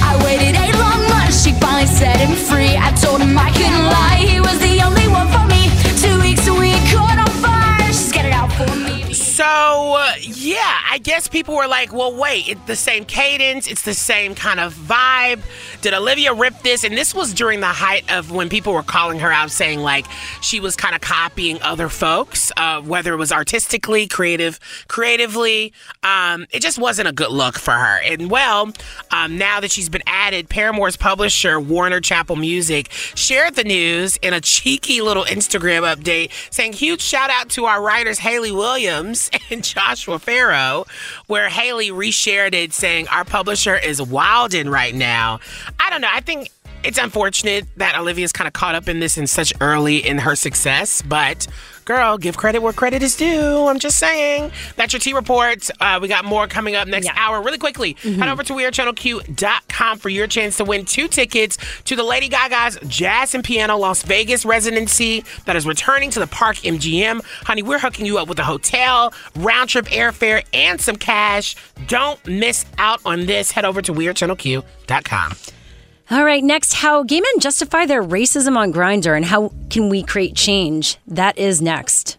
I 0.09 0.19
waited 0.25 0.55
eight 0.59 0.75
long 0.75 1.01
months, 1.09 1.43
she 1.43 1.51
finally 1.53 1.85
set 1.87 2.17
him 2.19 2.35
free. 2.35 2.75
I 2.77 2.91
told 3.03 3.21
him 3.21 3.37
I 3.37 3.51
couldn't 3.51 3.85
lie, 3.95 4.17
he 4.27 4.39
was 4.39 4.59
the 4.59 4.68
guess 11.19 11.27
people 11.27 11.53
were 11.53 11.67
like, 11.67 11.91
well, 11.91 12.15
wait, 12.15 12.47
it's 12.47 12.65
the 12.65 12.77
same 12.77 13.03
cadence, 13.03 13.67
it's 13.67 13.81
the 13.81 13.93
same 13.93 14.33
kind 14.33 14.57
of 14.57 14.73
vibe. 14.73 15.41
Did 15.81 15.93
Olivia 15.93 16.33
rip 16.33 16.57
this? 16.61 16.85
And 16.85 16.95
this 16.95 17.13
was 17.13 17.33
during 17.33 17.59
the 17.59 17.67
height 17.67 18.09
of 18.09 18.31
when 18.31 18.47
people 18.47 18.71
were 18.71 18.83
calling 18.83 19.19
her 19.19 19.29
out, 19.29 19.51
saying 19.51 19.79
like 19.79 20.05
she 20.41 20.61
was 20.61 20.77
kind 20.77 20.95
of 20.95 21.01
copying 21.01 21.61
other 21.61 21.89
folks, 21.89 22.53
uh, 22.55 22.79
whether 22.79 23.13
it 23.13 23.17
was 23.17 23.33
artistically, 23.33 24.07
creative, 24.07 24.61
creatively. 24.87 25.73
Um, 26.03 26.45
it 26.51 26.61
just 26.61 26.79
wasn't 26.79 27.09
a 27.09 27.11
good 27.11 27.31
look 27.31 27.59
for 27.59 27.73
her. 27.73 27.99
And 28.01 28.31
well, 28.31 28.71
um, 29.11 29.37
now 29.37 29.59
that 29.59 29.71
she's 29.71 29.89
been 29.89 30.03
added, 30.07 30.47
Paramore's 30.47 30.95
publisher, 30.95 31.59
Warner 31.59 31.99
Chappell 31.99 32.37
Music, 32.37 32.89
shared 32.91 33.55
the 33.55 33.65
news 33.65 34.15
in 34.21 34.33
a 34.33 34.39
cheeky 34.39 35.01
little 35.01 35.25
Instagram 35.25 35.81
update 35.81 36.31
saying, 36.49 36.71
huge 36.71 37.01
shout 37.01 37.29
out 37.29 37.49
to 37.49 37.65
our 37.65 37.81
writers, 37.81 38.19
Hayley 38.19 38.53
Williams 38.53 39.29
and 39.49 39.65
Joshua 39.65 40.17
Farro, 40.17 40.87
where 41.27 41.49
Hayley 41.49 41.89
reshared 41.89 42.53
it 42.53 42.73
saying, 42.73 43.07
Our 43.09 43.25
publisher 43.25 43.75
is 43.75 43.99
wildin' 43.99 44.71
right 44.71 44.93
now. 44.93 45.39
I 45.79 45.89
don't 45.89 46.01
know. 46.01 46.09
I 46.11 46.21
think 46.21 46.49
it's 46.83 46.97
unfortunate 46.97 47.65
that 47.77 47.97
Olivia's 47.97 48.31
kind 48.31 48.47
of 48.47 48.53
caught 48.53 48.75
up 48.75 48.87
in 48.87 48.99
this 48.99 49.17
in 49.17 49.27
such 49.27 49.53
early 49.59 49.97
in 49.97 50.19
her 50.19 50.35
success, 50.35 51.01
but 51.01 51.47
girl, 51.89 52.19
give 52.19 52.37
credit 52.37 52.61
where 52.61 52.71
credit 52.71 53.01
is 53.01 53.15
due. 53.15 53.65
I'm 53.65 53.79
just 53.79 53.97
saying. 53.97 54.51
That's 54.75 54.93
your 54.93 54.99
T 54.99 55.11
report. 55.11 55.67
Uh, 55.81 55.97
we 55.99 56.07
got 56.07 56.23
more 56.23 56.45
coming 56.45 56.75
up 56.75 56.87
next 56.87 57.09
hour. 57.15 57.41
Really 57.41 57.57
quickly, 57.57 57.93
head 58.03 58.29
over 58.29 58.43
to 58.43 58.53
WeAreChannelQ.com 58.53 59.97
for 59.97 60.09
your 60.09 60.27
chance 60.27 60.57
to 60.57 60.63
win 60.63 60.85
two 60.85 61.07
tickets 61.07 61.57
to 61.85 61.95
the 61.95 62.03
Lady 62.03 62.29
Gaga's 62.29 62.77
Jazz 62.87 63.33
and 63.33 63.43
Piano 63.43 63.75
Las 63.75 64.03
Vegas 64.03 64.45
residency 64.45 65.23
that 65.45 65.55
is 65.55 65.65
returning 65.65 66.11
to 66.11 66.19
the 66.19 66.27
Park 66.27 66.57
MGM. 66.57 67.23
Honey, 67.45 67.63
we're 67.63 67.79
hooking 67.79 68.05
you 68.05 68.19
up 68.19 68.27
with 68.27 68.37
a 68.37 68.43
hotel, 68.43 69.11
round 69.35 69.71
trip 69.71 69.85
airfare, 69.85 70.45
and 70.53 70.79
some 70.79 70.95
cash. 70.95 71.55
Don't 71.87 72.23
miss 72.27 72.65
out 72.77 73.01
on 73.03 73.25
this. 73.25 73.49
Head 73.49 73.65
over 73.65 73.81
to 73.81 73.91
WeAreChannelQ.com. 73.91 75.58
All 76.11 76.25
right, 76.25 76.43
next, 76.43 76.73
how 76.73 77.03
gay 77.03 77.21
men 77.21 77.39
justify 77.39 77.85
their 77.85 78.01
racism 78.01 78.57
on 78.57 78.73
Grindr 78.73 79.15
and 79.15 79.25
how 79.25 79.51
can 79.69 79.89
we 79.89 80.01
create 80.01 80.35
change? 80.35 80.97
That 81.05 81.37
is 81.37 81.61
next. 81.61 82.18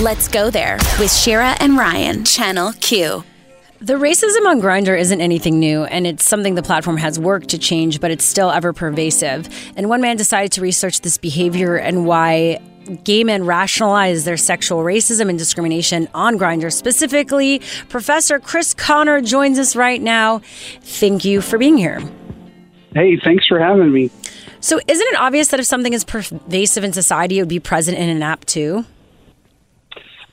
Let's 0.00 0.28
go 0.28 0.50
there 0.50 0.76
with 1.00 1.10
Shira 1.10 1.56
and 1.58 1.78
Ryan, 1.78 2.22
Channel 2.22 2.74
Q. 2.82 3.24
The 3.80 3.94
racism 3.94 4.46
on 4.46 4.60
Grindr 4.60 4.98
isn't 4.98 5.22
anything 5.22 5.58
new, 5.58 5.84
and 5.84 6.06
it's 6.06 6.22
something 6.22 6.54
the 6.54 6.62
platform 6.62 6.98
has 6.98 7.18
worked 7.18 7.48
to 7.48 7.58
change, 7.58 7.98
but 7.98 8.10
it's 8.10 8.22
still 8.22 8.50
ever 8.50 8.74
pervasive. 8.74 9.48
And 9.74 9.88
one 9.88 10.02
man 10.02 10.18
decided 10.18 10.52
to 10.52 10.60
research 10.60 11.00
this 11.00 11.16
behavior 11.16 11.76
and 11.76 12.06
why 12.06 12.60
gay 13.04 13.24
men 13.24 13.46
rationalize 13.46 14.26
their 14.26 14.36
sexual 14.36 14.80
racism 14.80 15.30
and 15.30 15.38
discrimination 15.38 16.08
on 16.12 16.38
Grindr. 16.38 16.70
Specifically, 16.70 17.62
Professor 17.88 18.38
Chris 18.38 18.74
Conner 18.74 19.22
joins 19.22 19.58
us 19.58 19.74
right 19.74 20.02
now. 20.02 20.42
Thank 20.82 21.24
you 21.24 21.40
for 21.40 21.56
being 21.56 21.78
here. 21.78 22.02
Hey, 22.92 23.18
thanks 23.24 23.46
for 23.46 23.58
having 23.58 23.94
me. 23.94 24.10
So, 24.60 24.78
isn't 24.86 25.06
it 25.06 25.18
obvious 25.18 25.48
that 25.48 25.60
if 25.60 25.64
something 25.64 25.94
is 25.94 26.04
pervasive 26.04 26.84
in 26.84 26.92
society, 26.92 27.38
it 27.38 27.42
would 27.42 27.48
be 27.48 27.60
present 27.60 27.96
in 27.96 28.10
an 28.10 28.22
app 28.22 28.44
too? 28.44 28.84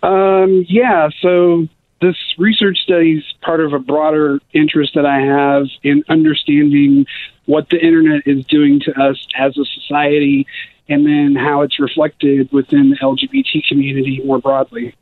Um, 0.04 0.66
yeah, 0.68 1.10
so 1.22 1.68
this 2.02 2.18
research 2.38 2.80
study 2.80 3.14
is 3.14 3.24
part 3.42 3.62
of 3.62 3.72
a 3.72 3.80
broader 3.80 4.40
interest 4.54 4.96
that 4.96 5.06
I 5.06 5.22
have 5.22 5.68
in 5.82 6.04
understanding 6.10 7.06
what 7.46 7.70
the 7.70 7.80
internet 7.80 8.28
is 8.28 8.46
doing 8.46 8.82
to 8.82 8.92
us 9.02 9.26
as 9.38 9.58
a 9.58 9.64
society 9.64 10.46
and 10.90 11.06
then 11.06 11.36
how 11.36 11.62
it's 11.62 11.80
reflected 11.80 12.52
within 12.52 12.90
the 12.90 12.98
LGBT 12.98 13.66
community 13.68 14.22
more 14.26 14.40
broadly. 14.40 14.94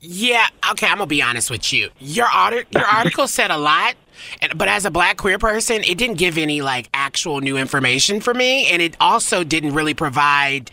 Yeah, 0.00 0.48
okay, 0.72 0.88
I'm 0.88 0.98
gonna 0.98 1.06
be 1.06 1.22
honest 1.22 1.48
with 1.48 1.72
you. 1.72 1.90
Your 2.00 2.26
article, 2.26 2.80
your 2.80 2.88
article 2.88 3.28
said 3.28 3.52
a 3.52 3.56
lot, 3.56 3.94
and, 4.40 4.56
but 4.56 4.68
as 4.68 4.84
a 4.84 4.90
black 4.90 5.16
queer 5.16 5.38
person, 5.38 5.82
it 5.84 5.98
didn't 5.98 6.16
give 6.16 6.38
any 6.38 6.62
like 6.62 6.88
actual 6.94 7.40
new 7.40 7.56
information 7.56 8.20
for 8.20 8.34
me, 8.34 8.66
and 8.66 8.82
it 8.82 8.96
also 9.00 9.44
didn't 9.44 9.74
really 9.74 9.94
provide 9.94 10.70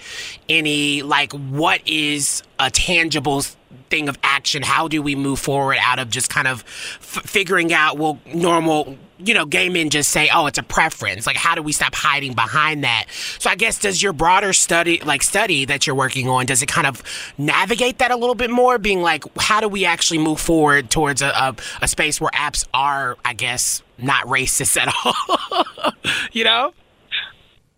any 0.48 1.02
like 1.02 1.34
what 1.34 1.82
is 1.86 2.44
a 2.60 2.70
tangible 2.70 3.44
thing 3.90 4.10
of 4.10 4.18
action? 4.24 4.64
How 4.64 4.88
do 4.88 5.02
we 5.02 5.16
move 5.16 5.40
forward 5.40 5.78
out 5.80 6.00
of 6.00 6.10
just 6.10 6.30
kind 6.30 6.48
of 6.48 6.62
f- 6.62 7.24
figuring 7.26 7.74
out, 7.74 7.98
well, 7.98 8.20
normal, 8.34 8.98
you 9.18 9.34
know, 9.34 9.46
gay 9.46 9.70
men 9.70 9.90
just 9.90 10.10
say, 10.10 10.30
oh, 10.34 10.48
it's 10.48 10.58
a 10.58 10.64
preference. 10.64 11.28
Like, 11.28 11.36
how 11.36 11.56
do 11.56 11.62
we 11.62 11.72
stop 11.72 11.94
hiding 11.94 12.34
behind 12.34 12.84
that? 12.84 13.06
So 13.40 13.50
I 13.50 13.56
guess 13.56 13.80
does 13.80 14.02
your 14.02 14.14
broader 14.14 14.54
study, 14.54 15.02
like 15.02 15.24
study 15.24 15.66
that 15.66 15.86
you're 15.86 15.96
working 15.96 16.28
on, 16.30 16.46
does 16.46 16.62
it 16.62 16.68
kind 16.68 16.88
of 16.88 17.04
navigate 17.38 18.00
that 18.00 18.12
a 18.12 18.16
little 18.16 18.36
bit 18.36 18.50
more? 18.50 18.78
Being 18.78 19.02
like, 19.02 19.24
how 19.38 19.60
do 19.60 19.68
we 19.68 19.86
actually 19.86 20.20
move 20.20 20.40
forward 20.40 20.90
towards 20.90 21.22
a, 21.22 21.30
a, 21.30 21.56
a 21.82 21.88
space 21.88 22.22
where 22.22 22.32
apps 22.32 22.66
are, 22.74 23.18
I 23.26 23.34
guess, 23.34 23.84
not 23.98 24.26
racist 24.26 24.78
at 24.80 24.94
all? 25.04 25.94
you 26.32 26.44
know? 26.44 26.74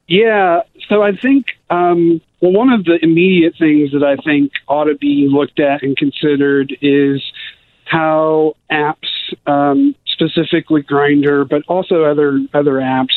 Yeah. 0.07 0.61
So 0.89 1.01
I 1.01 1.15
think, 1.15 1.45
um, 1.71 2.21
well, 2.41 2.51
one 2.51 2.69
of 2.69 2.83
the 2.83 2.99
immediate 3.01 3.53
things 3.57 3.91
that 3.93 4.03
I 4.03 4.21
think 4.21 4.51
ought 4.67 4.85
to 4.85 4.95
be 4.95 5.27
looked 5.31 5.59
at 5.59 5.83
and 5.83 5.95
considered 5.95 6.75
is 6.81 7.23
how 7.85 8.55
apps, 8.69 9.07
um, 9.47 9.95
specifically 10.05 10.83
Grindr, 10.83 11.47
but 11.47 11.63
also 11.67 12.03
other 12.03 12.39
other 12.53 12.73
apps, 12.73 13.15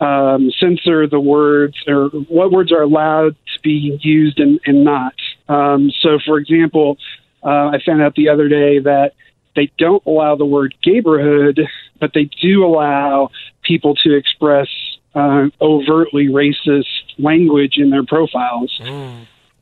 um, 0.00 0.50
censor 0.60 1.06
the 1.06 1.20
words 1.20 1.76
or 1.86 2.08
what 2.28 2.52
words 2.52 2.70
are 2.70 2.82
allowed 2.82 3.34
to 3.54 3.60
be 3.62 3.98
used 4.02 4.38
and, 4.38 4.60
and 4.66 4.84
not. 4.84 5.14
Um, 5.48 5.90
so, 6.02 6.18
for 6.24 6.38
example, 6.38 6.98
uh, 7.42 7.68
I 7.68 7.78
found 7.84 8.02
out 8.02 8.14
the 8.14 8.28
other 8.28 8.48
day 8.48 8.78
that 8.80 9.12
they 9.56 9.70
don't 9.78 10.04
allow 10.04 10.36
the 10.36 10.44
word 10.44 10.74
neighborhood, 10.84 11.60
but 12.00 12.12
they 12.12 12.28
do 12.42 12.64
allow 12.64 13.30
people 13.62 13.94
to 14.04 14.14
express 14.14 14.68
uh, 15.14 15.48
overtly 15.60 16.26
racist 16.26 16.84
language 17.18 17.74
in 17.76 17.90
their 17.90 18.04
profiles. 18.04 18.76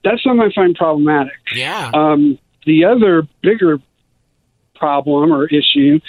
That's 0.05 0.23
something 0.23 0.41
I 0.41 0.53
find 0.55 0.75
problematic. 0.75 1.39
Yeah. 1.55 1.91
Um, 1.95 2.39
the 2.67 2.85
other 2.85 3.27
bigger 3.43 3.79
problem 4.75 5.33
or 5.33 5.47
issue 5.47 6.01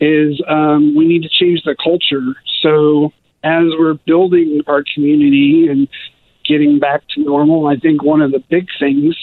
is 0.00 0.42
um, 0.48 0.94
we 0.96 1.06
need 1.06 1.22
to 1.22 1.28
change 1.28 1.62
the 1.64 1.76
culture. 1.82 2.34
So 2.62 3.12
as 3.42 3.64
we're 3.78 3.94
building 3.94 4.62
our 4.66 4.84
community 4.94 5.68
and 5.68 5.88
getting 6.44 6.78
back 6.78 7.02
to 7.14 7.22
normal, 7.22 7.66
I 7.66 7.76
think 7.76 8.02
one 8.02 8.20
of 8.20 8.32
the 8.32 8.42
big 8.50 8.66
things 8.78 9.16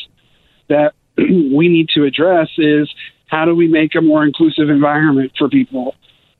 that 0.70 0.94
we 1.18 1.68
need 1.68 1.90
to 1.96 2.06
address 2.06 2.50
is 2.58 2.92
how 3.28 3.46
do 3.46 3.56
we 3.56 3.68
make 3.68 3.96
a 3.96 4.02
more 4.02 4.24
inclusive 4.24 4.70
environment 4.70 5.34
for 5.38 5.50
people? 5.50 5.96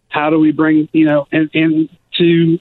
How 0.10 0.30
do 0.30 0.40
we 0.40 0.52
bring, 0.52 0.88
you 0.94 1.06
know, 1.06 1.28
and, 1.32 1.50
and 1.54 1.90
to 2.18 2.60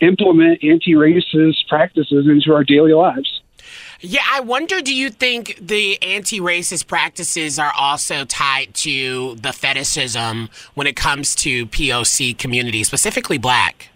implement 0.00 0.62
anti 0.62 0.92
racist 0.92 1.66
practices 1.68 2.26
into 2.26 2.52
our 2.52 2.64
daily 2.64 2.92
lives? 2.92 3.40
Yeah, 4.00 4.22
I 4.30 4.40
wonder 4.40 4.80
do 4.80 4.94
you 4.94 5.10
think 5.10 5.58
the 5.60 6.00
anti 6.02 6.40
racist 6.40 6.86
practices 6.86 7.58
are 7.58 7.72
also 7.76 8.24
tied 8.24 8.74
to 8.74 9.34
the 9.36 9.52
fetishism 9.52 10.50
when 10.74 10.86
it 10.86 10.94
comes 10.94 11.34
to 11.36 11.66
POC 11.66 12.38
community, 12.38 12.84
specifically 12.84 13.38
black? 13.38 13.88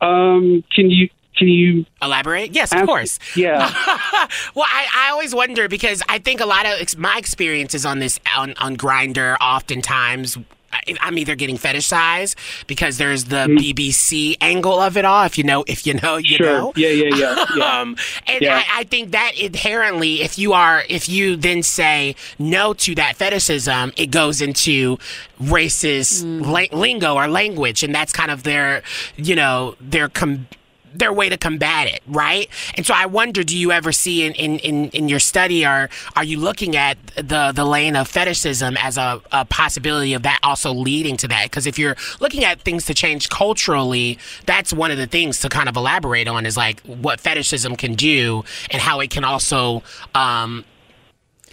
Um, 0.00 0.62
can 0.72 0.90
you 0.90 1.08
can 1.36 1.48
you 1.48 1.86
elaborate? 2.02 2.52
Yes, 2.52 2.72
of 2.72 2.84
course. 2.84 3.18
Yeah. 3.36 3.58
well, 4.54 4.66
I, 4.68 4.86
I 4.94 5.10
always 5.10 5.34
wonder 5.34 5.68
because 5.68 6.02
I 6.08 6.18
think 6.18 6.40
a 6.40 6.46
lot 6.46 6.66
of 6.66 6.80
ex- 6.80 6.96
my 6.96 7.16
experiences 7.16 7.84
on 7.84 7.98
this 7.98 8.20
on 8.36 8.54
on 8.58 8.76
Grindr 8.76 9.36
oftentimes. 9.40 10.38
I- 10.72 10.96
I'm 11.00 11.16
either 11.18 11.34
getting 11.34 11.56
fetishized 11.56 12.34
because 12.66 12.98
there's 12.98 13.24
the 13.24 13.46
BBC 13.48 14.36
angle 14.40 14.78
of 14.80 14.96
it 14.96 15.04
all. 15.04 15.24
If 15.24 15.38
you 15.38 15.44
know, 15.44 15.64
if 15.66 15.86
you 15.86 15.94
know, 15.94 16.16
you 16.18 16.36
Mm-hmm. 16.38 16.44
Sure. 16.44 16.58
know. 16.58 16.72
Yeah, 16.76 16.88
yeah, 16.90 17.14
yeah, 17.14 17.44
yeah. 17.56 17.80
um, 17.80 17.96
and 18.26 18.42
Yeah. 18.42 18.56
I, 18.70 18.80
I 18.80 18.84
think 18.84 19.12
that 19.12 19.32
inherently, 19.38 20.22
if 20.22 20.38
you 20.38 20.52
are, 20.52 20.84
if 20.88 21.08
you 21.08 21.36
then 21.36 21.62
say 21.62 22.14
no 22.38 22.74
to 22.74 22.94
that 22.96 23.16
fetishism, 23.16 23.92
it 23.96 24.10
goes 24.10 24.40
into 24.42 24.98
racist 25.40 26.24
la- 26.44 26.76
lingo 26.78 27.14
or 27.14 27.28
language, 27.28 27.82
and 27.82 27.94
that's 27.94 28.12
kind 28.12 28.30
of 28.30 28.42
their, 28.42 28.82
you 29.16 29.34
know, 29.34 29.74
their 29.80 30.08
com- 30.08 30.46
their 30.94 31.12
way 31.12 31.28
to 31.28 31.36
combat 31.36 31.86
it, 31.88 32.00
right? 32.06 32.48
And 32.76 32.84
so 32.86 32.94
I 32.94 33.06
wonder, 33.06 33.42
do 33.44 33.56
you 33.56 33.72
ever 33.72 33.92
see 33.92 34.24
in, 34.24 34.32
in, 34.34 34.58
in, 34.60 34.88
in 34.90 35.08
your 35.08 35.18
study, 35.20 35.66
or 35.66 35.88
are 36.16 36.24
you 36.24 36.38
looking 36.38 36.76
at 36.76 36.96
the 37.16 37.52
the 37.54 37.64
lane 37.64 37.96
of 37.96 38.08
fetishism 38.08 38.76
as 38.78 38.96
a, 38.96 39.20
a 39.32 39.44
possibility 39.44 40.14
of 40.14 40.22
that 40.22 40.40
also 40.42 40.72
leading 40.72 41.16
to 41.18 41.28
that? 41.28 41.44
Because 41.44 41.66
if 41.66 41.78
you're 41.78 41.96
looking 42.20 42.44
at 42.44 42.60
things 42.62 42.86
to 42.86 42.94
change 42.94 43.28
culturally, 43.28 44.18
that's 44.46 44.72
one 44.72 44.90
of 44.90 44.98
the 44.98 45.06
things 45.06 45.40
to 45.40 45.48
kind 45.48 45.68
of 45.68 45.76
elaborate 45.76 46.28
on 46.28 46.46
is 46.46 46.56
like 46.56 46.80
what 46.82 47.20
fetishism 47.20 47.76
can 47.76 47.94
do 47.94 48.44
and 48.70 48.80
how 48.82 49.00
it 49.00 49.10
can 49.10 49.24
also 49.24 49.82
um, 50.14 50.64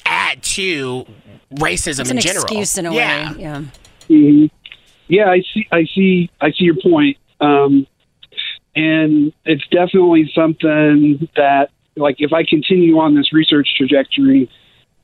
add 0.06 0.42
to 0.44 1.06
racism 1.56 2.02
It's 2.02 2.10
an 2.12 2.18
in 2.18 2.22
general. 2.24 2.44
excuse 2.44 2.78
in 2.78 2.86
a 2.86 2.94
yeah. 2.94 3.32
way. 3.34 3.40
Yeah. 3.42 3.62
Mhm. 4.10 4.50
Yeah, 5.08 5.30
I 5.30 5.42
see. 5.54 5.68
I 5.72 5.86
see. 5.94 6.30
I 6.42 6.50
see 6.52 6.64
your 6.64 6.76
point. 6.82 7.18
Um, 7.40 7.86
and 8.76 9.34
it's 9.46 9.66
definitely 9.68 10.32
something 10.36 11.28
that, 11.36 11.70
like, 11.96 12.18
if 12.20 12.34
I 12.34 12.44
continue 12.44 13.00
on 13.00 13.16
this 13.16 13.32
research 13.34 13.70
trajectory, 13.78 14.50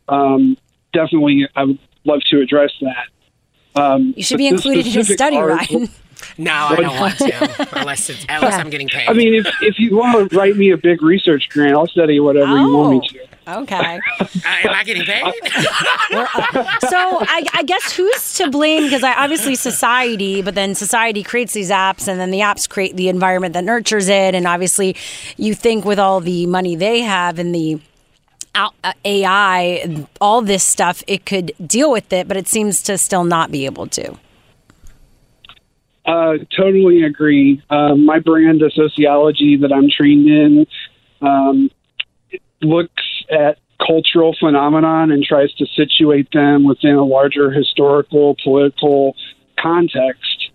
um, 0.10 0.58
definitely 0.94 1.48
I 1.56 1.64
would 1.66 1.80
love 2.04 2.22
to 2.32 2.42
address 2.42 2.72
that. 2.82 3.82
Um, 3.82 4.14
You 4.18 4.24
should 4.24 4.38
be 4.38 4.48
included 4.48 4.86
in 4.86 4.92
his 4.94 5.08
study, 5.08 5.38
article- 5.38 5.80
Ryan. 5.80 5.90
No, 6.38 6.54
I 6.54 6.76
don't 6.76 7.00
want 7.00 7.18
to, 7.18 7.80
unless 7.80 8.08
it's 8.08 8.28
unless 8.30 8.54
I'm 8.54 8.70
getting 8.70 8.88
paid. 8.88 9.08
I 9.10 9.14
mean, 9.14 9.34
if 9.34 9.48
if 9.64 9.80
you 9.80 9.98
want 9.98 10.30
to 10.30 10.38
write 10.38 10.56
me 10.56 10.70
a 10.70 10.78
big 10.78 11.02
research 11.02 11.50
grant, 11.50 11.74
I'll 11.74 11.88
study 11.88 12.20
whatever 12.20 12.58
you 12.60 12.78
want 12.78 12.90
me 12.92 13.08
to. 13.10 13.28
Okay. 13.62 14.00
Uh, 14.20 14.26
am 14.46 14.70
I 14.70 14.84
getting 14.84 15.04
paid? 15.04 15.24
so 16.90 16.98
I, 17.28 17.44
I 17.54 17.64
guess 17.66 17.94
who's 17.94 18.21
to 18.46 18.52
blame? 18.52 18.84
Because 18.84 19.04
I, 19.04 19.14
obviously 19.14 19.56
society, 19.56 20.42
but 20.42 20.56
then 20.56 20.76
society 20.76 21.24
creates 21.24 21.54
these 21.54 21.70
apps, 21.70 22.08
and 22.08 22.20
then 22.20 22.32
the 22.32 22.40
apps 22.40 22.68
create 22.68 22.96
the 22.96 23.10
environment 23.10 23.54
that 23.54 23.64
nurtures 23.64 24.10
it. 24.10 24.36
And 24.36 24.48
obviously, 24.48 24.96
you 25.38 25.54
think 25.54 25.86
with 25.86 26.00
all 26.00 26.20
the 26.20 26.46
money 26.46 26.76
they 26.76 27.02
have 27.02 27.40
and 27.40 27.54
the 27.54 27.80
uh, 28.56 28.70
AI, 29.06 30.06
all 30.20 30.42
this 30.42 30.64
stuff, 30.64 31.04
it 31.08 31.26
could 31.26 31.52
deal 31.66 31.92
with 31.92 32.12
it, 32.12 32.28
but 32.28 32.38
it 32.38 32.48
seems 32.48 32.84
to 32.84 32.98
still 32.98 33.24
not 33.24 33.52
be 33.52 33.66
able 33.66 33.88
to. 33.88 34.18
Uh, 36.06 36.34
totally 36.56 37.04
agree. 37.04 37.62
Um, 37.70 38.06
my 38.06 38.20
brand 38.20 38.62
of 38.64 38.74
sociology 38.74 39.58
that 39.62 39.72
I'm 39.72 39.90
trained 39.90 40.28
in 40.28 40.66
um, 41.22 41.70
looks 42.62 43.04
at 43.30 43.60
cultural 43.86 44.36
phenomenon 44.40 45.12
and 45.12 45.24
tries 45.24 45.54
to 45.54 45.66
situate 45.76 46.30
them 46.32 46.64
within 46.64 46.96
a 46.96 47.04
larger 47.04 47.52
historical, 47.52 48.36
political 48.44 49.16
context. 49.60 50.50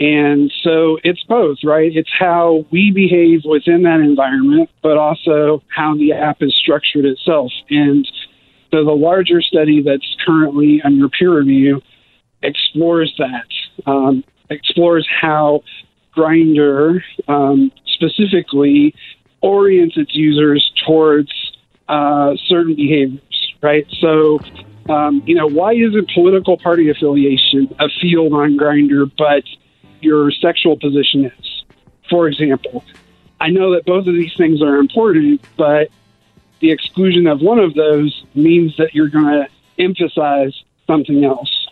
And 0.00 0.52
so 0.62 0.98
it's 1.04 1.22
both, 1.24 1.58
right? 1.62 1.90
It's 1.94 2.10
how 2.18 2.66
we 2.70 2.90
behave 2.90 3.42
within 3.44 3.82
that 3.84 4.00
environment, 4.00 4.70
but 4.82 4.96
also 4.96 5.62
how 5.68 5.96
the 5.96 6.12
app 6.12 6.42
is 6.42 6.54
structured 6.56 7.04
itself. 7.04 7.52
And 7.70 8.06
so 8.72 8.84
the 8.84 8.92
larger 8.92 9.40
study 9.40 9.82
that's 9.82 10.16
currently 10.26 10.82
under 10.84 11.08
peer 11.08 11.38
review 11.38 11.80
explores 12.42 13.14
that, 13.18 13.46
um, 13.86 14.24
explores 14.50 15.06
how 15.20 15.62
Grindr 16.16 17.00
um, 17.28 17.70
specifically 17.94 18.94
orients 19.42 19.96
its 19.96 20.14
users 20.14 20.72
towards 20.86 21.30
uh, 21.88 22.34
certain 22.46 22.74
behaviors, 22.74 23.54
right? 23.62 23.86
So, 24.00 24.40
um, 24.88 25.22
you 25.26 25.34
know, 25.34 25.46
why 25.46 25.74
isn't 25.74 26.10
political 26.14 26.56
party 26.56 26.90
affiliation 26.90 27.74
a 27.78 27.88
field 28.00 28.32
on 28.32 28.56
Grindr, 28.56 29.10
but 29.16 29.44
your 30.00 30.30
sexual 30.30 30.78
position 30.78 31.26
is? 31.26 31.64
For 32.10 32.28
example, 32.28 32.84
I 33.40 33.50
know 33.50 33.74
that 33.74 33.84
both 33.84 34.06
of 34.06 34.14
these 34.14 34.34
things 34.36 34.62
are 34.62 34.76
important, 34.76 35.46
but 35.56 35.88
the 36.60 36.70
exclusion 36.70 37.26
of 37.26 37.40
one 37.40 37.58
of 37.58 37.74
those 37.74 38.24
means 38.34 38.76
that 38.78 38.94
you're 38.94 39.08
going 39.08 39.24
to 39.24 39.48
emphasize 39.78 40.54
something 40.86 41.24
else. 41.24 41.63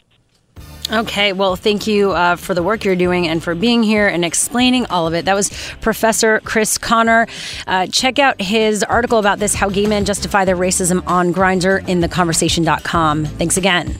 Okay, 0.91 1.33
well, 1.33 1.57
thank 1.57 1.87
you 1.87 2.12
uh, 2.12 2.37
for 2.37 2.55
the 2.55 2.62
work 2.62 2.85
you're 2.85 2.97
doing 2.97 3.28
and 3.28 3.43
for 3.43 3.55
being 3.55 3.83
here 3.83 4.09
and 4.09 4.24
explaining 4.24 4.85
all 4.87 5.07
of 5.07 5.14
it. 5.14 5.24
That 5.24 5.35
was 5.35 5.51
Professor 5.80 6.41
Chris 6.41 6.76
Conner. 6.76 7.26
Uh, 7.66 7.87
check 7.87 8.18
out 8.18 8.41
his 8.41 8.83
article 8.83 9.18
about 9.18 9.39
this 9.39 9.55
How 9.55 9.68
Gay 9.70 9.87
Men 9.87 10.05
Justify 10.05 10.45
Their 10.45 10.57
Racism 10.57 11.03
on 11.07 11.33
Grindr 11.33 11.87
in 11.89 12.01
theconversation.com. 12.01 13.24
Thanks 13.24 13.57
again. 13.57 13.97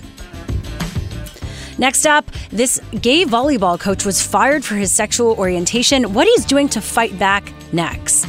Next 1.79 2.05
up, 2.05 2.31
this 2.51 2.81
gay 3.01 3.25
volleyball 3.25 3.81
coach 3.81 4.05
was 4.05 4.21
fired 4.21 4.65
for 4.65 4.75
his 4.75 4.93
sexual 4.93 5.33
orientation. 5.39 6.13
What 6.13 6.27
he's 6.27 6.45
doing 6.45 6.69
to 6.71 6.81
fight 6.81 7.19
back 7.19 7.53
next. 7.73 8.27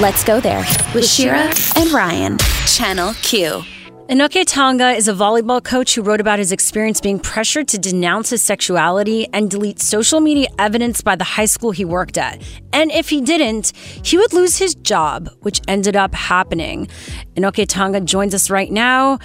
Let's 0.00 0.24
go 0.24 0.40
there 0.40 0.64
with 0.94 1.08
Shira 1.08 1.52
and 1.76 1.90
Ryan, 1.92 2.38
Channel 2.66 3.14
Q. 3.14 3.62
Inoke 4.08 4.44
Tonga 4.46 4.90
is 4.90 5.08
a 5.08 5.14
volleyball 5.14 5.64
coach 5.64 5.94
who 5.94 6.02
wrote 6.02 6.20
about 6.20 6.38
his 6.38 6.52
experience 6.52 7.00
being 7.00 7.18
pressured 7.18 7.66
to 7.68 7.78
denounce 7.78 8.28
his 8.28 8.42
sexuality 8.42 9.26
and 9.32 9.50
delete 9.50 9.80
social 9.80 10.20
media 10.20 10.48
evidence 10.58 11.00
by 11.00 11.16
the 11.16 11.24
high 11.24 11.46
school 11.46 11.70
he 11.70 11.86
worked 11.86 12.18
at. 12.18 12.42
And 12.74 12.90
if 12.92 13.08
he 13.08 13.22
didn't, 13.22 13.72
he 14.04 14.18
would 14.18 14.34
lose 14.34 14.58
his 14.58 14.74
job, 14.74 15.30
which 15.40 15.62
ended 15.68 15.96
up 15.96 16.14
happening. 16.14 16.86
Inoke 17.34 17.66
Tonga 17.66 18.02
joins 18.02 18.34
us 18.34 18.50
right 18.50 18.70
now 18.70 19.18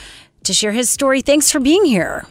to 0.44 0.54
share 0.54 0.72
his 0.72 0.90
story. 0.90 1.22
Thanks 1.22 1.52
for 1.52 1.60
being 1.60 1.84
here. 1.84 2.26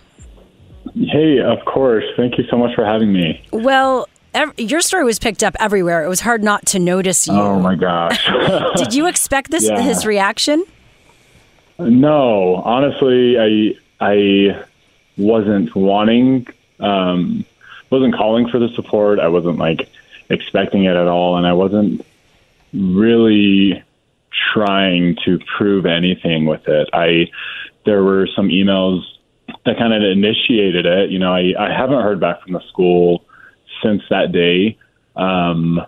Hey, 0.94 1.40
of 1.40 1.58
course. 1.66 2.04
Thank 2.16 2.38
you 2.38 2.44
so 2.50 2.56
much 2.56 2.74
for 2.74 2.82
having 2.84 3.12
me. 3.12 3.44
Well, 3.52 4.08
ev- 4.32 4.54
your 4.58 4.80
story 4.80 5.04
was 5.04 5.18
picked 5.18 5.44
up 5.44 5.54
everywhere. 5.60 6.02
It 6.02 6.08
was 6.08 6.20
hard 6.20 6.42
not 6.42 6.64
to 6.68 6.78
notice 6.78 7.26
you. 7.26 7.34
Oh 7.34 7.60
my 7.60 7.74
gosh. 7.74 8.26
Did 8.76 8.94
you 8.94 9.06
expect 9.06 9.50
this 9.50 9.64
Yeah. 9.68 9.82
his 9.82 10.06
reaction? 10.06 10.64
No, 11.78 12.56
honestly, 12.56 13.38
I 13.38 13.74
I 14.00 14.64
wasn't 15.16 15.74
wanting, 15.74 16.46
um, 16.80 17.44
wasn't 17.90 18.14
calling 18.14 18.48
for 18.48 18.58
the 18.58 18.68
support. 18.70 19.20
I 19.20 19.28
wasn't 19.28 19.58
like 19.58 19.88
expecting 20.28 20.84
it 20.84 20.96
at 20.96 21.06
all, 21.06 21.36
and 21.36 21.46
I 21.46 21.52
wasn't 21.52 22.04
really 22.72 23.82
trying 24.52 25.16
to 25.24 25.38
prove 25.56 25.86
anything 25.86 26.46
with 26.46 26.66
it. 26.68 26.88
I 26.92 27.30
there 27.84 28.02
were 28.02 28.26
some 28.34 28.48
emails 28.48 29.02
that 29.64 29.78
kind 29.78 29.92
of 29.94 30.02
initiated 30.02 30.84
it. 30.84 31.10
You 31.10 31.20
know, 31.20 31.32
I 31.32 31.54
I 31.58 31.72
haven't 31.72 32.02
heard 32.02 32.18
back 32.18 32.42
from 32.42 32.54
the 32.54 32.62
school 32.68 33.24
since 33.82 34.02
that 34.10 34.32
day, 34.32 34.76
um, 35.14 35.80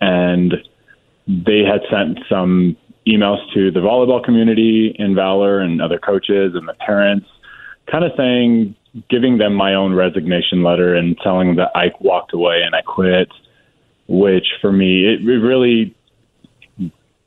and 0.00 0.54
they 1.28 1.62
had 1.62 1.82
sent 1.90 2.20
some 2.30 2.76
emails 3.06 3.38
to 3.54 3.70
the 3.70 3.80
volleyball 3.80 4.22
community 4.22 4.94
in 4.98 5.14
Valor 5.14 5.60
and 5.60 5.80
other 5.80 5.98
coaches 5.98 6.52
and 6.54 6.68
the 6.68 6.74
parents, 6.74 7.26
kind 7.90 8.04
of 8.04 8.12
saying, 8.16 8.74
giving 9.08 9.38
them 9.38 9.54
my 9.54 9.74
own 9.74 9.94
resignation 9.94 10.62
letter 10.62 10.94
and 10.94 11.16
telling 11.22 11.48
them 11.48 11.56
that 11.56 11.70
I 11.74 11.92
walked 12.00 12.32
away 12.32 12.62
and 12.64 12.74
I 12.74 12.82
quit, 12.82 13.28
which 14.08 14.46
for 14.60 14.72
me, 14.72 15.04
it, 15.04 15.20
it 15.20 15.38
really, 15.38 15.94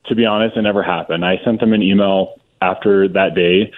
to 0.06 0.16
be 0.16 0.26
honest, 0.26 0.58
it 0.58 0.64
never 0.64 0.84
happened. 0.84 1.24
I 1.24 1.36
sent 1.46 1.60
them 1.60 1.74
an 1.74 1.82
email 1.82 2.36
after 2.62 3.08
that 3.08 3.36
day. 3.36 3.72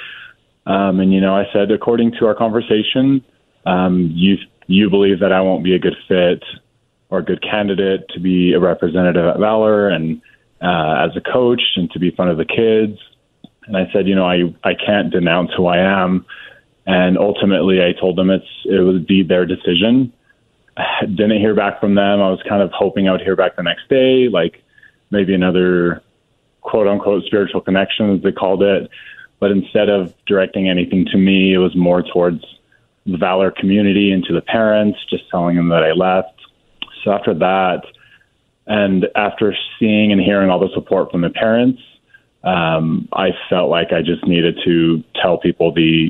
Um, 0.65 0.99
and, 0.99 1.13
you 1.13 1.19
know, 1.19 1.35
I 1.35 1.45
said, 1.51 1.71
according 1.71 2.13
to 2.19 2.25
our 2.27 2.35
conversation, 2.35 3.23
um, 3.65 4.11
you, 4.13 4.37
you 4.67 4.89
believe 4.89 5.19
that 5.19 5.31
I 5.31 5.41
won't 5.41 5.63
be 5.63 5.75
a 5.75 5.79
good 5.79 5.95
fit 6.07 6.43
or 7.09 7.19
a 7.19 7.23
good 7.23 7.43
candidate 7.43 8.07
to 8.09 8.19
be 8.19 8.53
a 8.53 8.59
representative 8.59 9.25
at 9.25 9.39
Valor 9.39 9.89
and 9.89 10.21
uh, 10.61 11.07
as 11.09 11.15
a 11.15 11.21
coach 11.21 11.61
and 11.75 11.89
to 11.91 11.99
be 11.99 12.11
front 12.11 12.31
of 12.31 12.37
the 12.37 12.45
kids. 12.45 12.99
And 13.67 13.77
I 13.77 13.91
said, 13.91 14.07
you 14.07 14.15
know, 14.15 14.25
I, 14.25 14.53
I 14.63 14.73
can't 14.73 15.11
denounce 15.11 15.51
who 15.55 15.65
I 15.65 15.77
am. 15.77 16.25
And 16.85 17.17
ultimately, 17.17 17.83
I 17.83 17.93
told 17.93 18.17
them 18.17 18.29
it's 18.29 18.45
it 18.65 18.81
would 18.81 19.05
be 19.05 19.23
their 19.23 19.45
decision. 19.45 20.13
I 20.77 21.05
didn't 21.05 21.39
hear 21.39 21.55
back 21.55 21.79
from 21.79 21.95
them. 21.95 22.21
I 22.21 22.29
was 22.29 22.41
kind 22.47 22.61
of 22.61 22.71
hoping 22.71 23.07
I 23.07 23.11
would 23.11 23.21
hear 23.21 23.35
back 23.35 23.55
the 23.55 23.63
next 23.63 23.87
day, 23.89 24.29
like 24.29 24.63
maybe 25.09 25.33
another 25.33 26.01
quote 26.61 26.87
unquote 26.87 27.25
spiritual 27.25 27.61
connection, 27.61 28.15
as 28.15 28.23
they 28.23 28.31
called 28.31 28.63
it. 28.63 28.89
But 29.39 29.51
instead 29.51 29.89
of 29.89 30.13
directing 30.25 30.69
anything 30.69 31.05
to 31.05 31.17
me, 31.17 31.53
it 31.53 31.57
was 31.57 31.75
more 31.75 32.03
towards 32.03 32.43
the 33.05 33.17
Valor 33.17 33.51
community 33.51 34.11
and 34.11 34.23
to 34.25 34.33
the 34.33 34.41
parents, 34.41 34.99
just 35.09 35.29
telling 35.29 35.55
them 35.55 35.69
that 35.69 35.83
I 35.83 35.91
left. 35.91 36.39
So 37.03 37.11
after 37.11 37.33
that, 37.35 37.81
and 38.71 39.05
after 39.15 39.53
seeing 39.77 40.13
and 40.13 40.21
hearing 40.21 40.49
all 40.49 40.57
the 40.57 40.69
support 40.73 41.11
from 41.11 41.19
the 41.19 41.29
parents, 41.29 41.81
um, 42.45 43.09
I 43.11 43.31
felt 43.49 43.69
like 43.69 43.91
I 43.91 44.01
just 44.01 44.25
needed 44.25 44.57
to 44.63 45.03
tell 45.21 45.37
people 45.37 45.73
the 45.73 46.09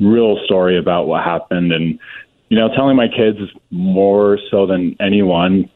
real 0.00 0.36
story 0.46 0.78
about 0.78 1.06
what 1.06 1.22
happened. 1.22 1.72
And, 1.72 2.00
you 2.48 2.58
know, 2.58 2.74
telling 2.74 2.96
my 2.96 3.06
kids 3.06 3.38
more 3.70 4.36
so 4.50 4.66
than 4.66 4.96
anyone 4.98 5.70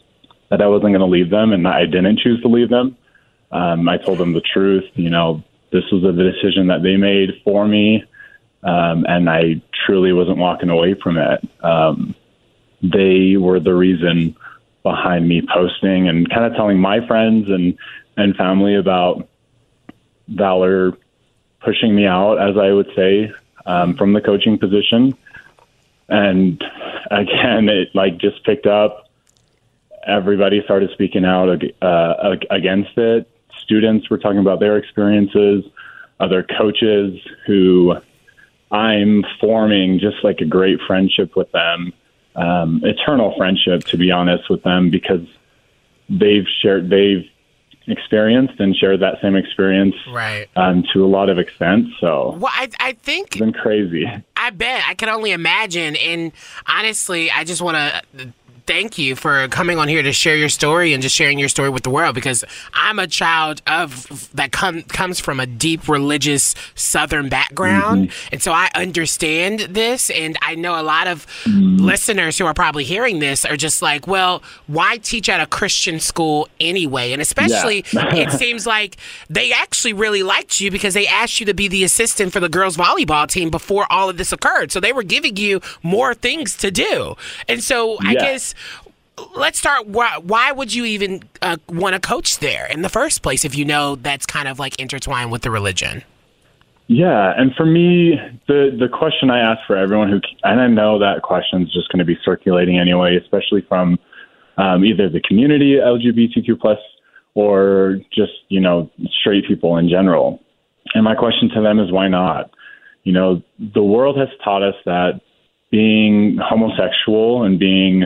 that 0.50 0.60
I 0.60 0.66
wasn't 0.66 0.90
going 0.90 0.98
to 0.98 1.06
leave 1.06 1.30
them 1.30 1.52
and 1.52 1.64
that 1.64 1.74
I 1.74 1.86
didn't 1.86 2.18
choose 2.18 2.42
to 2.42 2.48
leave 2.48 2.70
them. 2.70 2.96
Um, 3.52 3.88
I 3.88 3.96
told 3.96 4.18
them 4.18 4.32
the 4.32 4.40
truth. 4.40 4.90
You 4.94 5.10
know, 5.10 5.44
this 5.70 5.84
was 5.92 6.02
a 6.02 6.12
decision 6.12 6.66
that 6.66 6.82
they 6.82 6.96
made 6.96 7.40
for 7.44 7.68
me. 7.68 8.02
Um, 8.64 9.06
and 9.08 9.30
I 9.30 9.62
truly 9.86 10.12
wasn't 10.12 10.38
walking 10.38 10.70
away 10.70 10.94
from 11.00 11.18
it. 11.18 11.48
Um, 11.62 12.16
they 12.82 13.36
were 13.36 13.60
the 13.60 13.74
reason 13.74 14.34
behind 14.82 15.28
me 15.28 15.42
posting 15.52 16.08
and 16.08 16.28
kind 16.30 16.44
of 16.44 16.54
telling 16.54 16.78
my 16.78 17.06
friends 17.06 17.48
and 17.48 17.76
and 18.16 18.36
family 18.36 18.76
about 18.76 19.28
Valor 20.28 20.96
pushing 21.60 21.94
me 21.94 22.06
out, 22.06 22.36
as 22.36 22.56
I 22.56 22.72
would 22.72 22.90
say, 22.94 23.32
um, 23.66 23.96
from 23.96 24.12
the 24.12 24.20
coaching 24.20 24.58
position. 24.58 25.16
And 26.08 26.62
again, 27.10 27.68
it 27.68 27.94
like 27.94 28.18
just 28.18 28.44
picked 28.44 28.66
up. 28.66 29.08
Everybody 30.06 30.62
started 30.64 30.90
speaking 30.92 31.24
out 31.24 31.62
uh, 31.82 32.36
against 32.50 32.96
it. 32.96 33.28
Students 33.58 34.08
were 34.08 34.18
talking 34.18 34.38
about 34.38 34.60
their 34.60 34.76
experiences. 34.76 35.64
Other 36.18 36.42
coaches 36.42 37.20
who 37.46 37.96
I'm 38.70 39.24
forming 39.40 39.98
just 39.98 40.22
like 40.22 40.40
a 40.40 40.44
great 40.44 40.80
friendship 40.86 41.36
with 41.36 41.50
them 41.52 41.92
um, 42.36 42.80
eternal 42.84 43.34
friendship, 43.36 43.84
to 43.84 43.96
be 43.96 44.10
honest 44.10 44.48
with 44.50 44.62
them, 44.62 44.90
because 44.90 45.26
they've 46.08 46.46
shared, 46.62 46.90
they've 46.90 47.24
experienced 47.86 48.60
and 48.60 48.76
shared 48.76 49.00
that 49.00 49.14
same 49.20 49.34
experience 49.34 49.94
Right. 50.08 50.46
um, 50.54 50.84
to 50.92 51.04
a 51.04 51.08
lot 51.08 51.28
of 51.28 51.38
extent. 51.38 51.86
So 52.00 52.36
Well, 52.38 52.52
I, 52.54 52.68
I 52.78 52.92
think 52.92 53.28
it's 53.28 53.38
been 53.38 53.52
crazy. 53.52 54.06
I 54.36 54.50
bet. 54.50 54.82
I 54.86 54.94
can 54.94 55.08
only 55.08 55.32
imagine. 55.32 55.96
And 55.96 56.32
honestly, 56.66 57.30
I 57.30 57.44
just 57.44 57.62
want 57.62 57.76
to 57.76 58.32
thank 58.70 58.98
you 58.98 59.16
for 59.16 59.48
coming 59.48 59.80
on 59.80 59.88
here 59.88 60.00
to 60.00 60.12
share 60.12 60.36
your 60.36 60.48
story 60.48 60.92
and 60.92 61.02
just 61.02 61.16
sharing 61.16 61.40
your 61.40 61.48
story 61.48 61.68
with 61.68 61.82
the 61.82 61.90
world 61.90 62.14
because 62.14 62.44
I'm 62.72 63.00
a 63.00 63.08
child 63.08 63.62
of 63.66 64.30
that 64.32 64.52
com- 64.52 64.84
comes 64.84 65.18
from 65.18 65.40
a 65.40 65.46
deep 65.46 65.88
religious 65.88 66.54
Southern 66.76 67.28
background. 67.28 68.10
Mm-hmm. 68.10 68.28
And 68.30 68.40
so 68.40 68.52
I 68.52 68.70
understand 68.76 69.58
this. 69.58 70.08
And 70.10 70.38
I 70.40 70.54
know 70.54 70.80
a 70.80 70.84
lot 70.84 71.08
of 71.08 71.26
mm-hmm. 71.42 71.84
listeners 71.84 72.38
who 72.38 72.46
are 72.46 72.54
probably 72.54 72.84
hearing 72.84 73.18
this 73.18 73.44
are 73.44 73.56
just 73.56 73.82
like, 73.82 74.06
well, 74.06 74.40
why 74.68 74.98
teach 74.98 75.28
at 75.28 75.40
a 75.40 75.46
Christian 75.46 75.98
school 75.98 76.48
anyway? 76.60 77.10
And 77.10 77.20
especially, 77.20 77.84
Yeah. 77.92 78.14
it 78.14 78.30
seems 78.38 78.68
like 78.68 78.98
they 79.28 79.50
actually 79.50 79.94
really 79.94 80.22
liked 80.22 80.60
you 80.60 80.70
because 80.70 80.94
they 80.94 81.08
asked 81.08 81.40
you 81.40 81.46
to 81.46 81.54
be 81.54 81.66
the 81.66 81.82
assistant 81.82 82.32
for 82.32 82.38
the 82.38 82.48
girls 82.48 82.76
volleyball 82.76 83.26
team 83.26 83.50
before 83.50 83.84
all 83.90 84.08
of 84.08 84.16
this 84.16 84.30
occurred. 84.30 84.70
So 84.70 84.78
they 84.78 84.92
were 84.92 85.02
giving 85.02 85.36
you 85.36 85.60
more 85.82 86.14
things 86.14 86.56
to 86.58 86.70
do. 86.70 87.16
And 87.48 87.64
so 87.64 87.98
I 88.00 88.14
guess 88.14 88.54
let's 89.34 89.58
start. 89.58 89.86
Why, 89.86 90.18
why 90.18 90.52
would 90.52 90.74
you 90.74 90.84
even 90.84 91.22
uh, 91.42 91.56
want 91.68 91.94
to 91.94 92.00
coach 92.00 92.38
there 92.38 92.66
in 92.66 92.82
the 92.82 92.88
first 92.88 93.22
place 93.22 93.44
if 93.44 93.56
you 93.56 93.64
know 93.64 93.96
that's 93.96 94.26
kind 94.26 94.48
of 94.48 94.58
like 94.58 94.78
intertwined 94.80 95.30
with 95.30 95.42
the 95.42 95.50
religion? 95.50 96.02
Yeah, 96.86 97.32
and 97.36 97.54
for 97.54 97.64
me, 97.64 98.18
the 98.48 98.76
the 98.76 98.88
question 98.88 99.30
I 99.30 99.38
ask 99.38 99.60
for 99.66 99.76
everyone 99.76 100.10
who, 100.10 100.20
and 100.42 100.60
I 100.60 100.66
know 100.66 100.98
that 100.98 101.22
question 101.22 101.62
is 101.62 101.72
just 101.72 101.88
going 101.90 102.00
to 102.00 102.04
be 102.04 102.18
circulating 102.24 102.80
anyway, 102.80 103.16
especially 103.16 103.64
from 103.68 103.96
um, 104.58 104.84
either 104.84 105.08
the 105.08 105.20
community 105.20 105.76
LGBTQ 105.76 106.60
plus 106.60 106.78
or 107.34 107.98
just 108.12 108.32
you 108.48 108.58
know 108.58 108.90
straight 109.20 109.46
people 109.46 109.76
in 109.76 109.88
general. 109.88 110.42
And 110.92 111.04
my 111.04 111.14
question 111.14 111.48
to 111.54 111.62
them 111.62 111.78
is, 111.78 111.92
why 111.92 112.08
not? 112.08 112.50
You 113.04 113.12
know, 113.12 113.42
the 113.58 113.84
world 113.84 114.18
has 114.18 114.28
taught 114.42 114.64
us 114.64 114.74
that 114.84 115.20
being 115.70 116.38
homosexual 116.42 117.44
and 117.44 117.58
being 117.58 118.04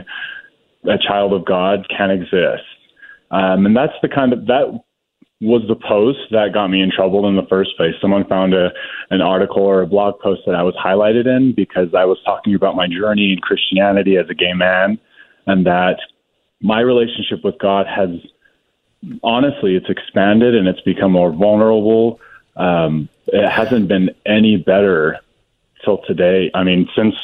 a 0.85 0.99
child 0.99 1.33
of 1.33 1.45
God 1.45 1.87
can 1.89 2.11
exist, 2.11 2.65
um, 3.31 3.67
and 3.67 3.77
that's 3.77 3.95
the 4.03 4.09
kind 4.09 4.33
of 4.33 4.47
that 4.47 4.81
was 5.41 5.63
the 5.69 5.75
post 5.75 6.19
that 6.31 6.55
got 6.55 6.69
me 6.69 6.81
in 6.81 6.91
trouble 6.91 7.29
in 7.29 7.37
the 7.37 7.47
first 7.49 7.77
place. 7.77 7.95
Someone 8.01 8.25
found 8.27 8.55
a 8.55 8.71
an 9.11 9.21
article 9.21 9.63
or 9.63 9.83
a 9.83 9.87
blog 9.87 10.19
post 10.21 10.43
that 10.47 10.55
I 10.55 10.63
was 10.63 10.75
highlighted 10.75 11.27
in 11.27 11.53
because 11.55 11.95
I 11.95 12.05
was 12.05 12.19
talking 12.25 12.55
about 12.55 12.77
my 12.77 12.87
journey 12.87 13.33
in 13.33 13.39
Christianity 13.41 14.17
as 14.17 14.29
a 14.31 14.35
gay 14.35 14.53
man 14.55 14.99
and 15.47 15.67
that 15.67 15.99
my 16.61 16.81
relationship 16.81 17.45
with 17.45 17.59
God 17.59 17.87
has 17.87 18.11
honestly 19.23 19.77
it's 19.77 19.91
expanded 19.91 20.55
and 20.55 20.67
it's 20.67 20.81
become 20.81 21.13
more 21.13 21.33
vulnerable. 21.33 22.21
Um, 22.57 23.09
it 23.27 23.49
hasn't 23.49 23.89
been 23.89 24.11
any 24.25 24.57
better 24.57 25.19
till 25.85 25.99
today. 26.07 26.51
I 26.55 26.65
mean, 26.65 26.89
since 26.97 27.15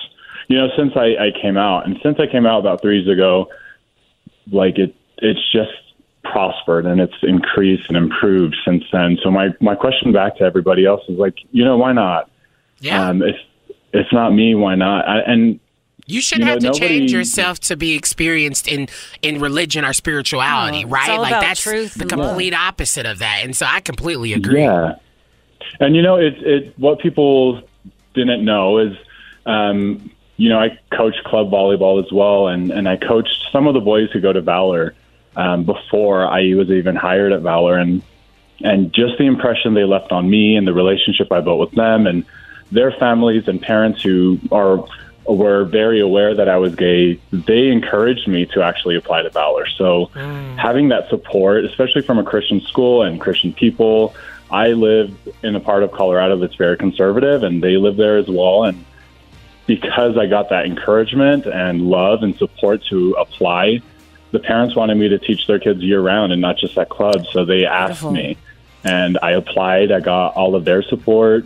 you 0.51 0.57
know, 0.59 0.69
since 0.77 0.93
I, 0.97 1.15
I 1.27 1.31
came 1.41 1.57
out 1.57 1.87
and 1.87 1.97
since 2.03 2.19
I 2.19 2.27
came 2.27 2.45
out 2.45 2.59
about 2.59 2.83
three 2.83 2.99
years 2.99 3.09
ago, 3.09 3.49
like 4.51 4.79
it 4.79 4.95
it's 5.19 5.41
just 5.53 5.71
prospered 6.25 6.87
and 6.87 7.01
it's 7.01 7.15
increased 7.23 7.85
and 7.89 7.97
improved 7.97 8.57
since 8.65 8.83
then. 8.93 9.17
So 9.23 9.31
my 9.31 9.51
my 9.61 9.77
question 9.77 10.13
back 10.13 10.37
to 10.39 10.43
everybody 10.45 10.85
else 10.85 11.03
is 11.09 11.19
like, 11.19 11.37
you 11.53 11.65
know, 11.65 11.77
why 11.77 11.93
not? 11.93 12.29
Yeah. 12.81 13.09
Um, 13.09 13.23
if 13.23 13.37
it's 13.93 14.13
not 14.13 14.31
me, 14.31 14.57
why 14.57 14.75
not? 14.75 15.07
I, 15.09 15.21
and 15.21 15.61
You 16.07 16.21
shouldn't 16.21 16.41
You 16.41 16.47
know, 16.47 16.53
have 16.55 16.61
to 16.61 16.67
nobody- 16.81 16.99
change 16.99 17.13
yourself 17.13 17.61
to 17.61 17.77
be 17.77 17.95
experienced 17.95 18.67
in 18.67 18.89
in 19.23 19.39
religion 19.41 19.85
or 19.85 19.93
spirituality, 19.93 20.83
No, 20.83 20.91
right? 20.91 21.17
like 21.17 21.41
that's 21.41 21.63
truth 21.63 21.95
the 21.95 22.03
and 22.03 22.11
complete 22.11 22.55
opposite 22.55 23.07
of 23.07 23.21
that. 23.21 23.43
And 23.45 23.55
so 23.55 23.67
I 23.67 23.79
completely 23.79 24.33
agree. 24.33 24.63
Yeah. 24.63 24.97
and 25.79 25.95
you 25.95 26.03
know, 26.03 26.17
it 26.17 26.35
it 26.43 26.75
what 26.77 26.99
people 26.99 27.63
didn't 28.15 28.45
know 28.45 28.79
is, 28.79 28.97
um, 29.47 30.11
you 30.41 30.49
know, 30.49 30.59
I 30.59 30.79
coach 30.91 31.17
club 31.27 31.51
volleyball 31.51 32.03
as 32.03 32.11
well, 32.11 32.49
and 32.49 32.71
and 32.71 32.89
I 32.89 32.97
coached 32.97 33.49
some 33.53 33.67
of 33.67 33.75
the 33.75 33.81
boys 33.81 34.11
who 34.11 34.21
go 34.21 34.33
to 34.33 34.41
Valor 34.41 34.95
um, 35.37 35.65
before 35.65 36.27
I 36.27 36.55
was 36.55 36.71
even 36.71 36.97
hired 36.97 37.35
at 37.35 37.43
Valor, 37.43 37.77
and 37.77 38.03
and 38.63 38.91
just 38.91 39.19
the 39.19 39.25
impression 39.25 39.75
they 39.75 39.85
left 39.85 40.13
on 40.13 40.31
me 40.31 40.57
and 40.57 40.67
the 40.67 40.73
relationship 40.73 41.31
I 41.31 41.43
built 41.43 41.61
with 41.61 41.73
them 41.73 42.07
and 42.07 42.25
their 42.73 42.91
families 42.93 43.49
and 43.49 43.61
parents 43.61 44.03
who 44.03 44.41
are 44.51 44.83
were 45.27 45.65
very 45.65 46.01
aware 46.01 46.35
that 46.35 46.49
I 46.49 46.57
was 46.57 46.75
gay, 46.75 47.21
they 47.31 47.69
encouraged 47.69 48.27
me 48.27 48.47
to 48.47 48.63
actually 48.63 48.97
apply 48.97 49.21
to 49.23 49.31
Valor. 49.31 49.67
So 49.77 50.07
having 50.57 50.89
that 50.89 51.11
support, 51.11 51.67
especially 51.67 52.01
from 52.01 52.19
a 52.19 52.25
Christian 52.25 52.63
school 52.63 53.03
and 53.03 53.21
Christian 53.21 53.53
people, 53.53 54.15
I 54.51 54.69
live 54.69 55.15
in 55.43 55.55
a 55.55 55.61
part 55.61 55.83
of 55.83 55.93
Colorado 55.93 56.39
that's 56.39 56.55
very 56.55 56.79
conservative 56.79 57.43
and 57.43 57.63
they 57.63 57.77
live 57.77 57.97
there 57.97 58.17
as 58.17 58.27
well. 58.27 58.65
And 58.65 58.85
because 59.71 60.19
I 60.19 60.27
got 60.27 60.49
that 60.49 60.67
encouragement 60.67 61.47
and 61.47 61.83
love 61.83 62.25
and 62.25 62.37
support 62.37 62.83
to 62.87 63.13
apply, 63.13 63.81
the 64.33 64.41
parents 64.41 64.75
wanted 64.75 64.97
me 64.97 65.09
to 65.11 65.19
teach 65.21 65.47
their 65.47 65.61
kids 65.61 65.81
year 65.81 66.01
round 66.01 66.33
and 66.33 66.41
not 66.41 66.57
just 66.57 66.77
at 66.77 66.89
clubs. 66.89 67.29
So 67.31 67.45
they 67.45 67.67
asked 67.67 68.03
me 68.03 68.37
and 68.83 69.17
I 69.23 69.31
applied. 69.31 69.93
I 69.93 70.01
got 70.01 70.35
all 70.35 70.57
of 70.57 70.65
their 70.65 70.83
support. 70.83 71.45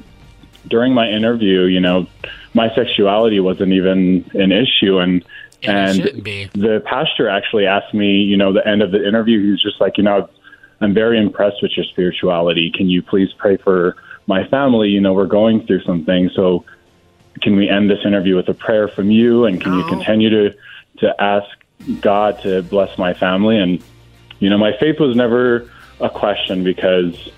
During 0.66 0.94
my 0.94 1.06
interview, 1.10 1.64
you 1.64 1.80
know, 1.80 2.06
my 2.54 2.74
sexuality 2.74 3.40
wasn't 3.40 3.74
even 3.74 4.24
an 4.32 4.52
issue 4.52 5.00
and 5.00 5.22
and 5.62 6.02
the 6.02 6.82
pastor 6.86 7.28
actually 7.28 7.66
asked 7.66 7.92
me, 7.92 8.22
you 8.22 8.38
know, 8.38 8.54
the 8.54 8.66
end 8.66 8.80
of 8.82 8.90
the 8.90 9.06
interview, 9.06 9.42
he 9.42 9.50
was 9.50 9.62
just 9.62 9.80
like, 9.82 9.98
you 9.98 10.04
know, 10.04 10.30
I'm 10.80 10.94
very 10.94 11.18
impressed 11.18 11.62
with 11.62 11.72
your 11.76 11.84
spirituality. 11.86 12.70
Can 12.74 12.88
you 12.88 13.02
please 13.02 13.32
pray 13.36 13.58
for 13.58 13.96
my 14.26 14.46
family? 14.48 14.88
You 14.88 15.00
know, 15.02 15.12
we're 15.12 15.26
going 15.26 15.66
through 15.66 15.82
something. 15.82 16.30
So 16.34 16.64
can 17.44 17.56
we 17.56 17.68
end 17.68 17.90
this 17.90 18.04
interview 18.04 18.34
with 18.34 18.48
a 18.48 18.54
prayer 18.54 18.88
from 18.88 19.10
you? 19.10 19.44
And 19.44 19.60
can 19.60 19.74
you 19.74 19.84
oh. 19.84 19.88
continue 19.88 20.30
to 20.30 20.56
to 20.98 21.22
ask 21.22 21.48
God 22.00 22.40
to 22.42 22.62
bless 22.62 22.98
my 22.98 23.14
family? 23.14 23.58
And 23.58 23.82
you 24.40 24.50
know 24.50 24.58
my 24.58 24.76
faith 24.78 24.98
was 24.98 25.14
never 25.14 25.70
a 26.00 26.10
question 26.10 26.64
because 26.64 27.30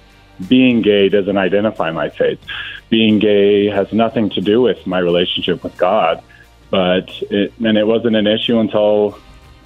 being 0.49 0.81
gay 0.81 1.11
doesn't 1.11 1.37
identify 1.37 1.91
my 1.91 2.09
faith. 2.09 2.41
Being 2.89 3.19
gay 3.19 3.67
has 3.67 3.93
nothing 3.93 4.31
to 4.31 4.41
do 4.41 4.63
with 4.63 4.87
my 4.87 4.99
relationship 4.99 5.63
with 5.63 5.77
God 5.77 6.23
but 6.71 7.11
it 7.31 7.53
and 7.65 7.79
it 7.79 7.87
wasn't 7.87 8.17
an 8.17 8.27
issue 8.27 8.59
until 8.59 9.19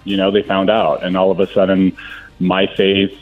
you 0.04 0.16
know 0.16 0.30
they 0.30 0.42
found 0.42 0.70
out. 0.70 1.02
And 1.02 1.16
all 1.16 1.30
of 1.30 1.40
a 1.40 1.46
sudden 1.52 1.96
my 2.38 2.66
faith 2.76 3.16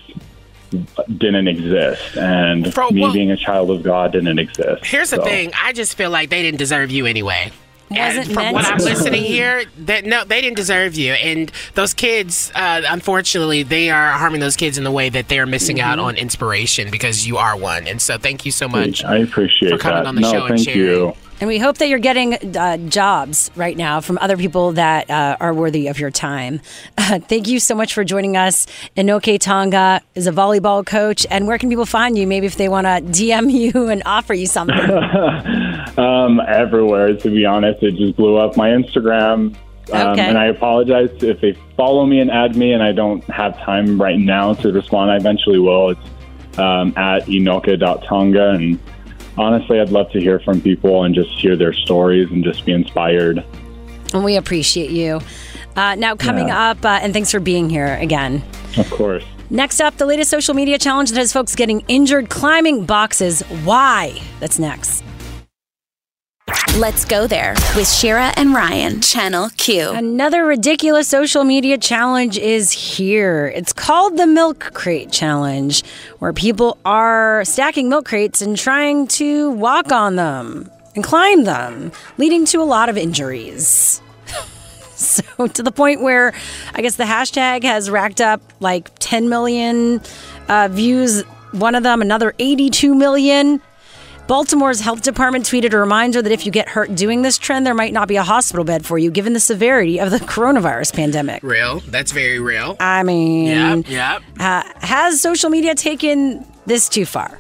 didn't 1.17 1.49
exist 1.49 2.17
and 2.17 2.73
Bro, 2.75 2.91
me 2.91 3.03
well- 3.03 3.13
being 3.13 3.31
a 3.31 3.37
child 3.37 3.71
of 3.71 3.83
God 3.83 4.13
didn't 4.13 4.39
exist 4.39 4.85
Here's 4.85 5.11
the 5.11 5.23
thing. 5.23 5.53
I 5.61 5.73
just 5.73 5.97
feel 5.97 6.11
like 6.11 6.31
they 6.31 6.43
didn't 6.43 6.59
deserve 6.59 6.91
you 6.91 7.07
anyway. 7.07 7.51
Wasn't 7.91 8.31
from 8.33 8.53
what 8.53 8.67
I'm 8.67 8.77
to. 8.79 8.85
listening 8.85 9.25
here, 9.25 9.65
that 9.79 10.05
no, 10.05 10.23
they 10.23 10.43
didn't 10.43 10.57
deserve 10.59 10.95
you. 10.95 11.13
And 11.15 11.51
those 11.75 11.95
kids, 11.95 12.53
uh, 12.55 12.83
unfortunately, 12.87 13.63
they 13.63 13.89
are 13.89 14.11
harming 14.13 14.41
those 14.41 14.57
kids 14.57 14.77
in 14.77 14.85
the 14.85 14.91
way 14.91 15.09
that 15.09 15.29
they 15.29 15.39
are 15.39 15.47
missing 15.47 15.81
out 15.81 15.99
Mhm. 15.99 16.03
on 16.05 16.17
inspiration 16.17 16.91
because 16.91 17.27
you 17.27 17.39
are 17.39 17.57
one. 17.57 17.87
And 17.87 17.99
so, 18.03 18.19
thank 18.19 18.45
you 18.45 18.53
so 18.53 18.69
much. 18.69 19.03
I 19.05 19.17
appreciate 19.19 19.71
for 19.71 19.79
coming 19.79 20.03
that. 20.03 20.07
on 20.07 20.15
the 20.17 20.21
no, 20.21 20.31
show 20.33 20.45
and 20.45 20.57
thank 20.57 20.69
sharing. 20.69 20.81
you. 20.81 21.15
And 21.41 21.47
we 21.47 21.59
hope 21.59 21.79
that 21.79 21.89
you're 21.89 21.99
getting 22.01 22.57
uh, 22.57 22.77
jobs 22.89 23.51
right 23.55 23.77
now 23.77 24.01
from 24.01 24.19
other 24.21 24.37
people 24.37 24.73
that 24.73 25.09
uh, 25.09 25.37
are 25.39 25.55
worthy 25.55 25.87
of 25.87 25.99
your 25.99 26.11
time. 26.11 26.61
Uh, 26.97 27.19
thank 27.29 27.47
you 27.47 27.61
so 27.61 27.75
much 27.75 27.95
for 27.95 28.03
joining 28.03 28.37
us. 28.37 28.67
Inoke 28.97 29.39
Tonga 29.39 30.01
is 30.17 30.27
a 30.27 30.33
volleyball 30.33 30.85
coach. 30.85 31.27
And 31.31 31.47
where 31.47 31.59
can 31.59 31.69
people 31.69 31.87
find 31.87 32.19
you? 32.19 32.27
Maybe 32.27 32.47
if 32.47 32.57
they 32.57 32.69
want 32.69 32.87
to 32.87 33.03
DM 33.13 33.53
you 33.53 33.89
and 33.89 34.03
offer 34.05 34.35
you 34.35 34.47
something. 34.47 34.79
um, 35.99 36.41
everywhere, 36.49 37.17
to 37.17 37.31
be 37.31 37.45
honest. 37.45 37.83
It 37.83 37.95
just 37.95 38.17
blew 38.17 38.37
up 38.37 38.57
my 38.57 38.71
Instagram. 38.71 39.55
Um, 39.55 39.57
Okay. 39.91 40.21
And 40.21 40.37
I 40.37 40.47
apologize 40.47 41.09
if 41.23 41.41
they 41.41 41.55
follow 41.75 42.05
me 42.05 42.21
and 42.21 42.31
add 42.31 42.57
me, 42.57 42.75
and 42.75 42.83
I 42.83 42.93
don't 42.93 43.25
have 43.25 43.59
time 43.61 43.99
right 43.99 44.19
now 44.19 44.53
to 44.55 44.71
respond. 44.71 45.11
I 45.11 45.17
eventually 45.17 45.59
will. 45.59 45.91
It's 45.91 46.59
um, 46.59 46.93
at 46.97 47.25
inoka.tonga. 47.25 48.51
And 48.51 48.79
honestly, 49.39 49.81
I'd 49.81 49.91
love 49.91 50.11
to 50.13 50.21
hear 50.21 50.41
from 50.41 50.61
people 50.61 51.05
and 51.05 51.15
just 51.15 51.31
hear 51.39 51.57
their 51.57 51.73
stories 51.73 52.31
and 52.31 52.43
just 52.45 52.65
be 52.67 52.73
inspired. 52.73 53.45
and 54.15 54.25
we 54.25 54.37
appreciate 54.37 54.91
you. 54.91 55.21
Uh, 55.77 55.95
now, 55.95 56.17
coming 56.17 56.49
Yeah. 56.49 56.71
up, 56.71 56.85
uh, 56.85 56.99
and 57.03 57.13
thanks 57.13 57.31
for 57.31 57.41
being 57.41 57.69
here 57.69 57.99
again. 58.01 58.43
Of 58.79 58.91
course. 58.91 59.23
Next 59.51 59.81
up, 59.81 59.97
the 59.99 60.07
latest 60.07 60.31
social 60.31 60.55
media 60.55 60.79
challenge 60.79 61.11
that 61.11 61.19
has 61.19 61.33
folks 61.33 61.55
getting 61.55 61.83
injured 61.89 62.29
climbing 62.31 62.85
boxes. 62.85 63.43
Why? 63.65 64.15
That's 64.41 64.59
next. 64.59 65.05
Let's 66.77 67.05
go 67.05 67.27
there 67.27 67.55
with 67.75 67.89
Shira 67.91 68.33
and 68.37 68.55
Ryan, 68.55 69.01
Channel 69.01 69.49
Q. 69.57 69.91
Another 69.91 70.45
ridiculous 70.45 71.09
social 71.09 71.43
media 71.43 71.77
challenge 71.77 72.39
is 72.39 72.71
here. 72.71 73.53
It's 73.53 73.73
called 73.73 74.17
the 74.17 74.29
Milk 74.29 74.73
Crate 74.75 75.11
Challenge, 75.11 75.83
where 76.21 76.33
people 76.33 76.79
are 76.85 77.45
stacking 77.45 77.89
milk 77.89 78.05
crates 78.05 78.43
and 78.43 78.57
trying 78.57 79.09
to 79.09 79.51
walk 79.51 79.91
on 79.91 80.15
them 80.15 80.71
and 80.95 81.03
climb 81.03 81.43
them, 81.43 81.91
leading 82.17 82.45
to 82.47 82.63
a 82.63 82.65
lot 82.65 82.89
of 82.89 82.97
injuries. 82.97 84.01
so, 84.95 85.49
to 85.49 85.63
the 85.65 85.73
point 85.73 86.01
where 86.01 86.33
I 86.75 86.83
guess 86.83 86.95
the 86.95 87.05
hashtag 87.05 87.65
has 87.65 87.91
racked 87.91 88.21
up 88.21 88.41
like 88.61 88.91
10 89.01 89.29
million 89.29 90.01
uh, 90.49 90.69
views, 90.71 91.23
one 91.51 91.75
of 91.75 91.83
them, 91.83 92.03
another 92.03 92.35
82 92.39 92.95
million. 92.95 93.61
Baltimore's 94.29 94.81
health 94.81 95.01
department 95.01 95.47
tweeted 95.47 95.73
a 95.73 95.79
reminder 95.79 96.21
that 96.21 96.31
if 96.31 96.45
you 96.45 96.53
get 96.53 96.69
hurt 96.69 96.95
doing 96.95 97.23
this 97.23 97.39
trend, 97.39 97.65
there 97.65 97.73
might 97.73 97.95
not 97.95 98.09
be 98.09 98.17
a 98.17 98.23
hospital 98.23 98.63
bed 98.63 98.85
for 98.85 98.99
you, 98.99 99.11
given 99.11 99.33
the 99.33 99.41
severity 99.41 99.99
of 99.99 100.11
the 100.11 100.19
coronavirus 100.19 100.95
pandemic. 100.95 101.43
Real. 101.43 101.81
That's 101.81 102.13
very 102.13 102.39
real. 102.39 102.77
I 102.79 103.05
mean, 103.05 103.85
Yep, 103.87 103.89
yep. 103.89 104.23
uh, 104.39 104.63
has 104.87 105.23
social 105.23 105.49
media 105.49 105.75
taken 105.75 106.47
this 106.67 106.91
too 106.91 107.07
far? 107.07 107.39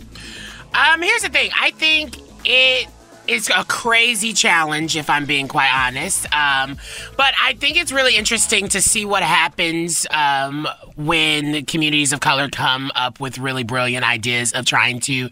Um, 0.72 1.02
here's 1.02 1.20
the 1.20 1.28
thing. 1.28 1.50
I 1.60 1.72
think 1.72 2.16
it 2.46 2.88
is 3.26 3.50
a 3.54 3.64
crazy 3.64 4.32
challenge, 4.32 4.96
if 4.96 5.10
I'm 5.10 5.26
being 5.26 5.46
quite 5.46 5.70
honest. 5.70 6.24
Um, 6.34 6.78
but 7.18 7.34
I 7.38 7.52
think 7.52 7.76
it's 7.76 7.92
really 7.92 8.16
interesting 8.16 8.68
to 8.68 8.80
see 8.80 9.04
what 9.04 9.22
happens 9.22 10.06
um, 10.10 10.66
when 10.96 11.66
communities 11.66 12.14
of 12.14 12.20
color 12.20 12.48
come 12.48 12.90
up 12.94 13.20
with 13.20 13.36
really 13.36 13.64
brilliant 13.64 14.08
ideas 14.08 14.52
of 14.52 14.64
trying 14.64 15.00
to. 15.00 15.28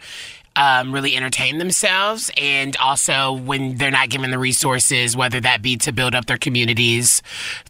Um, 0.56 0.90
really 0.92 1.14
entertain 1.16 1.58
themselves, 1.58 2.30
and 2.36 2.74
also 2.78 3.32
when 3.34 3.76
they're 3.76 3.90
not 3.90 4.08
given 4.08 4.30
the 4.30 4.38
resources, 4.38 5.14
whether 5.14 5.38
that 5.40 5.60
be 5.60 5.76
to 5.76 5.92
build 5.92 6.14
up 6.14 6.24
their 6.26 6.38
communities, 6.38 7.20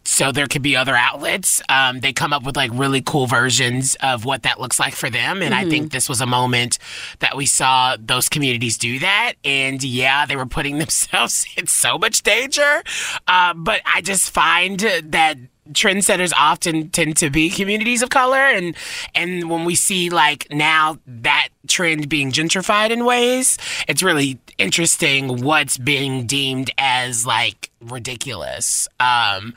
so 0.05 0.31
there 0.31 0.47
could 0.47 0.61
be 0.61 0.75
other 0.77 0.95
outlets. 0.95 1.61
Um, 1.67 1.99
they 1.99 2.13
come 2.13 2.31
up 2.31 2.43
with 2.43 2.55
like 2.55 2.71
really 2.73 3.01
cool 3.01 3.27
versions 3.27 3.95
of 4.01 4.23
what 4.23 4.43
that 4.43 4.59
looks 4.61 4.79
like 4.79 4.95
for 4.95 5.09
them, 5.09 5.41
and 5.41 5.53
I 5.53 5.57
Mm-hmm. 5.57 5.67
Mhm. 5.67 5.71
think 5.71 5.91
this 5.91 6.07
was 6.07 6.21
a 6.21 6.25
moment 6.25 6.77
that 7.19 7.35
we 7.35 7.45
saw 7.45 7.97
those 7.99 8.29
communities 8.29 8.77
do 8.77 8.99
that. 8.99 9.33
And 9.43 9.83
yeah, 9.83 10.25
they 10.25 10.37
were 10.37 10.45
putting 10.45 10.77
themselves 10.83 11.45
in 11.57 11.67
so 11.67 11.97
much 11.97 12.23
danger. 12.23 12.83
Uh, 13.27 13.53
but 13.53 13.81
I 13.85 13.99
just 14.01 14.31
find 14.31 14.79
that 14.79 15.35
trendsetters 15.73 16.33
often 16.37 16.89
tend 16.89 17.17
to 17.17 17.29
be 17.29 17.49
communities 17.49 18.01
of 18.01 18.09
color. 18.09 18.37
And 18.37 18.75
and 19.15 19.49
when 19.49 19.65
we 19.65 19.75
see 19.75 20.09
like 20.09 20.47
now 20.51 20.97
that 21.05 21.49
trend 21.67 22.09
being 22.09 22.31
gentrified 22.31 22.91
in 22.91 23.03
ways 23.03 23.57
it's 23.89 24.01
really 24.01 24.39
interesting 24.57 25.41
what's 25.43 25.77
being 25.77 26.25
deemed 26.25 26.71
as 26.77 27.25
like 27.25 27.71
ridiculous. 27.81 28.87
Um 28.99 29.53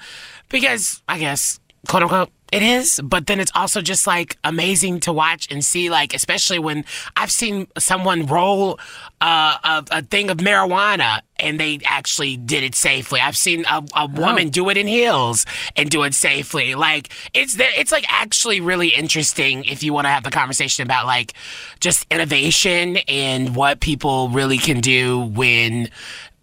because 0.48 1.02
i 1.08 1.18
guess 1.18 1.60
quote 1.88 2.02
unquote 2.02 2.30
it 2.52 2.62
is 2.62 3.00
but 3.04 3.26
then 3.26 3.40
it's 3.40 3.52
also 3.54 3.80
just 3.80 4.06
like 4.06 4.36
amazing 4.44 5.00
to 5.00 5.12
watch 5.12 5.50
and 5.50 5.64
see 5.64 5.90
like 5.90 6.14
especially 6.14 6.58
when 6.58 6.84
i've 7.16 7.30
seen 7.30 7.66
someone 7.78 8.26
roll 8.26 8.78
uh, 9.20 9.56
a, 9.62 9.98
a 9.98 10.02
thing 10.02 10.30
of 10.30 10.38
marijuana 10.38 11.20
and 11.40 11.58
they 11.58 11.80
actually 11.84 12.36
did 12.36 12.62
it 12.62 12.74
safely. 12.74 13.20
I've 13.20 13.36
seen 13.36 13.64
a, 13.64 13.82
a 13.94 14.06
woman 14.06 14.50
do 14.50 14.68
it 14.68 14.76
in 14.76 14.86
heels 14.86 15.46
and 15.76 15.90
do 15.90 16.02
it 16.04 16.14
safely. 16.14 16.74
Like 16.74 17.10
it's 17.34 17.56
there 17.56 17.70
it's 17.76 17.92
like 17.92 18.04
actually 18.08 18.60
really 18.60 18.88
interesting 18.88 19.64
if 19.64 19.82
you 19.82 19.92
want 19.92 20.04
to 20.06 20.10
have 20.10 20.22
the 20.22 20.30
conversation 20.30 20.84
about 20.84 21.06
like 21.06 21.32
just 21.80 22.06
innovation 22.10 22.98
and 23.08 23.56
what 23.56 23.80
people 23.80 24.28
really 24.28 24.58
can 24.58 24.80
do 24.80 25.20
when 25.20 25.88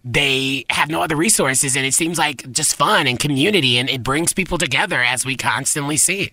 they 0.09 0.65
have 0.69 0.89
no 0.89 1.01
other 1.01 1.15
resources 1.17 1.75
and 1.75 1.85
it 1.85 1.93
seems 1.93 2.17
like 2.17 2.49
just 2.51 2.75
fun 2.75 3.07
and 3.07 3.19
community 3.19 3.77
and 3.77 3.89
it 3.89 4.01
brings 4.03 4.31
people 4.33 4.57
together 4.57 5.03
as 5.03 5.25
we 5.25 5.35
constantly 5.35 5.97
see 5.97 6.31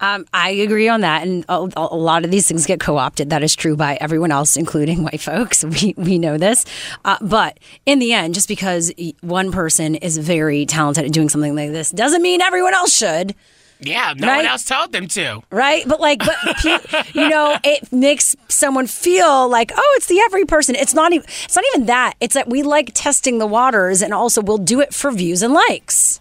Um, 0.00 0.26
I 0.34 0.50
agree 0.50 0.88
on 0.88 1.02
that, 1.02 1.22
and 1.22 1.44
a, 1.48 1.58
a 1.76 1.94
lot 1.94 2.24
of 2.24 2.32
these 2.32 2.48
things 2.48 2.66
get 2.66 2.80
co-opted. 2.80 3.30
That 3.30 3.44
is 3.44 3.54
true 3.54 3.76
by 3.76 3.96
everyone 4.00 4.32
else, 4.32 4.56
including 4.56 5.04
white 5.06 5.20
folks. 5.20 5.62
We 5.64 5.94
we 5.96 6.18
know 6.18 6.38
this, 6.38 6.64
uh, 7.04 7.18
but 7.20 7.60
in 7.86 8.00
the 8.00 8.12
end, 8.12 8.34
just 8.34 8.48
because 8.48 8.92
one 9.20 9.52
person 9.52 9.94
is 9.94 10.18
very 10.18 10.66
talented 10.66 11.04
at 11.04 11.12
doing 11.12 11.28
something 11.28 11.54
like 11.54 11.70
this 11.70 11.90
doesn't 11.92 12.20
mean 12.20 12.40
everyone 12.40 12.74
else 12.74 12.92
should. 12.96 13.36
Yeah, 13.84 14.14
no 14.16 14.28
Right? 14.28 14.36
one 14.36 14.46
else 14.46 14.64
told 14.64 14.92
them 14.92 15.08
to. 15.08 15.42
right? 15.50 15.84
But 15.86 16.00
like, 16.00 16.20
but 16.20 16.36
you 17.14 17.28
know, 17.28 17.56
it 17.64 17.92
makes 17.92 18.36
someone 18.48 18.86
feel 18.86 19.48
like, 19.48 19.72
oh, 19.76 19.94
it's 19.96 20.06
the 20.06 20.20
every 20.20 20.44
person. 20.44 20.74
It's 20.76 20.94
not 20.94 21.12
even. 21.12 21.26
It's 21.44 21.56
not 21.56 21.64
even 21.74 21.86
that. 21.86 22.14
It's 22.20 22.34
that 22.34 22.48
we 22.48 22.62
like 22.62 22.92
testing 22.94 23.38
the 23.38 23.46
waters, 23.46 24.00
and 24.02 24.14
also 24.14 24.40
we'll 24.40 24.58
do 24.58 24.80
it 24.80 24.94
for 24.94 25.10
views 25.10 25.42
and 25.42 25.52
likes. 25.52 26.20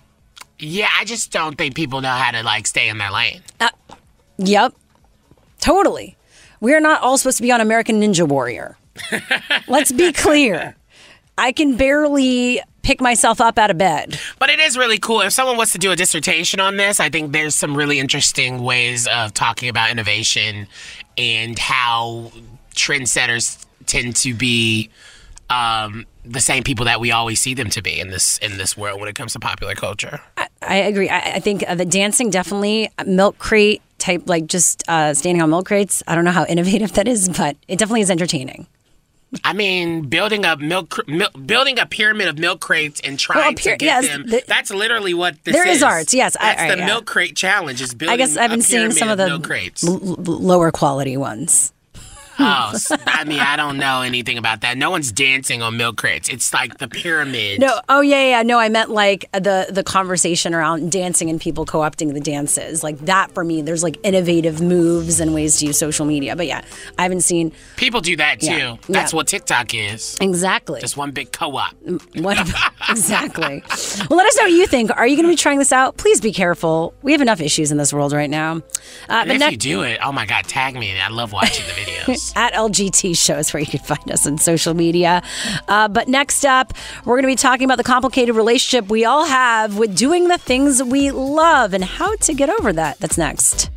Yeah, 0.60 0.90
I 1.00 1.06
just 1.06 1.32
don't 1.32 1.58
think 1.58 1.76
people 1.76 2.02
know 2.02 2.10
how 2.10 2.32
to 2.32 2.44
like 2.44 2.68
stay 2.68 2.90
in 2.90 2.98
their 2.98 3.12
lane. 3.12 3.42
Uh, 3.60 3.70
yep, 4.38 4.74
totally. 5.60 6.18
We're 6.60 6.80
not 6.80 7.02
all 7.02 7.18
supposed 7.18 7.38
to 7.38 7.44
be 7.44 7.52
on 7.52 7.62
American 7.62 8.00
Ninja 8.02 8.28
Warrior. 8.28 8.78
Let's 9.68 9.92
be 9.92 10.12
clear. 10.14 10.76
I 11.38 11.52
can 11.52 11.78
barely 11.78 12.62
pick 12.82 13.02
myself 13.02 13.40
up 13.40 13.58
out 13.58 13.70
of 13.72 13.78
bed. 13.78 14.20
But 14.40 14.50
it 14.50 14.60
is 14.60 14.78
really 14.78 14.98
cool. 14.98 15.22
If 15.22 15.34
someone 15.34 15.58
wants 15.58 15.72
to 15.74 15.78
do 15.78 15.92
a 15.92 15.96
dissertation 15.96 16.60
on 16.60 16.78
this, 16.78 17.00
I 17.00 17.10
think 17.10 17.32
there's 17.32 17.56
some 17.56 17.76
really 17.76 18.00
interesting 18.00 18.64
ways 18.64 19.08
of 19.08 19.34
talking 19.34 19.70
about 19.70 19.92
innovation 19.92 20.68
and 21.18 21.58
how 21.58 22.32
trendsetters 22.76 23.66
tend 23.86 24.16
to 24.18 24.34
be 24.34 24.90
um, 25.50 26.06
the 26.24 26.40
same 26.40 26.64
people 26.64 26.86
that 26.86 27.00
we 27.00 27.12
always 27.12 27.40
see 27.40 27.54
them 27.54 27.70
to 27.72 27.82
be 27.82 28.00
in 28.00 28.10
this 28.10 28.38
in 28.38 28.58
this 28.58 28.78
world 28.78 29.00
when 29.00 29.10
it 29.10 29.16
comes 29.16 29.34
to 29.34 29.40
popular 29.40 29.76
culture. 29.76 30.22
I 30.62 30.78
agree. 30.78 31.10
I, 31.10 31.20
I 31.36 31.40
think 31.40 31.64
uh, 31.68 31.76
the 31.76 31.86
dancing 31.86 32.30
definitely 32.30 32.90
milk 33.06 33.38
crate 33.38 33.82
type, 33.98 34.24
like 34.28 34.48
just 34.48 34.84
uh, 34.88 35.14
standing 35.14 35.42
on 35.42 35.50
milk 35.50 35.66
crates. 35.68 36.04
I 36.08 36.16
don't 36.16 36.24
know 36.24 36.32
how 36.32 36.46
innovative 36.50 36.94
that 36.94 37.08
is, 37.08 37.30
but 37.30 37.58
it 37.68 37.78
definitely 37.80 38.02
is 38.02 38.12
entertaining. 38.12 38.68
I 39.44 39.54
mean, 39.54 40.04
building 40.10 40.44
a 40.46 40.58
milk, 40.58 41.08
milk 41.08 41.32
building 41.46 41.80
a 41.80 41.86
pyramid 41.86 42.28
of 42.28 42.38
milk 42.38 42.60
crates 42.60 43.00
and 43.02 43.18
trying 43.18 43.40
Well, 43.40 43.54
pyra- 43.54 43.64
to 43.74 43.78
get 43.78 43.82
yes, 43.82 44.08
them. 44.08 44.28
the- 44.28 44.44
that's 44.48 44.72
literally 44.72 45.14
what 45.14 45.36
this 45.44 45.56
is. 45.56 45.64
There 45.64 45.72
is 45.72 45.84
arts, 45.84 46.14
yes. 46.14 46.36
That's 46.40 46.62
I- 46.62 46.72
the 46.72 46.78
yeah. 46.80 46.86
milk 46.86 47.06
crate 47.06 47.36
challenge. 47.36 47.82
Is 47.82 47.94
building 47.94 48.14
I 48.14 48.18
guess 48.18 48.36
I've 48.38 48.50
been 48.52 48.62
seeing 48.62 48.92
some 48.92 49.10
of 49.10 49.18
the 49.18 49.28
milk 49.28 49.44
crates. 49.44 49.88
l- 49.88 49.94
l- 49.94 50.16
lower 50.18 50.72
quality 50.72 51.16
ones. 51.18 51.72
Oh, 52.44 52.74
I 53.06 53.24
mean, 53.24 53.40
I 53.40 53.56
don't 53.56 53.78
know 53.78 54.02
anything 54.02 54.38
about 54.38 54.62
that. 54.62 54.78
No 54.78 54.90
one's 54.90 55.12
dancing 55.12 55.62
on 55.62 55.78
milk 55.78 55.98
crates. 55.98 56.30
It's 56.30 56.54
like 56.54 56.78
the 56.80 56.88
pyramid. 56.88 57.60
No, 57.60 57.80
oh 57.90 58.02
yeah, 58.02 58.24
yeah. 58.28 58.44
No, 58.44 58.58
I 58.60 58.70
meant 58.70 58.90
like 58.90 59.26
the 59.34 59.68
the 59.70 59.84
conversation 59.84 60.54
around 60.54 60.92
dancing 60.92 61.30
and 61.30 61.40
people 61.40 61.66
co-opting 61.66 62.14
the 62.14 62.20
dances. 62.20 62.84
Like 62.84 62.98
that 63.06 63.32
for 63.34 63.44
me, 63.44 63.62
there's 63.62 63.84
like 63.84 63.98
innovative 64.04 64.62
moves 64.62 65.20
and 65.20 65.34
ways 65.34 65.58
to 65.60 65.68
use 65.68 65.78
social 65.78 66.06
media. 66.06 66.36
But 66.36 66.48
yeah, 66.48 66.62
I 66.98 67.04
haven't 67.04 67.22
seen 67.22 67.52
People 67.78 68.02
do 68.02 68.16
that 68.18 68.40
too. 68.40 68.48
Yeah, 68.52 68.76
That's 68.90 69.14
yeah. 69.14 69.16
what 69.18 69.28
TikTok 69.28 69.74
is. 69.74 70.18
exactly 70.22 70.82
Just 70.82 70.98
one 70.98 71.12
big 71.12 71.32
co-op. 71.32 71.74
what 72.16 72.38
exactly. 72.90 73.64
Well, 74.10 74.18
let 74.18 74.26
us 74.28 74.38
know 74.38 74.44
what 74.44 74.52
you 74.52 74.68
think. 74.68 74.92
Are 74.96 75.08
you 75.08 75.16
going 75.16 75.26
to 75.28 75.32
be 75.32 75.36
trying 75.36 75.60
this 75.60 75.72
out? 75.72 75.98
Please 75.98 76.22
be 76.22 76.32
careful. 76.34 76.94
We 77.02 77.12
have 77.12 77.22
enough 77.22 77.42
issues 77.42 77.72
in 77.72 77.78
this 77.78 77.94
world 77.94 78.14
right 78.14 78.30
now. 78.30 78.58
Uh, 79.10 79.26
but 79.26 79.30
if 79.32 79.40
next- 79.40 79.52
you 79.52 79.58
do 79.58 79.82
it, 79.84 80.00
oh 80.04 80.12
my 80.12 80.26
God, 80.26 80.46
tag 80.46 80.76
me. 80.76 80.98
I 81.00 81.10
love 81.10 81.32
watching 81.34 81.66
the 81.66 81.74
videos. 81.74 82.31
at 82.36 82.54
LGT 82.54 83.18
shows 83.18 83.54
where 83.54 83.62
you 83.62 83.68
can 83.68 83.80
find 83.80 84.12
us 84.12 84.26
on 84.28 84.38
social 84.38 84.74
media. 84.74 85.22
Uh, 85.68 85.88
but 85.88 86.08
next 86.08 86.46
up, 86.46 86.74
we're 87.06 87.16
going 87.16 87.24
to 87.24 87.28
be 87.28 87.36
talking 87.36 87.66
about 87.66 87.78
the 87.78 87.84
complicated 87.84 88.36
relationship 88.36 88.90
we 88.90 89.06
all 89.06 89.26
have 89.26 89.78
with 89.78 89.96
doing 89.96 90.28
the 90.28 90.38
things 90.38 90.84
we 90.84 91.12
love 91.12 91.74
and 91.74 91.84
how 91.84 92.16
to 92.18 92.34
get 92.34 92.50
over 92.50 92.74
that. 92.74 93.00
That's 93.00 93.18
next. 93.18 93.70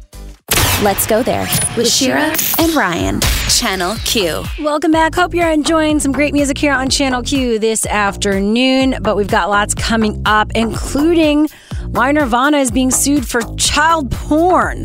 Let's 0.82 1.06
go 1.06 1.22
there 1.22 1.46
with 1.76 1.88
Shira 1.88 2.34
and 2.58 2.74
Ryan, 2.74 3.20
Channel 3.48 3.94
Q. 4.04 4.42
Welcome 4.60 4.90
back. 4.90 5.14
Hope 5.14 5.32
you're 5.32 5.50
enjoying 5.50 6.00
some 6.00 6.12
great 6.12 6.34
music 6.34 6.58
here 6.58 6.72
on 6.72 6.90
Channel 6.90 7.22
Q 7.22 7.58
this 7.58 7.86
afternoon. 7.86 8.96
But 9.00 9.16
we've 9.16 9.28
got 9.28 9.48
lots 9.48 9.72
coming 9.72 10.20
up, 10.26 10.50
including 10.54 11.48
why 11.86 12.10
Nirvana 12.12 12.58
is 12.58 12.70
being 12.70 12.90
sued 12.90 13.26
for 13.26 13.40
child 13.56 14.10
porn. 14.10 14.84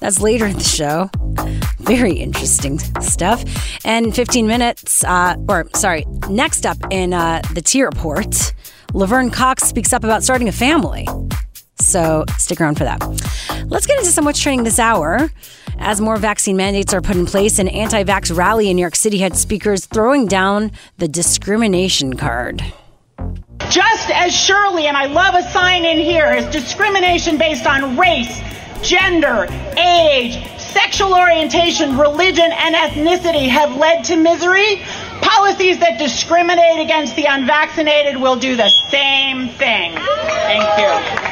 That's 0.00 0.20
later 0.20 0.46
in 0.46 0.58
the 0.58 0.64
show. 0.64 1.10
Very 1.82 2.12
interesting 2.12 2.78
stuff. 3.00 3.44
And 3.84 4.14
15 4.14 4.46
minutes, 4.46 5.04
uh, 5.04 5.36
or 5.48 5.68
sorry, 5.74 6.04
next 6.28 6.64
up 6.64 6.78
in 6.90 7.12
uh, 7.12 7.42
the 7.54 7.62
T 7.62 7.82
report, 7.82 8.54
Laverne 8.94 9.30
Cox 9.30 9.64
speaks 9.64 9.92
up 9.92 10.04
about 10.04 10.22
starting 10.22 10.48
a 10.48 10.52
family. 10.52 11.06
So 11.78 12.24
stick 12.38 12.60
around 12.60 12.78
for 12.78 12.84
that. 12.84 13.00
Let's 13.66 13.86
get 13.86 13.98
into 13.98 14.10
some 14.10 14.24
what's 14.24 14.40
trending 14.40 14.64
this 14.64 14.78
hour. 14.78 15.30
As 15.78 16.00
more 16.00 16.16
vaccine 16.16 16.56
mandates 16.56 16.94
are 16.94 17.00
put 17.00 17.16
in 17.16 17.26
place, 17.26 17.58
an 17.58 17.68
anti 17.68 18.04
vax 18.04 18.34
rally 18.36 18.70
in 18.70 18.76
New 18.76 18.82
York 18.82 18.94
City 18.94 19.18
had 19.18 19.36
speakers 19.36 19.86
throwing 19.86 20.26
down 20.26 20.70
the 20.98 21.08
discrimination 21.08 22.14
card. 22.14 22.62
Just 23.70 24.10
as 24.10 24.34
surely, 24.34 24.86
and 24.86 24.96
I 24.96 25.06
love 25.06 25.34
a 25.34 25.42
sign 25.50 25.84
in 25.84 25.98
here, 25.98 26.30
is 26.32 26.44
discrimination 26.46 27.38
based 27.38 27.66
on 27.66 27.96
race, 27.96 28.40
gender, 28.82 29.46
age, 29.76 30.61
sexual 30.72 31.14
orientation, 31.14 31.96
religion, 31.98 32.50
and 32.50 32.74
ethnicity 32.74 33.48
have 33.48 33.76
led 33.76 34.04
to 34.04 34.16
misery, 34.16 34.82
policies 35.20 35.78
that 35.78 35.98
discriminate 35.98 36.80
against 36.80 37.16
the 37.16 37.26
unvaccinated 37.26 38.20
will 38.20 38.36
do 38.36 38.56
the 38.56 38.68
same 38.90 39.48
thing. 39.48 39.94
Thank 39.94 41.26
you. 41.26 41.31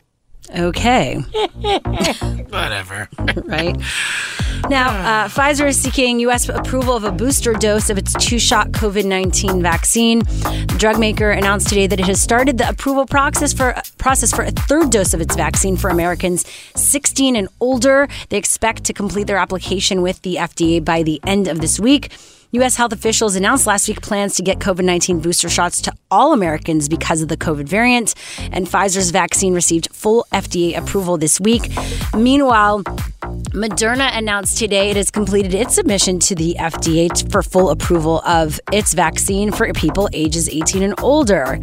Okay. 0.56 1.14
Whatever. 2.48 3.08
right? 3.44 3.76
Now, 4.68 5.24
uh, 5.24 5.28
Pfizer 5.28 5.68
is 5.68 5.80
seeking 5.80 6.20
U.S. 6.20 6.48
approval 6.48 6.96
of 6.96 7.04
a 7.04 7.12
booster 7.12 7.54
dose 7.54 7.88
of 7.90 7.98
its 7.98 8.12
two 8.14 8.38
shot 8.38 8.70
COVID 8.72 9.04
19 9.04 9.62
vaccine. 9.62 10.20
The 10.20 10.76
drug 10.78 10.98
maker 10.98 11.30
announced 11.30 11.68
today 11.68 11.86
that 11.86 11.98
it 11.98 12.06
has 12.06 12.20
started 12.20 12.58
the 12.58 12.68
approval 12.68 13.06
process 13.06 13.52
for, 13.52 13.74
process 13.98 14.32
for 14.32 14.42
a 14.42 14.50
third 14.50 14.90
dose 14.90 15.14
of 15.14 15.20
its 15.20 15.34
vaccine 15.34 15.76
for 15.76 15.88
Americans 15.88 16.46
16 16.74 17.36
and 17.36 17.48
older. 17.60 18.08
They 18.28 18.36
expect 18.36 18.84
to 18.84 18.92
complete 18.92 19.26
their 19.26 19.38
application 19.38 20.02
with 20.02 20.20
the 20.22 20.36
FDA 20.36 20.84
by 20.84 21.02
the 21.02 21.20
end 21.26 21.48
of 21.48 21.60
this 21.60 21.80
week. 21.80 22.12
U.S. 22.52 22.74
health 22.74 22.92
officials 22.92 23.36
announced 23.36 23.64
last 23.64 23.86
week 23.86 24.02
plans 24.02 24.34
to 24.34 24.42
get 24.42 24.58
COVID 24.58 24.84
19 24.84 25.20
booster 25.20 25.48
shots 25.48 25.80
to 25.82 25.92
all 26.10 26.32
Americans 26.32 26.88
because 26.88 27.22
of 27.22 27.28
the 27.28 27.36
COVID 27.36 27.68
variant, 27.68 28.14
and 28.50 28.66
Pfizer's 28.66 29.10
vaccine 29.10 29.54
received 29.54 29.88
full 29.92 30.26
FDA 30.32 30.76
approval 30.76 31.16
this 31.16 31.38
week. 31.40 31.70
Meanwhile, 32.12 32.82
Moderna 33.50 34.16
announced 34.16 34.58
today 34.58 34.90
it 34.90 34.96
has 34.96 35.10
completed 35.10 35.54
its 35.54 35.74
submission 35.74 36.18
to 36.20 36.34
the 36.34 36.56
FDA 36.58 37.10
for 37.30 37.42
full 37.42 37.70
approval 37.70 38.20
of 38.20 38.60
its 38.72 38.94
vaccine 38.94 39.52
for 39.52 39.72
people 39.72 40.08
ages 40.12 40.48
18 40.48 40.82
and 40.82 40.94
older. 41.00 41.60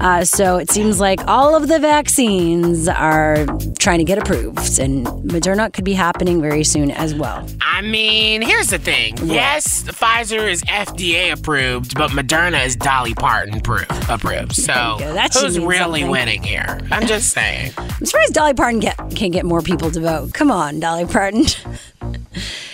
Uh, 0.00 0.24
so 0.24 0.56
it 0.56 0.70
seems 0.70 1.00
like 1.00 1.20
all 1.26 1.56
of 1.56 1.68
the 1.68 1.78
vaccines 1.78 2.88
are 2.88 3.46
trying 3.78 3.98
to 3.98 4.04
get 4.04 4.18
approved, 4.18 4.78
and 4.78 5.06
Moderna 5.06 5.72
could 5.72 5.84
be 5.84 5.94
happening 5.94 6.40
very 6.40 6.64
soon 6.64 6.90
as 6.90 7.14
well. 7.14 7.46
I 7.60 7.80
mean, 7.82 8.42
here's 8.42 8.68
the 8.68 8.78
thing. 8.78 9.16
Yes, 9.22 9.82
Pfizer 9.84 10.50
is 10.50 10.62
FDA 10.62 11.32
approved, 11.32 11.96
but 11.96 12.10
Moderna 12.10 12.64
is 12.64 12.76
Dolly 12.76 13.14
Parton 13.14 13.60
pro- 13.60 13.84
approved. 14.08 14.54
So 14.54 14.72
who's 15.32 15.58
really 15.58 16.00
something. 16.00 16.10
winning 16.10 16.42
here? 16.42 16.80
I'm 16.90 17.06
just 17.06 17.30
saying. 17.30 17.72
I'm 17.78 18.06
surprised 18.06 18.34
Dolly 18.34 18.54
Parton 18.54 18.80
get, 18.80 18.96
can 19.14 19.30
get 19.30 19.44
more 19.44 19.62
people 19.62 19.90
to 19.90 20.00
vote. 20.00 20.32
Come 20.34 20.50
on, 20.50 20.80
Dolly 20.80 21.04
Parton. 21.08 21.44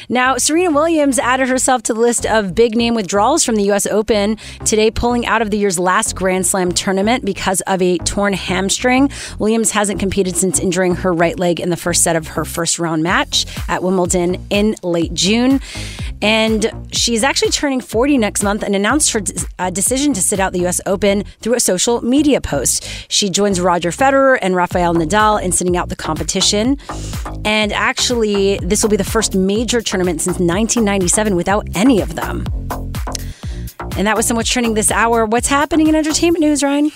Now, 0.09 0.37
Serena 0.37 0.71
Williams 0.71 1.19
added 1.19 1.49
herself 1.49 1.83
to 1.85 1.95
the 1.95 2.01
list 2.01 2.27
of 2.27 2.55
big 2.55 2.77
name 2.77 2.95
withdrawals 2.95 3.45
from 3.45 3.57
the 3.57 3.65
U.S. 3.65 3.87
Open 3.87 4.37
today, 4.65 4.91
pulling 4.91 5.27
out 5.27 5.43
of 5.43 5.51
the 5.51 5.59
year's 5.59 5.79
last 5.79 6.15
Grand 6.15 6.47
Slam 6.47 6.73
tournament 6.73 7.25
because 7.25 7.61
of 7.63 7.81
a 7.81 7.99
torn 7.99 8.33
hamstring. 8.33 9.11
Williams 9.39 9.71
hasn't 9.71 10.01
competed 10.01 10.37
since 10.37 10.61
injuring 10.61 10.97
her 10.97 11.13
right 11.13 11.39
leg 11.39 11.61
in 11.61 11.71
the 11.71 11.77
first 11.77 12.03
set 12.03 12.17
of 12.17 12.29
her 12.29 12.45
first 12.45 12.79
round 12.79 13.03
match 13.03 13.47
at 13.69 13.83
Wimbledon 13.83 14.47
in 14.51 14.75
late 14.83 15.15
June. 15.15 15.61
And 16.23 16.71
she's 16.93 17.23
actually 17.23 17.51
turning 17.51 17.81
40 17.81 18.19
next 18.19 18.43
month 18.43 18.63
and 18.63 18.75
announced 18.75 19.13
her 19.13 19.21
uh, 19.59 19.71
decision 19.71 20.15
to 20.15 20.23
sit 20.23 20.41
out 20.41 20.53
the 20.53 20.61
U.S. 20.61 20.81
Open 20.87 21.25
through 21.41 21.55
a 21.55 21.61
social 21.61 22.01
media 22.03 22.41
post. 22.41 22.87
She 23.09 23.29
joins 23.29 23.61
Roger 23.61 23.91
Federer 23.91 24.39
and 24.41 24.57
Rafael 24.57 24.95
Nadal 24.95 25.43
in 25.43 25.53
sitting 25.53 25.77
out 25.77 25.89
the 25.89 25.97
competition. 25.97 26.79
And 27.45 27.73
actually, 27.73 28.59
this 28.59 28.83
will 28.83 28.91
be 28.91 28.97
the 28.97 29.05
first 29.05 29.35
major 29.35 29.83
tournament 29.95 30.21
since 30.21 30.41
1997 30.41 31.37
without 31.37 31.69
any 31.77 32.01
of 32.01 32.17
them. 32.17 32.45
And 33.97 34.07
that 34.07 34.17
was 34.17 34.27
so 34.27 34.35
much 34.35 34.51
trending 34.51 34.75
this 34.75 34.91
hour. 34.91 35.27
What's 35.27 35.49
happening 35.49 35.89
in 35.89 35.95
entertainment 35.95 36.41
news, 36.41 36.63
Ryan? 36.63 36.91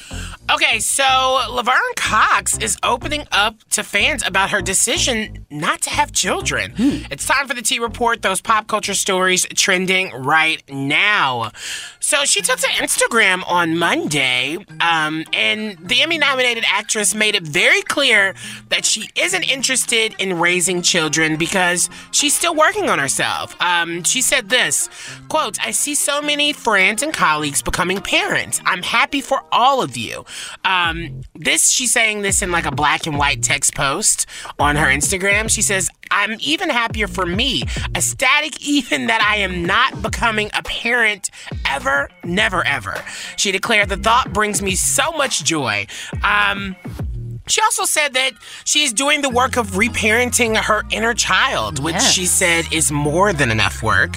Okay, 0.51 0.79
so 0.79 1.05
Laverne 1.51 1.76
Cox 1.97 2.57
is 2.57 2.79
opening 2.83 3.26
up 3.33 3.57
to 3.70 3.83
fans 3.83 4.26
about 4.26 4.51
her 4.51 4.62
decision 4.62 5.47
not 5.51 5.83
to 5.83 5.91
have 5.91 6.11
children. 6.12 6.72
It's 7.11 7.26
time 7.26 7.47
for 7.47 7.53
the 7.53 7.61
T 7.61 7.79
Report, 7.79 8.22
those 8.22 8.41
pop 8.41 8.66
culture 8.66 8.95
stories 8.95 9.47
trending 9.55 10.11
right 10.12 10.62
now. 10.70 11.53
So 12.01 12.24
she 12.24 12.41
took 12.41 12.59
to 12.61 12.66
Instagram 12.68 13.43
on 13.47 13.76
Monday, 13.76 14.57
um, 14.81 15.24
and 15.35 15.76
the 15.87 16.01
Emmy 16.01 16.16
nominated 16.16 16.64
actress 16.66 17.14
made 17.14 17.35
it 17.35 17.43
very 17.43 17.83
clear 17.83 18.35
that 18.70 18.87
she 18.87 19.11
isn't 19.14 19.43
interested 19.43 20.14
in 20.18 20.39
raising 20.39 20.81
children 20.81 21.37
because 21.37 21.91
she's 22.11 22.35
still 22.35 22.55
working 22.55 22.89
on 22.89 22.99
herself. 22.99 23.55
Um, 23.61 24.03
she 24.05 24.22
said 24.22 24.49
this 24.49 24.89
quote, 25.29 25.59
I 25.61 25.72
see 25.72 25.95
so 25.95 26.22
many 26.22 26.55
friends 26.69 27.03
and 27.03 27.14
colleagues 27.14 27.62
becoming 27.62 27.99
parents. 27.99 28.61
I'm 28.66 28.83
happy 28.83 29.23
for 29.23 29.43
all 29.51 29.81
of 29.81 29.97
you. 29.97 30.27
Um, 30.66 31.23
this 31.35 31.71
she's 31.71 31.93
saying 31.95 32.21
this 32.21 32.43
in 32.43 32.51
like 32.51 32.66
a 32.66 32.71
black 32.71 33.07
and 33.07 33.16
white 33.16 33.43
text 33.43 33.75
post 33.75 34.27
on 34.59 34.77
her 34.77 34.87
Instagram. 34.87 35.49
She 35.49 35.62
says, 35.62 35.89
"I'm 36.11 36.37
even 36.41 36.69
happier 36.69 37.09
for 37.09 37.25
me, 37.25 37.62
ecstatic 37.95 38.61
even 38.61 39.07
that 39.07 39.23
I 39.23 39.37
am 39.37 39.64
not 39.64 40.03
becoming 40.03 40.51
a 40.53 40.62
parent 40.62 41.31
ever, 41.66 42.11
never 42.23 42.62
ever." 42.66 43.03
She 43.39 43.51
declared, 43.51 43.89
"The 43.89 43.97
thought 43.97 44.35
brings 44.35 44.61
me 44.61 44.75
so 44.75 45.11
much 45.12 45.45
joy." 45.45 45.87
Um, 46.23 46.77
she 47.47 47.62
also 47.62 47.87
said 47.87 48.12
that 48.12 48.33
she's 48.64 48.93
doing 48.93 49.23
the 49.23 49.31
work 49.31 49.57
of 49.57 49.69
reparenting 49.71 50.55
her 50.55 50.83
inner 50.91 51.14
child, 51.14 51.83
which 51.83 51.95
Yes. 51.95 52.12
she 52.12 52.27
said 52.27 52.66
is 52.71 52.93
more 52.93 53.33
than 53.33 53.51
enough 53.51 53.83
work. 53.83 54.16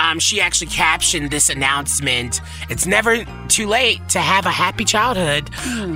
Um, 0.00 0.18
she 0.18 0.40
actually 0.40 0.68
captioned 0.68 1.30
this 1.30 1.48
announcement. 1.50 2.40
It's 2.68 2.86
never 2.86 3.24
too 3.48 3.66
late 3.66 4.00
to 4.10 4.18
have 4.18 4.46
a 4.46 4.50
happy 4.50 4.84
childhood, 4.84 5.50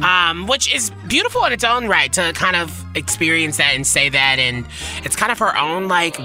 um, 0.05 0.47
which 0.47 0.73
is 0.73 0.91
beautiful 1.09 1.45
in 1.47 1.53
its 1.53 1.65
own 1.65 1.89
right 1.89 2.13
to 2.13 2.33
kind 2.35 2.55
of 2.57 2.85
experience 2.97 3.57
that 3.57 3.75
and 3.75 3.87
say 3.87 4.09
that. 4.11 4.39
And 4.39 4.67
it's 5.05 5.17
kind 5.17 5.33
of 5.33 5.39
her 5.39 5.57
own 5.57 5.89
like 5.89 6.19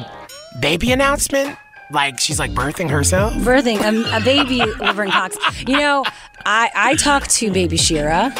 baby 0.59 0.91
announcement. 0.91 1.57
Like 1.91 2.19
she's 2.19 2.37
like 2.37 2.51
birthing 2.51 2.89
herself. 2.89 3.33
Birthing 3.35 3.79
a, 3.81 4.17
a 4.17 4.21
baby 4.21 4.59
Laverne 4.79 5.09
Cox. 5.09 5.37
You 5.67 5.77
know, 5.77 6.03
I 6.45 6.69
I 6.75 6.95
talked 6.95 7.29
to 7.31 7.51
baby 7.51 7.77
Shira. 7.77 8.31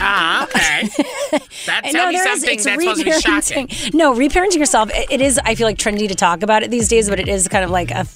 Ah, 0.00 0.44
okay. 0.44 0.88
That 1.66 1.80
And 1.84 1.92
tell 1.94 2.08
me 2.12 2.18
something 2.18 2.50
it's 2.54 2.64
that's 2.64 2.82
supposed 2.82 2.98
to 3.00 3.04
be 3.04 3.20
shocking. 3.20 3.66
reparenting. 3.68 3.94
No, 3.94 4.14
reparenting 4.14 4.58
yourself. 4.58 4.90
It, 4.92 5.10
it 5.10 5.20
is. 5.20 5.40
I 5.44 5.54
feel 5.54 5.66
like 5.66 5.78
trendy 5.78 6.06
to 6.08 6.14
talk 6.14 6.42
about 6.42 6.62
it 6.62 6.70
these 6.70 6.88
days, 6.88 7.08
but 7.08 7.18
it 7.18 7.26
is 7.28 7.48
kind 7.48 7.64
of 7.64 7.70
like 7.70 7.90
a 7.90 8.06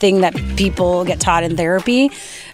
thing 0.00 0.20
that 0.22 0.34
people 0.56 1.04
get 1.04 1.20
taught 1.20 1.42
in 1.44 1.56
therapy, 1.56 2.10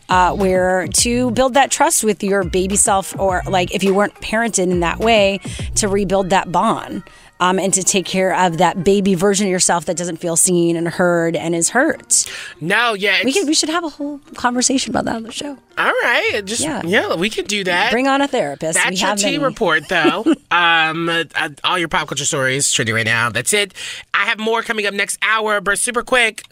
uh, 0.09 0.35
where 0.35 0.87
to 0.89 1.31
build 1.33 1.55
that 1.55 1.71
trust 1.71 2.05
with 2.05 2.23
your 2.23 2.45
baby 2.45 2.77
self, 2.77 3.19
or 3.19 3.43
like 3.47 3.75
if 3.75 3.83
you 3.85 3.95
weren't 3.95 4.15
parented 4.17 4.71
in 4.71 4.81
that 4.81 4.99
way, 4.99 5.39
to 5.77 5.89
rebuild 5.89 6.31
that 6.31 6.51
bond. 6.53 7.03
Um, 7.41 7.59
and 7.59 7.75
to 7.75 7.83
take 7.83 8.07
care 8.07 8.33
of 8.35 8.59
that 8.59 8.85
baby 8.85 9.17
version 9.17 9.47
of 9.49 9.51
yourself 9.51 9.87
that 9.87 9.97
doesn't 9.97 10.19
feel 10.19 10.37
seen 10.37 10.77
and 10.77 10.87
heard 10.87 11.35
and 11.35 11.53
is 11.53 11.69
hurt. 11.71 12.31
No, 12.61 12.95
yeah, 12.95 13.23
we 13.25 13.33
could 13.33 13.49
we 13.49 13.55
should 13.55 13.69
have 13.69 13.83
a 13.83 13.89
whole 13.89 14.21
conversation 14.37 14.93
about 14.93 15.05
that 15.07 15.17
on 15.17 15.25
the 15.25 15.33
show. 15.33 15.59
All 15.77 15.85
right, 16.05 16.41
just 16.45 16.63
Yeah. 16.63 16.81
yeah, 16.85 17.17
we 17.17 17.29
could 17.29 17.49
do 17.49 17.65
that. 17.65 17.91
Bring 17.91 18.07
on 18.07 18.23
a 18.23 18.29
therapist. 18.29 18.79
That's 18.79 18.91
we 18.91 18.97
your 19.07 19.17
many. 19.17 19.39
report, 19.39 19.89
though. 19.89 20.25
um, 20.53 21.09
uh, 21.09 21.25
uh, 21.35 21.49
all 21.65 21.77
your 21.77 21.89
pop 21.89 22.07
culture 22.07 22.25
stories 22.25 22.73
trending 22.73 22.95
right 22.95 23.05
now. 23.05 23.31
That's 23.31 23.53
it. 23.53 23.75
I 24.15 24.27
have 24.27 24.39
more 24.39 24.63
coming 24.63 24.87
up 24.87 24.95
next 24.95 25.19
hour, 25.21 25.61
but 25.61 25.79
super 25.81 26.05
quick. 26.05 26.45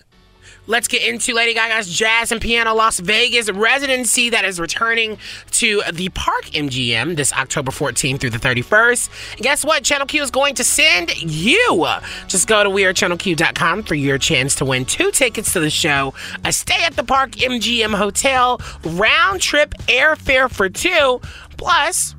Let's 0.68 0.86
get 0.86 1.02
into 1.02 1.34
Lady 1.34 1.54
Gaga's 1.54 1.92
Jazz 1.92 2.30
and 2.30 2.40
Piano 2.40 2.72
Las 2.72 3.00
Vegas 3.00 3.50
residency 3.50 4.30
that 4.30 4.44
is 4.44 4.60
returning 4.60 5.18
to 5.52 5.82
the 5.92 6.08
Park 6.10 6.44
MGM 6.44 7.16
this 7.16 7.32
October 7.32 7.72
14th 7.72 8.20
through 8.20 8.30
the 8.30 8.38
31st. 8.38 9.10
And 9.32 9.40
guess 9.42 9.64
what? 9.64 9.82
Channel 9.82 10.06
Q 10.06 10.22
is 10.22 10.30
going 10.30 10.54
to 10.54 10.62
send 10.62 11.20
you. 11.20 11.86
Just 12.28 12.46
go 12.46 12.62
to 12.62 12.70
wearechannelq.com 12.70 13.82
for 13.82 13.96
your 13.96 14.18
chance 14.18 14.54
to 14.56 14.64
win 14.64 14.84
two 14.84 15.10
tickets 15.10 15.52
to 15.54 15.60
the 15.60 15.70
show, 15.70 16.14
a 16.44 16.52
stay 16.52 16.84
at 16.84 16.94
the 16.94 17.02
Park 17.02 17.32
MGM 17.32 17.96
Hotel, 17.96 18.60
round 18.84 19.40
trip 19.40 19.74
airfare 19.88 20.48
for 20.48 20.68
two, 20.68 21.20
plus 21.56 22.14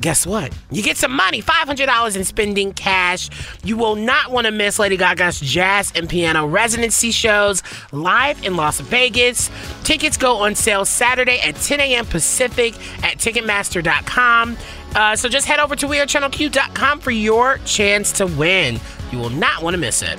guess 0.00 0.26
what? 0.26 0.56
You 0.70 0.82
get 0.82 0.96
some 0.96 1.12
money, 1.12 1.42
$500 1.42 2.16
in 2.16 2.24
spending 2.24 2.72
cash. 2.72 3.30
You 3.64 3.76
will 3.76 3.96
not 3.96 4.30
want 4.30 4.46
to 4.46 4.50
miss 4.50 4.78
Lady 4.78 4.96
Gaga's 4.96 5.40
jazz 5.40 5.92
and 5.94 6.08
piano 6.08 6.46
residency 6.46 7.10
shows 7.10 7.62
live 7.92 8.44
in 8.44 8.56
Las 8.56 8.80
Vegas. 8.80 9.50
Tickets 9.84 10.16
go 10.16 10.36
on 10.38 10.54
sale 10.54 10.84
Saturday 10.84 11.40
at 11.40 11.56
10 11.56 11.80
a.m. 11.80 12.06
Pacific 12.06 12.74
at 13.04 13.18
Ticketmaster.com. 13.18 14.56
Uh, 14.94 15.16
so 15.16 15.28
just 15.28 15.46
head 15.46 15.60
over 15.60 15.76
to 15.76 15.86
WeAreChannelQ.com 15.86 17.00
for 17.00 17.10
your 17.10 17.58
chance 17.58 18.12
to 18.12 18.26
win. 18.26 18.80
You 19.12 19.18
will 19.18 19.30
not 19.30 19.62
want 19.62 19.74
to 19.74 19.78
miss 19.78 20.02
it. 20.02 20.18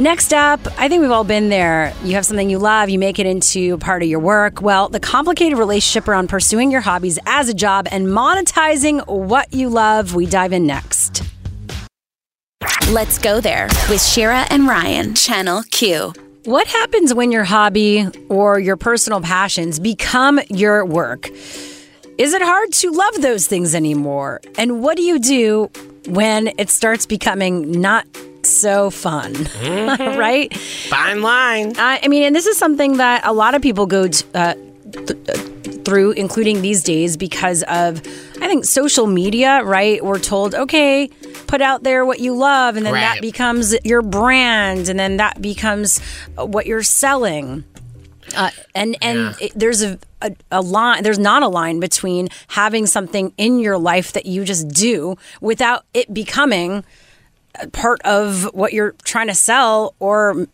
Next 0.00 0.32
up, 0.32 0.60
I 0.78 0.88
think 0.88 1.02
we've 1.02 1.10
all 1.10 1.24
been 1.24 1.50
there. 1.50 1.92
You 2.04 2.14
have 2.14 2.24
something 2.24 2.48
you 2.48 2.58
love, 2.58 2.88
you 2.88 2.98
make 2.98 3.18
it 3.18 3.26
into 3.26 3.76
part 3.76 4.02
of 4.02 4.08
your 4.08 4.18
work. 4.18 4.62
Well, 4.62 4.88
the 4.88 4.98
complicated 4.98 5.58
relationship 5.58 6.08
around 6.08 6.30
pursuing 6.30 6.70
your 6.70 6.80
hobbies 6.80 7.18
as 7.26 7.50
a 7.50 7.54
job 7.54 7.86
and 7.90 8.06
monetizing 8.06 9.06
what 9.06 9.52
you 9.52 9.68
love. 9.68 10.14
We 10.14 10.24
dive 10.24 10.54
in 10.54 10.66
next. 10.66 11.22
Let's 12.88 13.18
go 13.18 13.42
there 13.42 13.68
with 13.90 14.02
Shira 14.02 14.46
and 14.48 14.66
Ryan, 14.66 15.14
Channel 15.14 15.64
Q. 15.70 16.14
What 16.46 16.66
happens 16.66 17.12
when 17.12 17.30
your 17.30 17.44
hobby 17.44 18.08
or 18.30 18.58
your 18.58 18.78
personal 18.78 19.20
passions 19.20 19.78
become 19.78 20.40
your 20.48 20.82
work? 20.82 21.28
Is 22.16 22.32
it 22.32 22.40
hard 22.40 22.72
to 22.72 22.90
love 22.90 23.20
those 23.20 23.46
things 23.46 23.74
anymore? 23.74 24.40
And 24.56 24.80
what 24.82 24.96
do 24.96 25.02
you 25.02 25.18
do 25.18 25.70
when 26.08 26.52
it 26.56 26.70
starts 26.70 27.04
becoming 27.04 27.82
not 27.82 28.06
so 28.44 28.90
fun? 28.90 29.34
right? 29.62 30.54
Fine 30.88 31.22
line. 31.22 31.74
I 31.78 32.00
I 32.02 32.08
mean, 32.08 32.22
and 32.24 32.34
this 32.36 32.46
is 32.46 32.56
something 32.56 32.98
that 32.98 33.26
a 33.26 33.32
lot 33.32 33.54
of 33.54 33.62
people 33.62 33.86
go 33.86 34.04
uh, 34.34 34.54
th- 34.92 35.10
uh, 35.28 35.34
through, 35.84 36.12
including 36.12 36.62
these 36.62 36.82
days, 36.82 37.16
because 37.16 37.62
of, 37.64 37.98
I 38.40 38.46
think, 38.46 38.64
social 38.64 39.06
media, 39.06 39.62
right? 39.64 40.04
We're 40.04 40.18
told, 40.18 40.54
okay, 40.54 41.08
put 41.46 41.60
out 41.60 41.82
there 41.82 42.04
what 42.04 42.20
you 42.20 42.34
love, 42.34 42.76
and 42.76 42.84
then 42.86 42.94
that 42.94 43.20
becomes 43.20 43.74
your 43.84 44.02
brand, 44.02 44.88
and 44.88 44.98
then 44.98 45.16
that 45.16 45.40
becomes 45.42 46.00
what 46.36 46.66
you're 46.66 46.82
selling. 46.82 47.64
Uh, 48.36 48.50
and 48.74 48.96
and 49.02 49.34
it, 49.40 49.52
there's 49.56 49.82
a, 49.82 49.98
a 50.22 50.30
a 50.52 50.60
line 50.60 51.02
there's 51.02 51.18
not 51.18 51.42
a 51.42 51.48
line 51.48 51.80
between 51.80 52.28
having 52.46 52.86
something 52.86 53.32
in 53.36 53.58
your 53.58 53.76
life 53.76 54.12
that 54.12 54.24
you 54.24 54.44
just 54.44 54.68
do 54.68 55.16
without 55.40 55.84
it 55.94 56.14
becoming 56.14 56.84
part 57.72 58.00
of 58.02 58.44
what 58.54 58.72
you're 58.72 58.92
trying 59.04 59.28
to 59.28 59.34
sell 59.34 59.94
or 59.98 60.46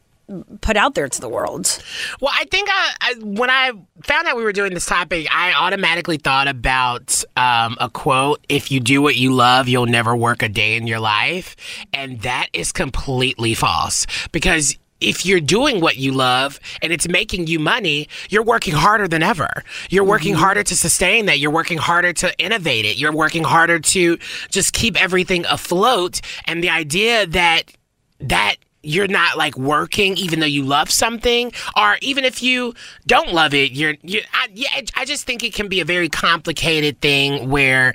put 0.61 0.76
out 0.76 0.94
there 0.94 1.09
to 1.09 1.20
the 1.20 1.28
world. 1.28 1.82
Well, 2.20 2.32
I 2.34 2.44
think 2.46 2.68
I, 2.70 2.92
I, 3.00 3.14
when 3.22 3.50
I 3.50 3.72
found 4.02 4.26
out 4.26 4.36
we 4.36 4.42
were 4.42 4.52
doing 4.52 4.74
this 4.74 4.86
topic, 4.86 5.28
I 5.30 5.52
automatically 5.52 6.16
thought 6.16 6.48
about 6.48 7.22
um, 7.36 7.76
a 7.80 7.88
quote 7.88 8.44
If 8.48 8.70
you 8.70 8.80
do 8.80 9.00
what 9.00 9.16
you 9.16 9.32
love, 9.32 9.68
you'll 9.68 9.86
never 9.86 10.16
work 10.16 10.42
a 10.42 10.48
day 10.48 10.76
in 10.76 10.86
your 10.86 11.00
life. 11.00 11.57
And 11.92 12.22
that 12.22 12.48
is 12.52 12.72
completely 12.72 13.54
false 13.54 14.07
because. 14.32 14.76
If 15.01 15.26
you're 15.26 15.40
doing 15.40 15.80
what 15.80 15.97
you 15.97 16.12
love 16.12 16.59
and 16.80 16.92
it's 16.92 17.09
making 17.09 17.47
you 17.47 17.59
money, 17.59 18.09
you're 18.30 18.42
working 18.42 18.74
harder 18.74 19.07
than 19.07 19.22
ever. 19.22 19.49
You're 19.90 20.05
working 20.05 20.34
harder 20.34 20.62
to 20.62 20.76
sustain 20.76 21.26
that. 21.26 21.38
You're 21.38 21.51
working 21.51 21.78
harder 21.78 22.12
to 22.14 22.38
innovate 22.38 22.84
it. 22.84 22.97
You're 22.97 23.12
working 23.12 23.44
harder 23.44 23.78
to 23.78 24.18
just 24.51 24.72
keep 24.72 25.01
everything 25.01 25.44
afloat. 25.47 26.20
And 26.47 26.62
the 26.62 26.70
idea 26.70 27.26
that 27.26 27.72
that 28.20 28.57
you're 28.82 29.09
not 29.09 29.36
like 29.36 29.59
working 29.59 30.16
even 30.16 30.40
though 30.40 30.47
you 30.47 30.62
love 30.62 30.90
something 30.90 31.53
or 31.76 31.97
even 32.01 32.24
if 32.24 32.42
you 32.42 32.72
don't 33.07 33.32
love 33.32 33.53
it 33.53 33.72
you're 33.72 33.94
you 34.03 34.20
I, 34.32 34.49
yeah 34.55 34.68
I 34.97 35.05
just 35.05 35.26
think 35.26 35.42
it 35.42 35.53
can 35.53 35.68
be 35.68 35.80
a 35.80 35.84
very 35.84 36.09
complicated 36.09 37.01
thing 37.01 37.51
where 37.51 37.94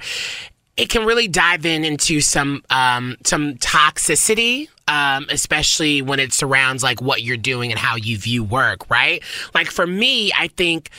it 0.75 0.89
can 0.89 1.05
really 1.05 1.27
dive 1.29 1.65
in 1.65 1.85
into 1.85 2.19
some 2.19 2.63
um 2.69 3.15
some 3.23 3.55
toxicity 3.55 4.67
um, 4.87 5.27
especially 5.29 6.01
when 6.01 6.19
it 6.19 6.33
surrounds 6.33 6.83
like 6.83 7.01
what 7.01 7.21
you're 7.21 7.37
doing 7.37 7.71
and 7.71 7.79
how 7.79 7.95
you 7.95 8.17
view 8.17 8.43
work, 8.43 8.89
right? 8.89 9.23
Like 9.53 9.67
for 9.67 9.87
me, 9.87 10.31
I 10.37 10.47
think 10.47 10.89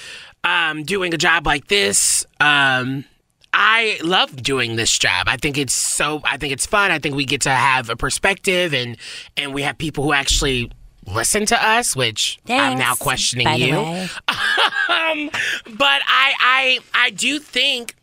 um, 0.45 0.83
doing 0.85 1.15
a 1.15 1.19
job 1.19 1.47
like 1.47 1.69
this, 1.69 2.27
um, 2.41 3.05
I 3.53 3.99
love 4.03 4.35
doing 4.43 4.77
this 4.77 4.97
job. 4.99 5.29
I 5.29 5.37
think 5.37 5.59
it's 5.59 5.75
so. 5.75 6.23
I 6.25 6.39
think 6.39 6.53
it's 6.53 6.65
fun. 6.65 6.91
I 6.91 6.99
think 6.99 7.15
we 7.15 7.27
get 7.27 7.43
to 7.43 7.51
have 7.51 7.91
a 7.91 7.97
perspective, 7.97 8.73
and 8.73 8.97
and 9.37 9.53
we 9.53 9.63
have 9.63 9.77
people 9.77 10.05
who 10.05 10.13
actually 10.15 10.71
listen 11.07 11.45
to 11.47 11.63
us, 11.63 11.95
which 11.95 12.39
I'm 12.49 12.79
now 12.79 12.95
questioning 12.95 13.49
you. 13.59 13.77
um, 14.29 15.31
but 15.77 16.03
I 16.07 16.33
I 16.41 16.79
I 16.95 17.11
do 17.11 17.39
think 17.39 17.95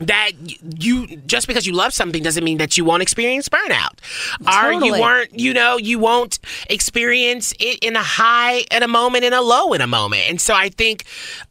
that 0.00 0.30
you 0.80 1.16
just 1.26 1.46
because 1.48 1.66
you 1.66 1.72
love 1.72 1.92
something 1.92 2.22
doesn't 2.22 2.44
mean 2.44 2.58
that 2.58 2.76
you 2.76 2.84
won't 2.84 3.02
experience 3.02 3.48
burnout. 3.48 3.98
Or 4.46 4.72
you 4.72 4.92
weren't 4.92 5.38
you 5.38 5.52
know 5.52 5.76
you 5.76 5.98
won't 5.98 6.38
experience 6.70 7.52
it 7.58 7.80
in 7.82 7.96
a 7.96 8.02
high 8.02 8.64
at 8.70 8.82
a 8.82 8.88
moment 8.88 9.24
and 9.24 9.34
a 9.34 9.40
low 9.40 9.72
in 9.72 9.80
a 9.80 9.86
moment. 9.86 10.22
And 10.28 10.40
so 10.40 10.54
i 10.54 10.68
think 10.68 11.04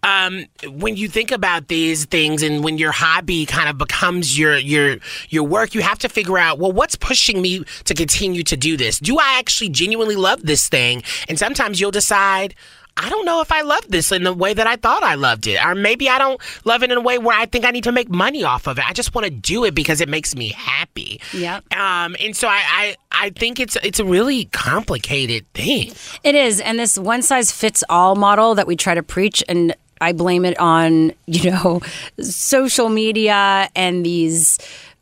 um, 0.04 0.46
when 0.66 0.96
you 0.96 1.08
think 1.08 1.32
about 1.32 1.68
these 1.68 2.06
things 2.06 2.42
and 2.42 2.64
when 2.64 2.78
your 2.78 2.92
hobby 2.92 3.46
kind 3.46 3.70
of 3.70 3.78
becomes 3.78 4.38
your 4.40 4.58
your 4.58 4.98
your 5.30 5.44
work 5.44 5.76
you 5.76 5.82
have 5.82 6.00
to 6.00 6.10
figure 6.10 6.38
out 6.38 6.60
well 6.60 6.72
what's 6.72 6.96
pushing 6.96 7.42
me 7.42 7.64
to 7.84 7.94
continue 7.94 8.44
to 8.44 8.56
do 8.56 8.78
this? 8.78 9.00
Do 9.00 9.18
i 9.18 9.38
actually 9.38 9.70
genuinely 9.70 10.16
love 10.16 10.44
this 10.44 10.70
thing? 10.70 11.04
And 11.28 11.38
sometimes 11.38 11.82
you'll 11.82 11.92
decide 11.92 12.56
I 12.98 13.10
don't 13.10 13.26
know 13.26 13.42
if 13.42 13.52
I 13.52 13.62
love 13.62 13.86
this 13.88 14.12
in 14.12 14.24
the 14.24 14.34
way 14.34 14.54
that 14.54 14.66
I 14.66 14.76
thought 14.76 15.04
I 15.04 15.16
loved 15.16 15.48
it. 15.48 15.64
Or 15.64 15.76
maybe 15.76 16.10
I 16.10 16.18
don't 16.18 16.42
love 16.66 16.84
it 16.84 16.92
in 16.92 16.98
a 16.98 17.02
way 17.02 17.18
where 17.20 17.38
I 17.38 17.46
think 17.46 17.64
I 17.64 17.72
need 17.72 17.84
to 17.84 17.92
make 17.92 18.10
money 18.10 18.44
off 18.44 18.68
of 18.68 18.80
it. 18.80 18.90
I 18.90 18.94
just 18.94 19.14
want 19.14 19.26
to 19.26 19.32
do 19.32 19.64
it 19.66 19.76
because 19.76 20.02
it 20.02 20.10
makes 20.10 20.36
me 20.36 20.50
happy. 20.50 21.22
Yeah. 21.34 21.62
Um, 21.72 22.16
and 22.20 22.36
so 22.36 22.48
I, 22.48 22.64
I, 22.68 22.96
I 23.12 23.30
think 23.30 23.60
it's 23.60 23.78
it's 23.84 24.00
a 24.00 24.06
really 24.06 24.46
complicated 24.46 25.46
thing. 25.54 25.94
It 26.24 26.36
is, 26.36 26.60
and 26.60 26.80
this 26.80 26.98
one 26.98 27.22
size 27.22 27.52
fits 27.52 27.84
all 27.90 28.16
model 28.16 28.56
that 28.56 28.68
we 28.68 28.76
try 28.76 28.96
to 28.96 29.04
preach 29.04 29.44
and 29.48 29.76
I 30.00 30.14
blame 30.14 30.46
it 30.46 30.60
on, 30.60 31.14
you 31.26 31.52
know, 31.52 31.82
social 32.20 32.90
media 32.90 33.70
and 33.76 34.06
these 34.06 34.60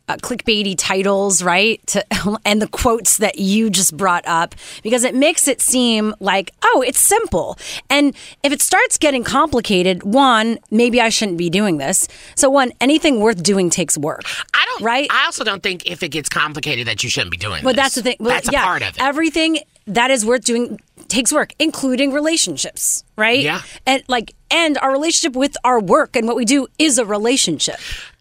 uh, 0.07 0.17
clickbaity 0.17 0.75
titles, 0.77 1.43
right? 1.43 1.85
To, 1.87 2.05
and 2.45 2.61
the 2.61 2.67
quotes 2.67 3.17
that 3.17 3.39
you 3.39 3.69
just 3.69 3.95
brought 3.95 4.25
up 4.27 4.55
because 4.83 5.03
it 5.03 5.15
makes 5.15 5.47
it 5.47 5.61
seem 5.61 6.13
like, 6.19 6.51
oh, 6.63 6.83
it's 6.85 6.99
simple. 6.99 7.57
And 7.89 8.15
if 8.43 8.51
it 8.51 8.61
starts 8.61 8.97
getting 8.97 9.23
complicated, 9.23 10.03
one, 10.03 10.59
maybe 10.71 11.01
I 11.01 11.09
shouldn't 11.09 11.37
be 11.37 11.49
doing 11.49 11.77
this. 11.77 12.07
So, 12.35 12.49
one, 12.49 12.71
anything 12.81 13.19
worth 13.19 13.41
doing 13.41 13.69
takes 13.69 13.97
work. 13.97 14.23
I 14.53 14.65
don't. 14.65 14.85
Right. 14.85 15.07
I 15.11 15.25
also 15.25 15.43
don't 15.43 15.63
think 15.63 15.85
if 15.85 16.03
it 16.03 16.09
gets 16.09 16.29
complicated 16.29 16.87
that 16.87 17.03
you 17.03 17.09
shouldn't 17.09 17.31
be 17.31 17.37
doing. 17.37 17.63
But 17.63 17.75
this. 17.75 17.83
that's 17.83 17.95
the 17.95 18.01
thing. 18.03 18.17
Well, 18.19 18.29
that's 18.29 18.51
yeah, 18.51 18.61
a 18.61 18.65
part 18.65 18.81
of 18.81 18.89
it. 18.89 19.01
Everything 19.01 19.59
that 19.87 20.11
is 20.11 20.25
worth 20.25 20.43
doing 20.43 20.79
takes 21.07 21.31
work, 21.31 21.53
including 21.59 22.11
relationships, 22.11 23.03
right? 23.15 23.39
Yeah. 23.39 23.61
And 23.85 24.03
like, 24.07 24.33
and 24.49 24.77
our 24.79 24.91
relationship 24.91 25.35
with 25.35 25.55
our 25.63 25.79
work 25.79 26.15
and 26.15 26.27
what 26.27 26.35
we 26.35 26.45
do 26.45 26.67
is 26.79 26.97
a 26.97 27.05
relationship. 27.05 27.77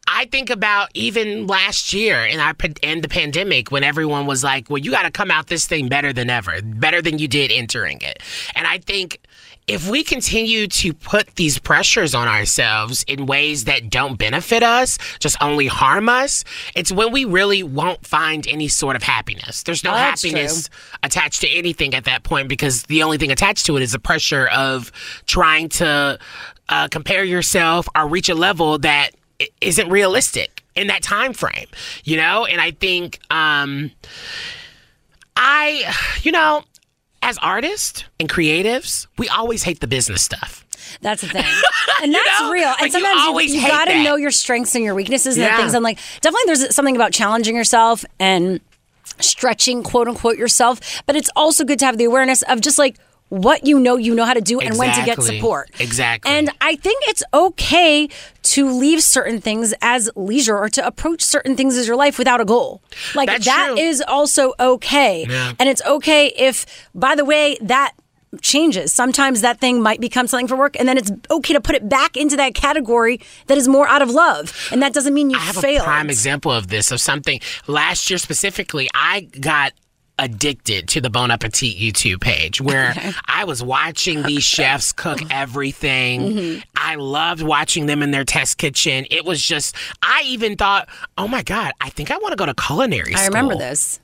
I 0.06 0.26
think 0.26 0.50
about 0.50 0.90
even 0.94 1.46
last 1.46 1.92
year 1.92 2.24
in 2.24 2.38
our 2.40 2.54
and 2.82 3.02
the 3.02 3.08
pandemic 3.08 3.70
when 3.70 3.82
everyone 3.82 4.26
was 4.26 4.44
like, 4.44 4.68
"Well, 4.68 4.78
you 4.78 4.90
got 4.90 5.02
to 5.04 5.10
come 5.10 5.30
out 5.30 5.46
this 5.46 5.66
thing 5.66 5.88
better 5.88 6.12
than 6.12 6.28
ever, 6.30 6.60
better 6.62 7.00
than 7.00 7.18
you 7.18 7.28
did 7.28 7.50
entering 7.50 8.00
it." 8.00 8.22
And 8.54 8.66
I 8.66 8.78
think 8.78 9.20
if 9.66 9.88
we 9.88 10.04
continue 10.04 10.66
to 10.66 10.92
put 10.92 11.36
these 11.36 11.58
pressures 11.58 12.14
on 12.14 12.28
ourselves 12.28 13.02
in 13.08 13.24
ways 13.24 13.64
that 13.64 13.88
don't 13.88 14.16
benefit 14.16 14.62
us, 14.62 14.98
just 15.20 15.38
only 15.40 15.68
harm 15.68 16.06
us, 16.08 16.44
it's 16.74 16.92
when 16.92 17.10
we 17.12 17.24
really 17.24 17.62
won't 17.62 18.06
find 18.06 18.46
any 18.46 18.68
sort 18.68 18.94
of 18.94 19.02
happiness. 19.02 19.62
There's 19.62 19.82
no 19.82 19.92
Oh, 19.92 19.96
happiness 19.96 20.68
attached 21.02 21.40
to 21.40 21.48
anything 21.48 21.94
at 21.94 22.04
that 22.04 22.24
point 22.24 22.48
because 22.48 22.82
the 22.84 23.02
only 23.02 23.16
thing 23.16 23.32
attached 23.32 23.64
to 23.66 23.76
it 23.78 23.82
is 23.82 23.92
the 23.92 23.98
pressure 23.98 24.48
of 24.48 24.92
trying 25.26 25.70
to 25.70 26.18
uh, 26.68 26.88
compare 26.88 27.24
yourself 27.24 27.88
or 27.96 28.06
reach 28.06 28.28
a 28.28 28.34
level 28.34 28.78
that 28.80 29.12
isn't 29.60 29.88
realistic 29.88 30.62
in 30.74 30.86
that 30.88 31.02
time 31.02 31.32
frame, 31.32 31.66
you 32.04 32.16
know? 32.16 32.44
And 32.46 32.60
I 32.60 32.70
think 32.72 33.18
um 33.30 33.90
I 35.36 35.92
you 36.22 36.32
know, 36.32 36.64
as 37.22 37.38
artists 37.38 38.04
and 38.20 38.28
creatives, 38.28 39.06
we 39.18 39.28
always 39.28 39.62
hate 39.62 39.80
the 39.80 39.86
business 39.86 40.22
stuff. 40.22 40.64
That's 41.00 41.22
the 41.22 41.28
thing. 41.28 41.44
And 42.02 42.12
that's 42.12 42.40
know? 42.42 42.50
real. 42.50 42.68
And 42.80 42.82
you 42.82 42.90
sometimes 42.90 43.48
you, 43.48 43.54
you 43.54 43.60
hate 43.60 43.68
got 43.70 43.84
to 43.86 43.92
that. 43.92 44.02
know 44.04 44.16
your 44.16 44.30
strengths 44.32 44.74
and 44.74 44.84
your 44.84 44.94
weaknesses 44.94 45.36
and 45.36 45.44
Yeah. 45.44 45.56
things. 45.56 45.72
And 45.74 45.82
like, 45.82 45.98
definitely 46.20 46.42
there's 46.46 46.74
something 46.74 46.96
about 46.96 47.12
challenging 47.12 47.56
yourself 47.56 48.04
and 48.18 48.60
stretching, 49.20 49.82
quote 49.82 50.08
unquote, 50.08 50.36
yourself. 50.36 51.02
But 51.06 51.16
it's 51.16 51.30
also 51.36 51.64
good 51.64 51.78
to 51.78 51.86
have 51.86 51.96
the 51.96 52.04
awareness 52.04 52.42
of 52.42 52.60
just 52.60 52.78
like 52.78 52.96
what 53.28 53.66
you 53.66 53.80
know 53.80 53.96
you 53.96 54.14
know 54.14 54.24
how 54.24 54.34
to 54.34 54.40
do 54.40 54.60
and 54.60 54.78
when 54.78 54.94
to 54.94 55.04
get 55.04 55.20
support. 55.22 55.70
Exactly. 55.80 56.30
And 56.30 56.50
I 56.60 56.76
think 56.76 57.02
it's 57.08 57.22
okay 57.32 58.08
to 58.42 58.70
leave 58.70 59.02
certain 59.02 59.40
things 59.40 59.74
as 59.80 60.10
leisure 60.14 60.56
or 60.56 60.68
to 60.70 60.86
approach 60.86 61.22
certain 61.22 61.56
things 61.56 61.76
as 61.76 61.86
your 61.86 61.96
life 61.96 62.18
without 62.18 62.40
a 62.40 62.44
goal. 62.44 62.82
Like 63.14 63.28
That's 63.28 63.44
that 63.46 63.68
true. 63.68 63.78
is 63.78 64.02
also 64.06 64.52
okay. 64.60 65.26
Yeah. 65.28 65.52
And 65.58 65.68
it's 65.68 65.82
okay 65.84 66.28
if, 66.36 66.88
by 66.94 67.14
the 67.14 67.24
way, 67.24 67.56
that 67.62 67.94
changes. 68.40 68.92
Sometimes 68.92 69.40
that 69.40 69.60
thing 69.60 69.80
might 69.80 70.00
become 70.00 70.26
something 70.26 70.48
for 70.48 70.56
work, 70.56 70.78
and 70.78 70.88
then 70.88 70.98
it's 70.98 71.10
okay 71.30 71.54
to 71.54 71.60
put 71.60 71.74
it 71.74 71.88
back 71.88 72.16
into 72.16 72.36
that 72.36 72.54
category 72.54 73.20
that 73.46 73.58
is 73.58 73.68
more 73.68 73.86
out 73.86 74.02
of 74.02 74.10
love. 74.10 74.68
And 74.72 74.82
that 74.82 74.92
doesn't 74.92 75.14
mean 75.14 75.30
you 75.30 75.36
I 75.36 75.40
have 75.40 75.56
failed. 75.56 75.82
a 75.82 75.84
prime 75.84 76.10
example 76.10 76.52
of 76.52 76.68
this 76.68 76.90
of 76.90 77.00
something 77.00 77.40
last 77.66 78.10
year 78.10 78.18
specifically. 78.18 78.88
I 78.94 79.22
got 79.40 79.72
addicted 80.18 80.88
to 80.88 81.00
the 81.00 81.10
Bon 81.10 81.30
Appetit 81.30 81.76
YouTube 81.76 82.20
page 82.20 82.60
where 82.60 82.94
I 83.26 83.44
was 83.44 83.62
watching 83.62 84.22
these 84.22 84.42
chefs 84.54 84.92
cook 84.92 85.20
everything. 85.30 86.20
Mm-hmm. 86.20 86.60
I 86.76 86.94
loved 86.96 87.42
watching 87.42 87.86
them 87.86 88.02
in 88.02 88.10
their 88.10 88.24
test 88.24 88.58
kitchen. 88.58 89.06
It 89.10 89.24
was 89.24 89.42
just 89.42 89.74
I 90.02 90.22
even 90.26 90.56
thought, 90.56 90.88
"Oh 91.18 91.28
my 91.28 91.42
god, 91.42 91.72
I 91.80 91.90
think 91.90 92.10
I 92.10 92.18
want 92.18 92.32
to 92.32 92.36
go 92.36 92.46
to 92.46 92.54
culinary 92.54 93.14
I 93.14 93.18
school." 93.18 93.28
remember 93.28 93.56
this. 93.56 94.00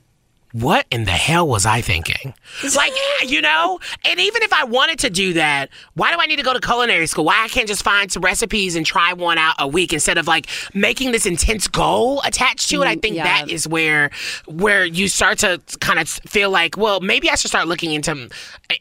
What 0.53 0.85
in 0.91 1.05
the 1.05 1.11
hell 1.11 1.47
was 1.47 1.65
I 1.65 1.81
thinking? 1.81 2.33
Like, 2.75 2.93
you 3.27 3.41
know, 3.41 3.79
and 4.05 4.19
even 4.19 4.43
if 4.43 4.53
I 4.53 4.63
wanted 4.65 4.99
to 4.99 5.09
do 5.09 5.33
that, 5.33 5.69
why 5.93 6.11
do 6.11 6.19
I 6.19 6.25
need 6.25 6.37
to 6.37 6.43
go 6.43 6.53
to 6.53 6.59
culinary 6.59 7.07
school? 7.07 7.25
Why 7.25 7.43
I 7.43 7.47
can't 7.47 7.67
just 7.67 7.83
find 7.83 8.11
some 8.11 8.23
recipes 8.23 8.75
and 8.75 8.85
try 8.85 9.13
one 9.13 9.37
out 9.37 9.55
a 9.59 9.67
week 9.67 9.93
instead 9.93 10.17
of 10.17 10.27
like 10.27 10.47
making 10.73 11.11
this 11.11 11.25
intense 11.25 11.67
goal 11.67 12.21
attached 12.23 12.69
to 12.69 12.81
it? 12.81 12.85
I 12.85 12.95
mm, 12.95 13.01
think 13.01 13.15
yeah. 13.15 13.23
that 13.23 13.51
is 13.51 13.67
where 13.67 14.11
where 14.47 14.85
you 14.85 15.07
start 15.07 15.39
to 15.39 15.61
kind 15.79 15.99
of 15.99 16.07
feel 16.07 16.49
like, 16.49 16.77
well, 16.77 16.99
maybe 16.99 17.29
I 17.29 17.35
should 17.35 17.49
start 17.49 17.67
looking 17.67 17.93
into 17.93 18.29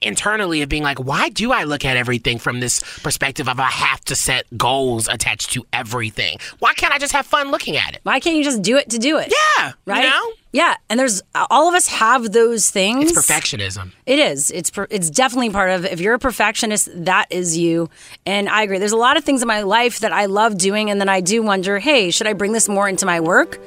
internally 0.02 0.62
of 0.62 0.68
being 0.68 0.82
like, 0.82 0.98
why 0.98 1.28
do 1.28 1.52
I 1.52 1.64
look 1.64 1.84
at 1.84 1.96
everything 1.96 2.38
from 2.38 2.60
this 2.60 2.80
perspective 3.02 3.48
of 3.48 3.60
I 3.60 3.70
have 3.70 4.00
to 4.06 4.14
set 4.14 4.46
goals 4.56 5.08
attached 5.08 5.52
to 5.52 5.66
everything? 5.72 6.38
Why 6.58 6.74
can't 6.74 6.92
I 6.92 6.98
just 6.98 7.12
have 7.12 7.26
fun 7.26 7.50
looking 7.50 7.76
at 7.76 7.94
it? 7.94 8.00
Why 8.02 8.20
can't 8.20 8.36
you 8.36 8.44
just 8.44 8.62
do 8.62 8.76
it 8.76 8.90
to 8.90 8.98
do 8.98 9.18
it? 9.18 9.32
Yeah, 9.58 9.72
Right? 9.86 10.04
You 10.04 10.10
know? 10.10 10.32
Yeah. 10.52 10.74
And 10.88 10.98
there's 10.98 11.22
all 11.34 11.68
of 11.68 11.74
us 11.74 11.86
have 11.88 12.32
those 12.32 12.70
things. 12.70 13.10
It's 13.10 13.18
perfectionism. 13.30 13.92
It 14.06 14.18
is. 14.18 14.50
It's 14.50 14.70
per, 14.70 14.86
it's 14.90 15.08
definitely 15.10 15.50
part 15.50 15.70
of. 15.70 15.84
If 15.84 16.00
you're 16.00 16.14
a 16.14 16.18
perfectionist, 16.18 16.88
that 17.04 17.26
is 17.30 17.56
you. 17.56 17.88
And 18.26 18.48
I 18.48 18.62
agree. 18.62 18.78
There's 18.78 18.92
a 18.92 18.96
lot 18.96 19.16
of 19.16 19.24
things 19.24 19.42
in 19.42 19.48
my 19.48 19.62
life 19.62 20.00
that 20.00 20.12
I 20.12 20.26
love 20.26 20.58
doing, 20.58 20.90
and 20.90 21.00
then 21.00 21.08
I 21.08 21.20
do 21.20 21.42
wonder, 21.42 21.78
hey, 21.78 22.10
should 22.10 22.26
I 22.26 22.32
bring 22.32 22.52
this 22.52 22.68
more 22.68 22.88
into 22.88 23.06
my 23.06 23.20
work? 23.20 23.60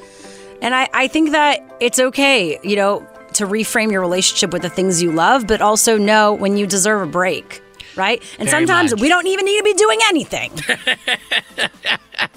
And 0.61 0.75
I, 0.75 0.89
I 0.93 1.07
think 1.07 1.31
that 1.31 1.59
it's 1.79 1.99
okay, 1.99 2.59
you 2.63 2.75
know, 2.75 3.07
to 3.33 3.45
reframe 3.47 3.91
your 3.91 4.01
relationship 4.01 4.51
with 4.51 4.61
the 4.61 4.69
things 4.69 5.01
you 5.01 5.11
love, 5.11 5.47
but 5.47 5.61
also 5.61 5.97
know 5.97 6.33
when 6.33 6.57
you 6.57 6.67
deserve 6.67 7.01
a 7.01 7.11
break, 7.11 7.61
right? 7.95 8.21
And 8.39 8.49
Very 8.49 8.61
sometimes 8.61 8.91
much. 8.91 9.01
we 9.01 9.09
don't 9.09 9.27
even 9.27 9.45
need 9.45 9.57
to 9.57 9.63
be 9.63 9.73
doing 9.73 9.99
anything. 10.05 10.51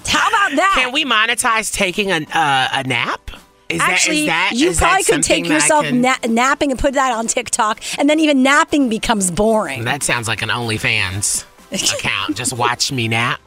How 0.06 0.28
about 0.28 0.56
that? 0.56 0.74
Can 0.76 0.92
we 0.92 1.04
monetize 1.04 1.72
taking 1.72 2.10
a 2.10 2.16
uh, 2.32 2.68
a 2.72 2.84
nap? 2.84 3.30
Is 3.68 3.80
Actually, 3.80 4.26
that, 4.26 4.52
is 4.54 4.60
that 4.60 4.64
you 4.64 4.72
probably 4.76 5.02
could 5.04 5.22
take 5.24 5.44
something 5.44 5.48
that 5.48 5.50
I 5.50 5.54
yourself 5.56 5.84
can- 5.86 6.00
na- 6.00 6.16
napping 6.42 6.70
and 6.70 6.78
put 6.78 6.94
that 6.94 7.12
on 7.12 7.26
TikTok, 7.26 7.80
and 7.98 8.08
then 8.08 8.20
even 8.20 8.42
napping 8.44 8.88
becomes 8.88 9.30
boring. 9.30 9.84
That 9.84 10.04
sounds 10.04 10.28
like 10.28 10.42
an 10.42 10.50
OnlyFans 10.50 11.44
account. 11.96 12.36
Just 12.36 12.52
watch 12.52 12.92
me 12.92 13.08
nap. 13.08 13.40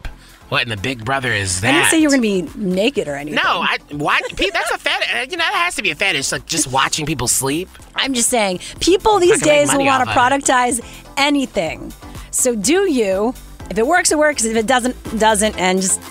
What 0.50 0.64
in 0.64 0.70
the 0.70 0.78
Big 0.78 1.06
Brother 1.06 1.32
is 1.32 1.62
that? 1.62 1.70
I 1.70 1.78
didn't 1.78 1.90
say 1.92 2.00
you 2.00 2.08
were 2.10 2.18
going 2.18 2.48
to 2.48 2.52
be 2.54 2.60
naked 2.60 3.08
or 3.08 3.16
anything. 3.16 3.36
No, 3.36 3.62
I 3.62 3.78
why 3.92 4.20
Pete, 4.36 4.52
that's 4.52 4.72
a 4.72 4.78
fetish. 4.80 5.08
Uh, 5.14 5.18
you 5.30 5.38
know, 5.38 5.44
that 5.44 5.54
has 5.54 5.76
to 5.76 5.84
be 5.84 5.92
a 5.92 5.96
fetish. 5.96 6.32
Like 6.32 6.48
just 6.48 6.68
watching 6.72 7.06
people 7.06 7.28
sleep. 7.28 7.70
I'm 7.96 8.14
just 8.16 8.30
saying, 8.30 8.60
people 8.80 9.20
these 9.20 9.34
I 9.34 9.38
can 9.38 9.48
make 9.48 9.68
days 9.68 9.78
will 9.78 9.86
want 9.86 10.04
to 10.06 10.10
of 10.10 10.18
it. 10.18 10.20
productize 10.20 11.04
anything. 11.18 11.94
So 12.32 12.56
do 12.56 12.92
you? 12.92 13.34
If 13.70 13.78
it 13.78 13.86
works, 13.86 14.12
it 14.12 14.18
works. 14.18 14.44
If 14.44 14.56
it 14.58 14.66
doesn't, 14.66 15.20
doesn't. 15.20 15.56
And 15.60 15.82
just 15.82 16.02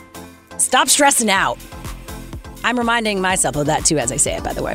stop 0.58 0.88
stressing 0.88 1.28
out. 1.30 1.58
I'm 2.68 2.78
reminding 2.78 3.22
myself 3.22 3.56
of 3.56 3.64
that 3.64 3.86
too 3.86 3.96
as 3.96 4.12
I 4.12 4.18
say 4.18 4.36
it, 4.36 4.44
by 4.44 4.52
the 4.52 4.62
way. 4.62 4.74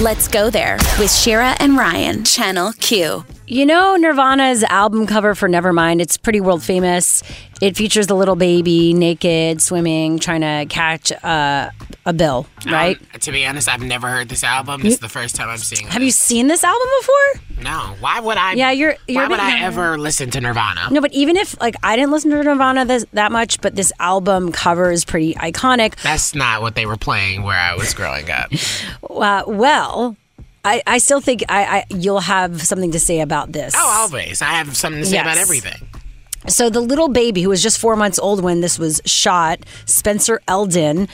Let's 0.00 0.26
go 0.26 0.50
there 0.50 0.78
with 0.98 1.12
Shira 1.12 1.54
and 1.60 1.76
Ryan, 1.76 2.24
Channel 2.24 2.72
Q. 2.80 3.24
You 3.46 3.66
know 3.66 3.94
Nirvana's 3.94 4.64
album 4.64 5.06
cover 5.06 5.36
for 5.36 5.48
Nevermind? 5.48 6.00
It's 6.00 6.16
pretty 6.16 6.40
world 6.40 6.60
famous. 6.60 7.22
It 7.60 7.76
features 7.76 8.08
the 8.08 8.16
little 8.16 8.34
baby 8.34 8.94
naked, 8.94 9.62
swimming, 9.62 10.18
trying 10.18 10.40
to 10.40 10.66
catch 10.74 11.12
uh, 11.22 11.70
a 12.06 12.12
bill, 12.12 12.46
right? 12.66 12.96
Um, 13.14 13.20
to 13.20 13.30
be 13.32 13.44
honest, 13.46 13.68
I've 13.68 13.82
never 13.82 14.08
heard 14.08 14.28
this 14.28 14.42
album. 14.42 14.80
This 14.82 14.94
is 14.94 15.00
the 15.00 15.08
first 15.08 15.36
time 15.36 15.48
I'm 15.48 15.58
seeing 15.58 15.86
it. 15.86 15.92
Have 15.92 16.02
you 16.02 16.10
seen 16.10 16.46
this 16.48 16.64
album 16.64 16.88
before? 17.00 17.62
No. 17.64 17.94
Why 18.00 18.20
would 18.20 18.36
I? 18.38 18.54
Yeah, 18.54 18.70
you're- 18.70 18.96
you're 19.06 19.22
why 19.22 19.28
would 19.28 19.38
I 19.40 19.60
ever 19.60 19.98
listen 19.98 20.30
to 20.30 20.40
Nirvana? 20.40 20.88
No, 20.90 21.00
but 21.00 21.12
even 21.12 21.36
if 21.36 21.60
like 21.60 21.74
I 21.82 21.96
didn't 21.96 22.10
listen 22.12 22.30
to 22.30 22.42
Nirvana 22.42 22.84
this, 22.86 23.04
that 23.12 23.32
much, 23.32 23.60
but 23.60 23.76
this 23.76 23.92
album 24.00 24.50
cover 24.52 24.90
is 24.90 25.04
pretty 25.04 25.34
iconic. 25.34 26.00
That's 26.02 26.34
not 26.34 26.62
what 26.62 26.74
they 26.74 26.86
were 26.86 26.96
playing 26.96 27.42
where 27.42 27.58
I 27.58 27.74
was 27.74 27.94
growing 27.94 28.30
up. 28.30 28.50
Uh, 29.10 29.42
well, 29.46 30.16
I, 30.64 30.82
I 30.86 30.96
still 30.98 31.20
think 31.20 31.42
I, 31.48 31.64
I 31.64 31.84
you'll 31.90 32.20
have 32.20 32.62
something 32.62 32.92
to 32.92 33.00
say 33.00 33.20
about 33.20 33.52
this. 33.52 33.74
Oh, 33.76 34.06
always. 34.08 34.40
I 34.40 34.46
have 34.46 34.74
something 34.76 35.02
to 35.02 35.06
say 35.06 35.18
about 35.18 35.36
everything. 35.36 35.88
So 36.48 36.70
the 36.70 36.80
little 36.80 37.08
baby 37.08 37.42
who 37.42 37.50
was 37.50 37.62
just 37.62 37.78
four 37.78 37.96
months 37.96 38.18
old 38.18 38.42
when 38.42 38.60
this 38.62 38.78
was 38.78 39.02
shot, 39.04 39.58
Spencer 39.84 40.40
Elden. 40.48 41.06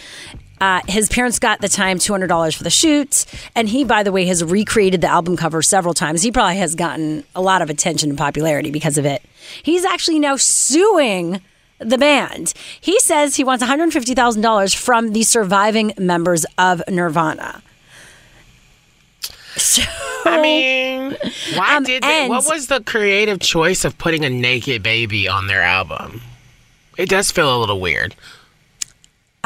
Uh, 0.60 0.80
his 0.88 1.08
parents 1.08 1.38
got 1.38 1.60
the 1.60 1.68
time 1.68 1.98
two 1.98 2.12
hundred 2.12 2.28
dollars 2.28 2.54
for 2.54 2.64
the 2.64 2.70
shoot, 2.70 3.26
and 3.54 3.68
he, 3.68 3.84
by 3.84 4.02
the 4.02 4.10
way, 4.12 4.24
has 4.26 4.42
recreated 4.42 5.00
the 5.02 5.06
album 5.08 5.36
cover 5.36 5.60
several 5.62 5.92
times. 5.94 6.22
He 6.22 6.32
probably 6.32 6.56
has 6.56 6.74
gotten 6.74 7.24
a 7.34 7.42
lot 7.42 7.60
of 7.62 7.68
attention 7.70 8.08
and 8.10 8.18
popularity 8.18 8.70
because 8.70 8.96
of 8.96 9.04
it. 9.04 9.22
He's 9.62 9.84
actually 9.84 10.18
now 10.18 10.36
suing 10.36 11.40
the 11.78 11.98
band. 11.98 12.54
He 12.80 12.98
says 13.00 13.36
he 13.36 13.44
wants 13.44 13.60
one 13.62 13.68
hundred 13.68 13.92
fifty 13.92 14.14
thousand 14.14 14.40
dollars 14.42 14.72
from 14.72 15.12
the 15.12 15.22
surviving 15.24 15.92
members 15.98 16.46
of 16.58 16.82
Nirvana. 16.88 17.62
So, 19.58 19.80
I 20.26 20.42
mean, 20.42 21.16
why 21.54 21.76
Um, 21.76 21.84
did 21.84 22.02
they, 22.02 22.28
what 22.28 22.44
was 22.46 22.66
the 22.66 22.82
creative 22.82 23.40
choice 23.40 23.86
of 23.86 23.96
putting 23.96 24.22
a 24.22 24.28
naked 24.28 24.82
baby 24.82 25.26
on 25.28 25.46
their 25.46 25.62
album? 25.62 26.20
It 26.98 27.08
does 27.08 27.30
feel 27.30 27.56
a 27.56 27.58
little 27.58 27.80
weird. 27.80 28.14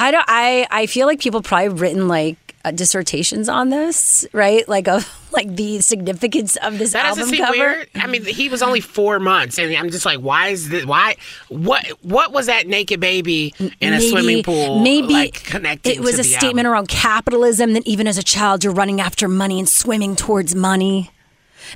I 0.00 0.10
don't. 0.10 0.24
I 0.26 0.66
I 0.70 0.86
feel 0.86 1.06
like 1.06 1.20
people 1.20 1.42
probably 1.42 1.68
written 1.68 2.08
like 2.08 2.36
uh, 2.64 2.70
dissertations 2.70 3.48
on 3.48 3.68
this, 3.68 4.26
right? 4.32 4.66
Like 4.68 4.88
of 4.88 5.06
like 5.32 5.54
the 5.56 5.80
significance 5.80 6.56
of 6.56 6.78
this 6.78 6.92
That 6.92 7.04
album 7.06 7.30
cover. 7.36 7.52
weird. 7.52 7.88
I 7.94 8.06
mean, 8.06 8.24
he 8.24 8.48
was 8.48 8.62
only 8.62 8.80
four 8.80 9.18
months, 9.18 9.58
and 9.58 9.74
I'm 9.74 9.90
just 9.90 10.04
like, 10.06 10.18
why 10.20 10.48
is 10.48 10.68
this? 10.68 10.84
Why? 10.86 11.16
What? 11.48 11.86
What 12.02 12.32
was 12.32 12.46
that 12.46 12.66
naked 12.66 12.98
baby 13.00 13.54
in 13.80 13.92
a 13.92 14.00
swimming 14.00 14.42
pool? 14.42 14.80
Maybe 14.80 15.12
like, 15.12 15.44
connecting 15.44 15.94
it 15.94 16.00
was 16.00 16.18
a 16.18 16.24
statement 16.24 16.66
around 16.66 16.88
capitalism 16.88 17.74
that 17.74 17.86
even 17.86 18.06
as 18.06 18.18
a 18.18 18.22
child 18.22 18.64
you're 18.64 18.72
running 18.72 19.00
after 19.00 19.28
money 19.28 19.58
and 19.58 19.68
swimming 19.68 20.16
towards 20.16 20.54
money. 20.54 21.10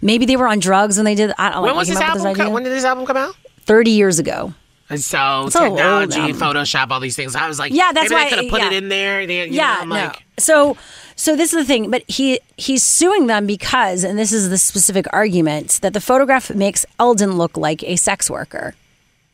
Maybe 0.02 0.26
they 0.26 0.36
were 0.36 0.48
on 0.48 0.58
drugs 0.58 0.96
when 0.96 1.04
they 1.04 1.14
did. 1.14 1.32
I 1.38 1.50
don't 1.50 1.56
know. 1.56 1.62
When 1.62 1.70
like, 1.72 1.76
was 1.76 1.88
this 1.88 2.00
album? 2.00 2.26
idea. 2.26 2.44
Come, 2.44 2.52
when 2.52 2.64
did 2.64 2.72
this 2.72 2.84
album 2.84 3.06
come 3.06 3.16
out? 3.16 3.36
Thirty 3.60 3.92
years 3.92 4.18
ago. 4.18 4.54
And 4.94 5.02
so 5.02 5.44
It's 5.46 5.56
a 5.56 5.64
old 5.64 5.76
technology. 5.76 6.20
Um, 6.20 6.32
Photoshop, 6.38 6.90
all 6.90 7.00
these 7.00 7.16
things. 7.16 7.34
I 7.34 7.48
was 7.48 7.58
like, 7.58 7.72
Yeah, 7.72 7.90
that's 7.92 8.12
why- 8.12 8.24
they 8.24 8.30
could 8.30 8.38
have 8.44 8.50
put 8.50 8.60
yeah. 8.60 8.66
it 8.68 8.72
in 8.74 8.88
there. 8.88 9.26
They, 9.26 9.46
yeah, 9.48 9.74
know, 9.74 9.80
I'm 9.80 9.88
no. 9.88 9.94
like, 9.96 10.22
So, 10.38 10.76
so 11.16 11.34
this 11.36 11.52
is 11.52 11.58
the 11.58 11.64
thing, 11.64 11.90
but 11.90 12.02
he 12.08 12.40
he's 12.56 12.82
suing 12.82 13.26
them 13.26 13.46
because, 13.46 14.04
and 14.04 14.18
this 14.18 14.32
is 14.32 14.48
the 14.50 14.58
specific 14.58 15.06
argument 15.12 15.78
that 15.82 15.92
the 15.92 16.00
photograph 16.00 16.50
makes 16.54 16.86
Elden 16.98 17.32
look 17.36 17.56
like 17.56 17.82
a 17.84 17.96
sex 17.96 18.30
worker. 18.30 18.74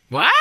what? 0.09 0.33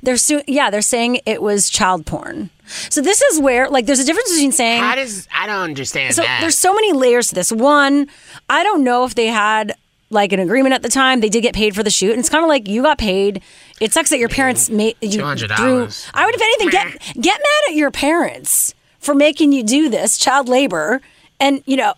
They're 0.00 0.16
su- 0.16 0.42
yeah, 0.46 0.70
they're 0.70 0.80
saying 0.80 1.20
it 1.26 1.42
was 1.42 1.68
child 1.68 2.06
porn. 2.06 2.50
So 2.88 3.00
this 3.00 3.20
is 3.20 3.40
where 3.40 3.68
like 3.68 3.86
there's 3.86 3.98
a 3.98 4.04
difference 4.04 4.30
between 4.30 4.52
saying 4.52 4.80
How 4.82 4.94
does 4.94 5.26
I 5.34 5.46
don't 5.46 5.62
understand 5.62 6.14
so 6.14 6.22
that. 6.22 6.38
there's 6.40 6.56
so 6.58 6.72
many 6.72 6.92
layers 6.92 7.28
to 7.28 7.34
this. 7.34 7.50
One, 7.50 8.06
I 8.48 8.62
don't 8.62 8.84
know 8.84 9.04
if 9.04 9.16
they 9.16 9.26
had 9.26 9.74
like 10.10 10.32
an 10.32 10.40
agreement 10.40 10.74
at 10.74 10.82
the 10.82 10.88
time. 10.88 11.20
They 11.20 11.28
did 11.28 11.42
get 11.42 11.54
paid 11.54 11.74
for 11.74 11.82
the 11.82 11.90
shoot, 11.90 12.12
and 12.12 12.20
it's 12.20 12.28
kind 12.28 12.44
of 12.44 12.48
like 12.48 12.68
you 12.68 12.82
got 12.82 12.98
paid. 12.98 13.42
It 13.80 13.92
sucks 13.92 14.10
that 14.10 14.18
your 14.18 14.28
parents 14.28 14.70
made 14.70 14.96
you 15.00 15.20
$200. 15.20 16.10
I 16.14 16.24
would, 16.26 16.34
if 16.34 16.42
anything, 16.42 16.70
get 16.70 17.14
get 17.20 17.38
mad 17.38 17.70
at 17.70 17.74
your 17.74 17.90
parents 17.90 18.74
for 18.98 19.14
making 19.14 19.52
you 19.52 19.62
do 19.62 19.88
this 19.88 20.18
child 20.18 20.48
labor, 20.48 21.00
and 21.38 21.62
you 21.66 21.76
know, 21.76 21.94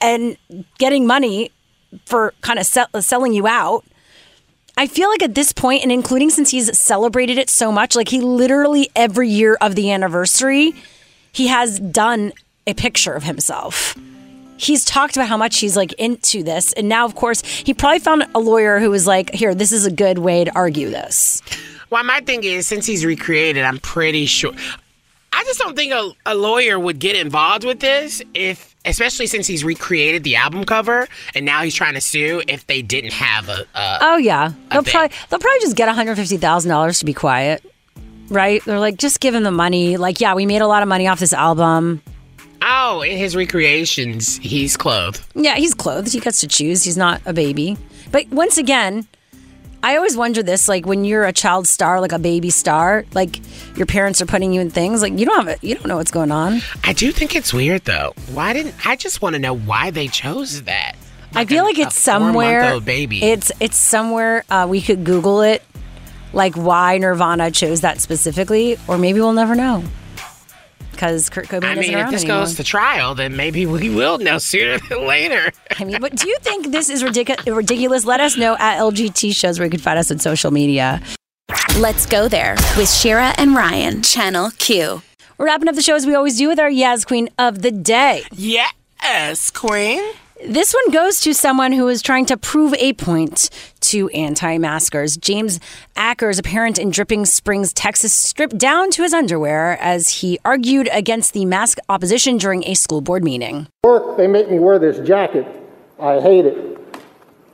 and 0.00 0.36
getting 0.78 1.06
money 1.06 1.50
for 2.04 2.34
kind 2.42 2.58
of 2.58 2.66
sell, 2.66 2.86
uh, 2.94 3.00
selling 3.00 3.32
you 3.32 3.46
out. 3.46 3.84
I 4.76 4.86
feel 4.86 5.08
like 5.08 5.22
at 5.22 5.34
this 5.34 5.52
point, 5.52 5.82
and 5.82 5.90
including 5.90 6.30
since 6.30 6.50
he's 6.50 6.78
celebrated 6.78 7.36
it 7.36 7.50
so 7.50 7.72
much, 7.72 7.96
like 7.96 8.08
he 8.08 8.20
literally 8.20 8.88
every 8.94 9.28
year 9.28 9.56
of 9.60 9.74
the 9.74 9.90
anniversary, 9.90 10.72
he 11.32 11.48
has 11.48 11.80
done 11.80 12.32
a 12.66 12.74
picture 12.74 13.12
of 13.12 13.24
himself. 13.24 13.96
He's 14.58 14.84
talked 14.84 15.16
about 15.16 15.28
how 15.28 15.36
much 15.36 15.58
he's 15.58 15.76
like 15.76 15.92
into 15.94 16.42
this. 16.42 16.72
And 16.74 16.88
now, 16.88 17.04
of 17.04 17.14
course, 17.14 17.42
he 17.42 17.72
probably 17.74 18.00
found 18.00 18.24
a 18.34 18.38
lawyer 18.40 18.78
who 18.80 18.90
was 18.90 19.06
like, 19.06 19.30
here, 19.30 19.54
this 19.54 19.72
is 19.72 19.86
a 19.86 19.90
good 19.90 20.18
way 20.18 20.44
to 20.44 20.54
argue 20.54 20.90
this. 20.90 21.40
Well, 21.90 22.04
my 22.04 22.20
thing 22.20 22.44
is, 22.44 22.66
since 22.66 22.84
he's 22.84 23.04
recreated, 23.04 23.64
I'm 23.64 23.78
pretty 23.78 24.26
sure. 24.26 24.52
I 25.32 25.44
just 25.44 25.58
don't 25.58 25.76
think 25.76 25.92
a, 25.92 26.10
a 26.26 26.34
lawyer 26.34 26.78
would 26.78 26.98
get 26.98 27.14
involved 27.16 27.64
with 27.64 27.80
this 27.80 28.20
if, 28.34 28.74
especially 28.84 29.26
since 29.26 29.46
he's 29.46 29.62
recreated 29.64 30.24
the 30.24 30.36
album 30.36 30.64
cover 30.64 31.06
and 31.34 31.46
now 31.46 31.62
he's 31.62 31.74
trying 31.74 31.94
to 31.94 32.00
sue 32.00 32.42
if 32.48 32.66
they 32.66 32.82
didn't 32.82 33.12
have 33.12 33.48
a. 33.48 33.64
a 33.74 33.98
Oh, 34.00 34.16
yeah. 34.16 34.52
They'll 34.70 34.82
thing. 34.82 34.92
probably, 34.92 35.16
they'll 35.30 35.38
probably 35.38 35.60
just 35.60 35.76
get 35.76 35.88
$150,000 35.94 36.98
to 36.98 37.04
be 37.04 37.14
quiet. 37.14 37.64
Right? 38.28 38.62
They're 38.64 38.80
like, 38.80 38.98
just 38.98 39.20
give 39.20 39.34
him 39.34 39.42
the 39.42 39.50
money. 39.50 39.96
Like, 39.96 40.20
yeah, 40.20 40.34
we 40.34 40.44
made 40.44 40.60
a 40.60 40.66
lot 40.66 40.82
of 40.82 40.88
money 40.88 41.06
off 41.08 41.20
this 41.20 41.32
album. 41.32 42.02
Oh, 42.62 43.02
in 43.02 43.16
his 43.16 43.36
recreations, 43.36 44.36
he's 44.38 44.76
clothed. 44.76 45.24
Yeah, 45.34 45.56
he's 45.56 45.74
clothed. 45.74 46.12
He 46.12 46.20
gets 46.20 46.40
to 46.40 46.46
choose. 46.48 46.82
He's 46.84 46.96
not 46.96 47.20
a 47.26 47.32
baby. 47.32 47.76
But 48.10 48.28
once 48.28 48.58
again, 48.58 49.06
I 49.82 49.96
always 49.96 50.16
wonder 50.16 50.42
this 50.42 50.68
like 50.68 50.86
when 50.86 51.04
you're 51.04 51.24
a 51.24 51.32
child 51.32 51.68
star, 51.68 52.00
like 52.00 52.12
a 52.12 52.18
baby 52.18 52.50
star, 52.50 53.04
like 53.14 53.40
your 53.76 53.86
parents 53.86 54.20
are 54.20 54.26
putting 54.26 54.52
you 54.52 54.60
in 54.60 54.70
things, 54.70 55.02
like 55.02 55.18
you 55.18 55.24
don't 55.26 55.36
have 55.36 55.48
it, 55.48 55.62
you 55.62 55.74
don't 55.74 55.86
know 55.86 55.96
what's 55.96 56.10
going 56.10 56.32
on. 56.32 56.60
I 56.84 56.92
do 56.92 57.12
think 57.12 57.36
it's 57.36 57.52
weird 57.54 57.84
though. 57.84 58.12
Why 58.32 58.52
didn't 58.52 58.74
I 58.86 58.96
just 58.96 59.22
want 59.22 59.34
to 59.34 59.38
know 59.38 59.54
why 59.54 59.90
they 59.90 60.08
chose 60.08 60.62
that? 60.62 60.96
I 61.34 61.44
feel 61.44 61.62
like 61.64 61.78
it's 61.78 61.98
somewhere. 61.98 62.80
baby. 62.80 63.22
It's 63.22 63.52
it's 63.60 63.76
somewhere 63.76 64.44
uh, 64.50 64.66
we 64.68 64.80
could 64.80 65.04
Google 65.04 65.42
it, 65.42 65.62
like 66.32 66.56
why 66.56 66.98
Nirvana 66.98 67.50
chose 67.50 67.82
that 67.82 68.00
specifically, 68.00 68.78
or 68.88 68.98
maybe 68.98 69.20
we'll 69.20 69.32
never 69.32 69.54
know 69.54 69.84
because 70.98 71.30
Kurt 71.30 71.46
Cobain 71.46 71.64
I 71.64 71.78
isn't 71.78 71.94
mean, 71.94 71.98
if 71.98 72.10
this 72.10 72.24
anymore. 72.24 72.40
goes 72.40 72.56
to 72.56 72.64
trial, 72.64 73.14
then 73.14 73.36
maybe 73.36 73.66
we 73.66 73.88
will 73.88 74.18
know 74.18 74.38
sooner 74.38 74.78
than 74.88 75.06
later. 75.06 75.52
I 75.78 75.84
mean, 75.84 76.00
but 76.00 76.16
do 76.16 76.28
you 76.28 76.36
think 76.40 76.72
this 76.72 76.90
is 76.90 77.04
ridiculous? 77.04 77.46
Ridiculous? 77.46 78.04
Let 78.04 78.18
us 78.20 78.36
know 78.36 78.56
at 78.58 78.80
LGT 78.80 79.32
shows 79.32 79.60
where 79.60 79.66
you 79.66 79.70
can 79.70 79.78
find 79.78 79.96
us 79.96 80.10
on 80.10 80.18
social 80.18 80.50
media. 80.50 81.00
Let's 81.78 82.04
go 82.04 82.26
there 82.26 82.56
with 82.76 82.90
Shira 82.90 83.32
and 83.38 83.54
Ryan, 83.54 84.02
Channel 84.02 84.50
Q. 84.58 85.02
We're 85.38 85.46
wrapping 85.46 85.68
up 85.68 85.76
the 85.76 85.82
show 85.82 85.94
as 85.94 86.04
we 86.04 86.16
always 86.16 86.36
do 86.36 86.48
with 86.48 86.58
our 86.58 86.68
Yaz 86.70 87.06
Queen 87.06 87.28
of 87.38 87.62
the 87.62 87.70
Day. 87.70 88.24
Yes, 88.32 89.52
Queen. 89.52 90.02
This 90.46 90.72
one 90.72 90.92
goes 90.92 91.20
to 91.22 91.34
someone 91.34 91.72
who 91.72 91.88
is 91.88 92.00
trying 92.00 92.24
to 92.26 92.36
prove 92.36 92.72
a 92.74 92.92
point 92.92 93.50
to 93.80 94.08
anti 94.10 94.56
maskers. 94.56 95.16
James 95.16 95.58
Akers, 95.98 96.38
a 96.38 96.44
parent 96.44 96.78
in 96.78 96.90
Dripping 96.90 97.26
Springs, 97.26 97.72
Texas, 97.72 98.12
stripped 98.12 98.56
down 98.56 98.92
to 98.92 99.02
his 99.02 99.12
underwear 99.12 99.76
as 99.80 100.20
he 100.20 100.38
argued 100.44 100.88
against 100.92 101.32
the 101.32 101.44
mask 101.44 101.78
opposition 101.88 102.36
during 102.36 102.62
a 102.64 102.74
school 102.74 103.00
board 103.00 103.24
meeting. 103.24 103.66
Work, 103.82 104.16
they 104.16 104.28
make 104.28 104.48
me 104.48 104.60
wear 104.60 104.78
this 104.78 105.04
jacket. 105.04 105.44
I 105.98 106.20
hate 106.20 106.46
it. 106.46 106.78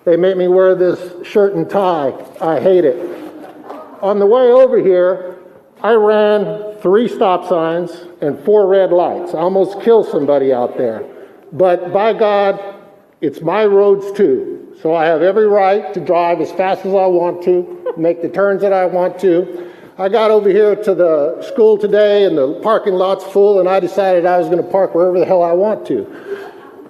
They 0.04 0.18
make 0.18 0.36
me 0.36 0.48
wear 0.48 0.74
this 0.74 1.26
shirt 1.26 1.54
and 1.54 1.68
tie. 1.68 2.12
I 2.42 2.60
hate 2.60 2.84
it. 2.84 2.98
On 4.02 4.18
the 4.18 4.26
way 4.26 4.52
over 4.52 4.78
here, 4.78 5.38
I 5.82 5.92
ran 5.92 6.78
three 6.80 7.08
stop 7.08 7.48
signs 7.48 7.92
and 8.20 8.38
four 8.44 8.66
red 8.66 8.92
lights. 8.92 9.32
I 9.32 9.38
almost 9.38 9.80
killed 9.80 10.06
somebody 10.06 10.52
out 10.52 10.76
there. 10.76 11.13
But 11.54 11.92
by 11.92 12.12
God, 12.12 12.60
it's 13.20 13.40
my 13.40 13.64
roads 13.64 14.12
too. 14.12 14.76
So 14.82 14.94
I 14.94 15.06
have 15.06 15.22
every 15.22 15.46
right 15.46 15.94
to 15.94 16.00
drive 16.00 16.40
as 16.40 16.52
fast 16.52 16.84
as 16.84 16.92
I 16.92 17.06
want 17.06 17.42
to, 17.44 17.94
make 17.96 18.20
the 18.20 18.28
turns 18.28 18.60
that 18.60 18.72
I 18.72 18.84
want 18.84 19.18
to. 19.20 19.70
I 19.96 20.08
got 20.08 20.30
over 20.30 20.50
here 20.50 20.76
to 20.76 20.94
the 20.94 21.40
school 21.40 21.78
today 21.78 22.24
and 22.24 22.36
the 22.36 22.60
parking 22.60 22.94
lot's 22.94 23.24
full, 23.24 23.60
and 23.60 23.68
I 23.68 23.80
decided 23.80 24.26
I 24.26 24.38
was 24.38 24.48
going 24.48 24.62
to 24.62 24.68
park 24.68 24.94
wherever 24.94 25.18
the 25.18 25.24
hell 25.24 25.42
I 25.42 25.52
want 25.52 25.86
to 25.86 26.04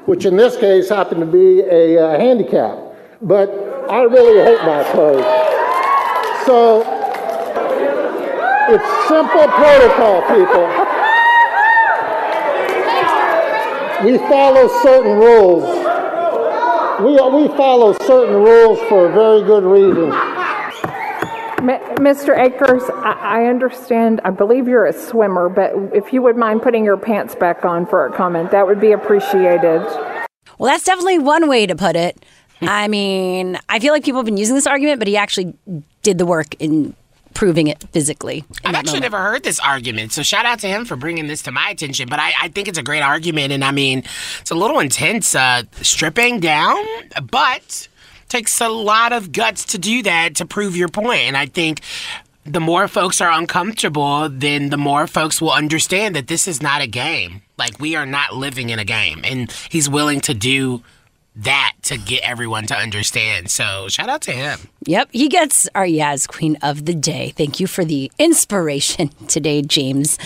which 0.06 0.26
in 0.26 0.36
this 0.36 0.56
case 0.56 0.88
happened 0.88 1.20
to 1.20 1.26
be 1.26 1.60
a 1.60 1.98
uh, 1.98 2.18
handicap. 2.18 2.78
But 3.22 3.48
I 3.88 4.02
really 4.02 4.42
hate 4.42 4.60
my 4.64 4.84
clothes. 4.92 5.24
So 6.44 6.82
it's 8.68 9.08
simple 9.08 9.48
protocol, 9.48 10.20
people. 10.28 10.93
We 14.04 14.18
follow 14.18 14.68
certain 14.82 15.18
rules. 15.18 15.64
We, 17.00 17.12
we 17.12 17.48
follow 17.56 17.94
certain 18.06 18.34
rules 18.34 18.78
for 18.88 19.08
a 19.08 19.12
very 19.12 19.42
good 19.42 19.64
reason. 19.64 20.10
Mr. 21.96 22.38
Akers, 22.38 22.82
I, 22.90 23.12
I 23.12 23.44
understand. 23.46 24.20
I 24.22 24.30
believe 24.30 24.68
you're 24.68 24.84
a 24.84 24.92
swimmer, 24.92 25.48
but 25.48 25.72
if 25.94 26.12
you 26.12 26.20
would 26.20 26.36
mind 26.36 26.62
putting 26.62 26.84
your 26.84 26.98
pants 26.98 27.34
back 27.34 27.64
on 27.64 27.86
for 27.86 28.04
a 28.04 28.12
comment, 28.12 28.50
that 28.50 28.66
would 28.66 28.78
be 28.78 28.92
appreciated. 28.92 29.80
Well, 30.58 30.70
that's 30.70 30.84
definitely 30.84 31.20
one 31.20 31.48
way 31.48 31.64
to 31.64 31.74
put 31.74 31.96
it. 31.96 32.22
I 32.60 32.88
mean, 32.88 33.58
I 33.70 33.78
feel 33.78 33.94
like 33.94 34.04
people 34.04 34.18
have 34.18 34.26
been 34.26 34.36
using 34.36 34.54
this 34.54 34.66
argument, 34.66 34.98
but 34.98 35.08
he 35.08 35.16
actually 35.16 35.54
did 36.02 36.18
the 36.18 36.26
work 36.26 36.54
in 36.58 36.94
proving 37.34 37.66
it 37.66 37.84
physically. 37.92 38.44
I've 38.64 38.74
actually 38.74 39.00
moment. 39.00 39.02
never 39.12 39.18
heard 39.18 39.42
this 39.42 39.60
argument, 39.60 40.12
so 40.12 40.22
shout 40.22 40.46
out 40.46 40.60
to 40.60 40.68
him 40.68 40.84
for 40.84 40.96
bringing 40.96 41.26
this 41.26 41.42
to 41.42 41.52
my 41.52 41.68
attention. 41.70 42.08
But 42.08 42.20
I, 42.20 42.32
I 42.40 42.48
think 42.48 42.68
it's 42.68 42.78
a 42.78 42.82
great 42.82 43.02
argument, 43.02 43.52
and 43.52 43.64
I 43.64 43.70
mean, 43.70 44.04
it's 44.40 44.50
a 44.50 44.54
little 44.54 44.78
intense, 44.78 45.34
uh, 45.34 45.64
stripping 45.82 46.40
down, 46.40 46.76
but 47.30 47.88
takes 48.28 48.60
a 48.60 48.68
lot 48.68 49.12
of 49.12 49.32
guts 49.32 49.64
to 49.66 49.78
do 49.78 50.02
that 50.02 50.36
to 50.36 50.46
prove 50.46 50.76
your 50.76 50.88
point. 50.88 51.20
And 51.20 51.36
I 51.36 51.46
think 51.46 51.80
the 52.44 52.60
more 52.60 52.88
folks 52.88 53.20
are 53.20 53.30
uncomfortable, 53.30 54.28
then 54.28 54.70
the 54.70 54.76
more 54.76 55.06
folks 55.06 55.40
will 55.40 55.52
understand 55.52 56.16
that 56.16 56.26
this 56.26 56.46
is 56.46 56.62
not 56.62 56.80
a 56.80 56.86
game. 56.86 57.42
Like 57.56 57.78
we 57.80 57.96
are 57.96 58.06
not 58.06 58.34
living 58.34 58.70
in 58.70 58.78
a 58.78 58.84
game, 58.84 59.20
and 59.24 59.50
he's 59.70 59.88
willing 59.88 60.20
to 60.22 60.34
do 60.34 60.82
that 61.36 61.72
to 61.82 61.98
get 61.98 62.22
everyone 62.22 62.66
to 62.66 62.76
understand. 62.76 63.50
So 63.50 63.88
shout 63.88 64.08
out 64.08 64.22
to 64.22 64.32
him. 64.32 64.60
Yep, 64.86 65.08
he 65.12 65.28
gets 65.28 65.68
our 65.74 65.86
Yaz 65.86 66.28
Queen 66.28 66.56
of 66.62 66.84
the 66.84 66.94
Day. 66.94 67.32
Thank 67.36 67.58
you 67.58 67.66
for 67.66 67.84
the 67.84 68.12
inspiration 68.18 69.08
today, 69.28 69.62
James. 69.62 70.18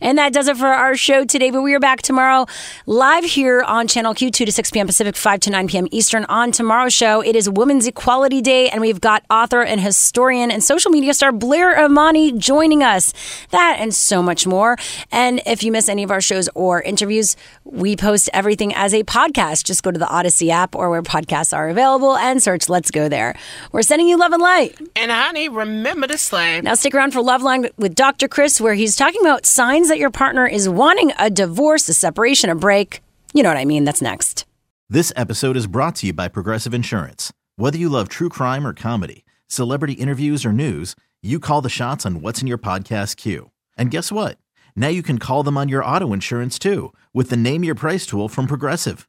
And 0.00 0.18
that 0.18 0.32
does 0.32 0.48
it 0.48 0.56
for 0.56 0.66
our 0.66 0.96
show 0.96 1.24
today. 1.24 1.50
But 1.50 1.62
we 1.62 1.74
are 1.74 1.80
back 1.80 2.02
tomorrow 2.02 2.46
live 2.86 3.24
here 3.24 3.62
on 3.62 3.86
Channel 3.86 4.14
Q, 4.14 4.30
2 4.30 4.46
to 4.46 4.52
6 4.52 4.70
p.m. 4.70 4.86
Pacific, 4.86 5.16
5 5.16 5.40
to 5.40 5.50
9 5.50 5.68
p.m. 5.68 5.86
Eastern. 5.90 6.24
On 6.24 6.50
tomorrow's 6.50 6.94
show, 6.94 7.22
it 7.22 7.36
is 7.36 7.48
Women's 7.48 7.86
Equality 7.86 8.40
Day, 8.40 8.68
and 8.70 8.80
we've 8.80 9.00
got 9.00 9.22
author 9.30 9.62
and 9.62 9.80
historian 9.80 10.50
and 10.50 10.64
social 10.64 10.90
media 10.90 11.14
star 11.14 11.30
Blair 11.30 11.84
Imani 11.84 12.32
joining 12.32 12.82
us. 12.82 13.12
That 13.50 13.76
and 13.78 13.94
so 13.94 14.22
much 14.22 14.46
more. 14.46 14.78
And 15.12 15.42
if 15.46 15.62
you 15.62 15.70
miss 15.70 15.88
any 15.88 16.02
of 16.02 16.10
our 16.10 16.22
shows 16.22 16.48
or 16.54 16.82
interviews, 16.82 17.36
we 17.64 17.96
post 17.96 18.30
everything 18.32 18.74
as 18.74 18.94
a 18.94 19.04
podcast. 19.04 19.64
Just 19.64 19.82
go 19.82 19.90
to 19.90 19.98
the 19.98 20.06
Audacy 20.06 20.48
app 20.48 20.55
app 20.56 20.74
or 20.74 20.90
where 20.90 21.02
podcasts 21.02 21.56
are 21.56 21.68
available 21.68 22.16
and 22.16 22.42
search 22.42 22.68
Let's 22.68 22.90
Go 22.90 23.08
There. 23.08 23.36
We're 23.72 23.82
sending 23.82 24.08
you 24.08 24.16
love 24.16 24.32
and 24.32 24.42
light. 24.42 24.76
And 24.96 25.10
honey, 25.10 25.48
remember 25.48 26.06
to 26.06 26.18
slay. 26.18 26.60
Now 26.62 26.74
stick 26.74 26.94
around 26.94 27.12
for 27.12 27.22
Love 27.22 27.42
Line 27.42 27.68
with 27.76 27.94
Dr. 27.94 28.26
Chris, 28.28 28.60
where 28.60 28.74
he's 28.74 28.96
talking 28.96 29.20
about 29.20 29.46
signs 29.46 29.88
that 29.88 29.98
your 29.98 30.10
partner 30.10 30.46
is 30.46 30.68
wanting 30.68 31.12
a 31.18 31.30
divorce, 31.30 31.88
a 31.88 31.94
separation, 31.94 32.50
a 32.50 32.54
break. 32.54 33.02
You 33.34 33.42
know 33.42 33.50
what 33.50 33.58
I 33.58 33.64
mean. 33.64 33.84
That's 33.84 34.02
next. 34.02 34.46
This 34.88 35.12
episode 35.16 35.56
is 35.56 35.66
brought 35.66 35.96
to 35.96 36.06
you 36.06 36.12
by 36.12 36.28
Progressive 36.28 36.72
Insurance. 36.72 37.32
Whether 37.56 37.78
you 37.78 37.88
love 37.88 38.08
true 38.08 38.28
crime 38.28 38.66
or 38.66 38.72
comedy, 38.72 39.24
celebrity 39.48 39.94
interviews 39.94 40.44
or 40.46 40.52
news, 40.52 40.94
you 41.22 41.40
call 41.40 41.60
the 41.60 41.68
shots 41.68 42.06
on 42.06 42.20
what's 42.20 42.40
in 42.40 42.46
your 42.46 42.58
podcast 42.58 43.16
queue. 43.16 43.50
And 43.76 43.90
guess 43.90 44.12
what? 44.12 44.38
Now 44.76 44.88
you 44.88 45.02
can 45.02 45.18
call 45.18 45.42
them 45.42 45.56
on 45.56 45.68
your 45.68 45.84
auto 45.84 46.12
insurance 46.12 46.58
too 46.58 46.92
with 47.12 47.30
the 47.30 47.36
Name 47.36 47.64
Your 47.64 47.74
Price 47.74 48.06
tool 48.06 48.28
from 48.28 48.46
Progressive. 48.46 49.08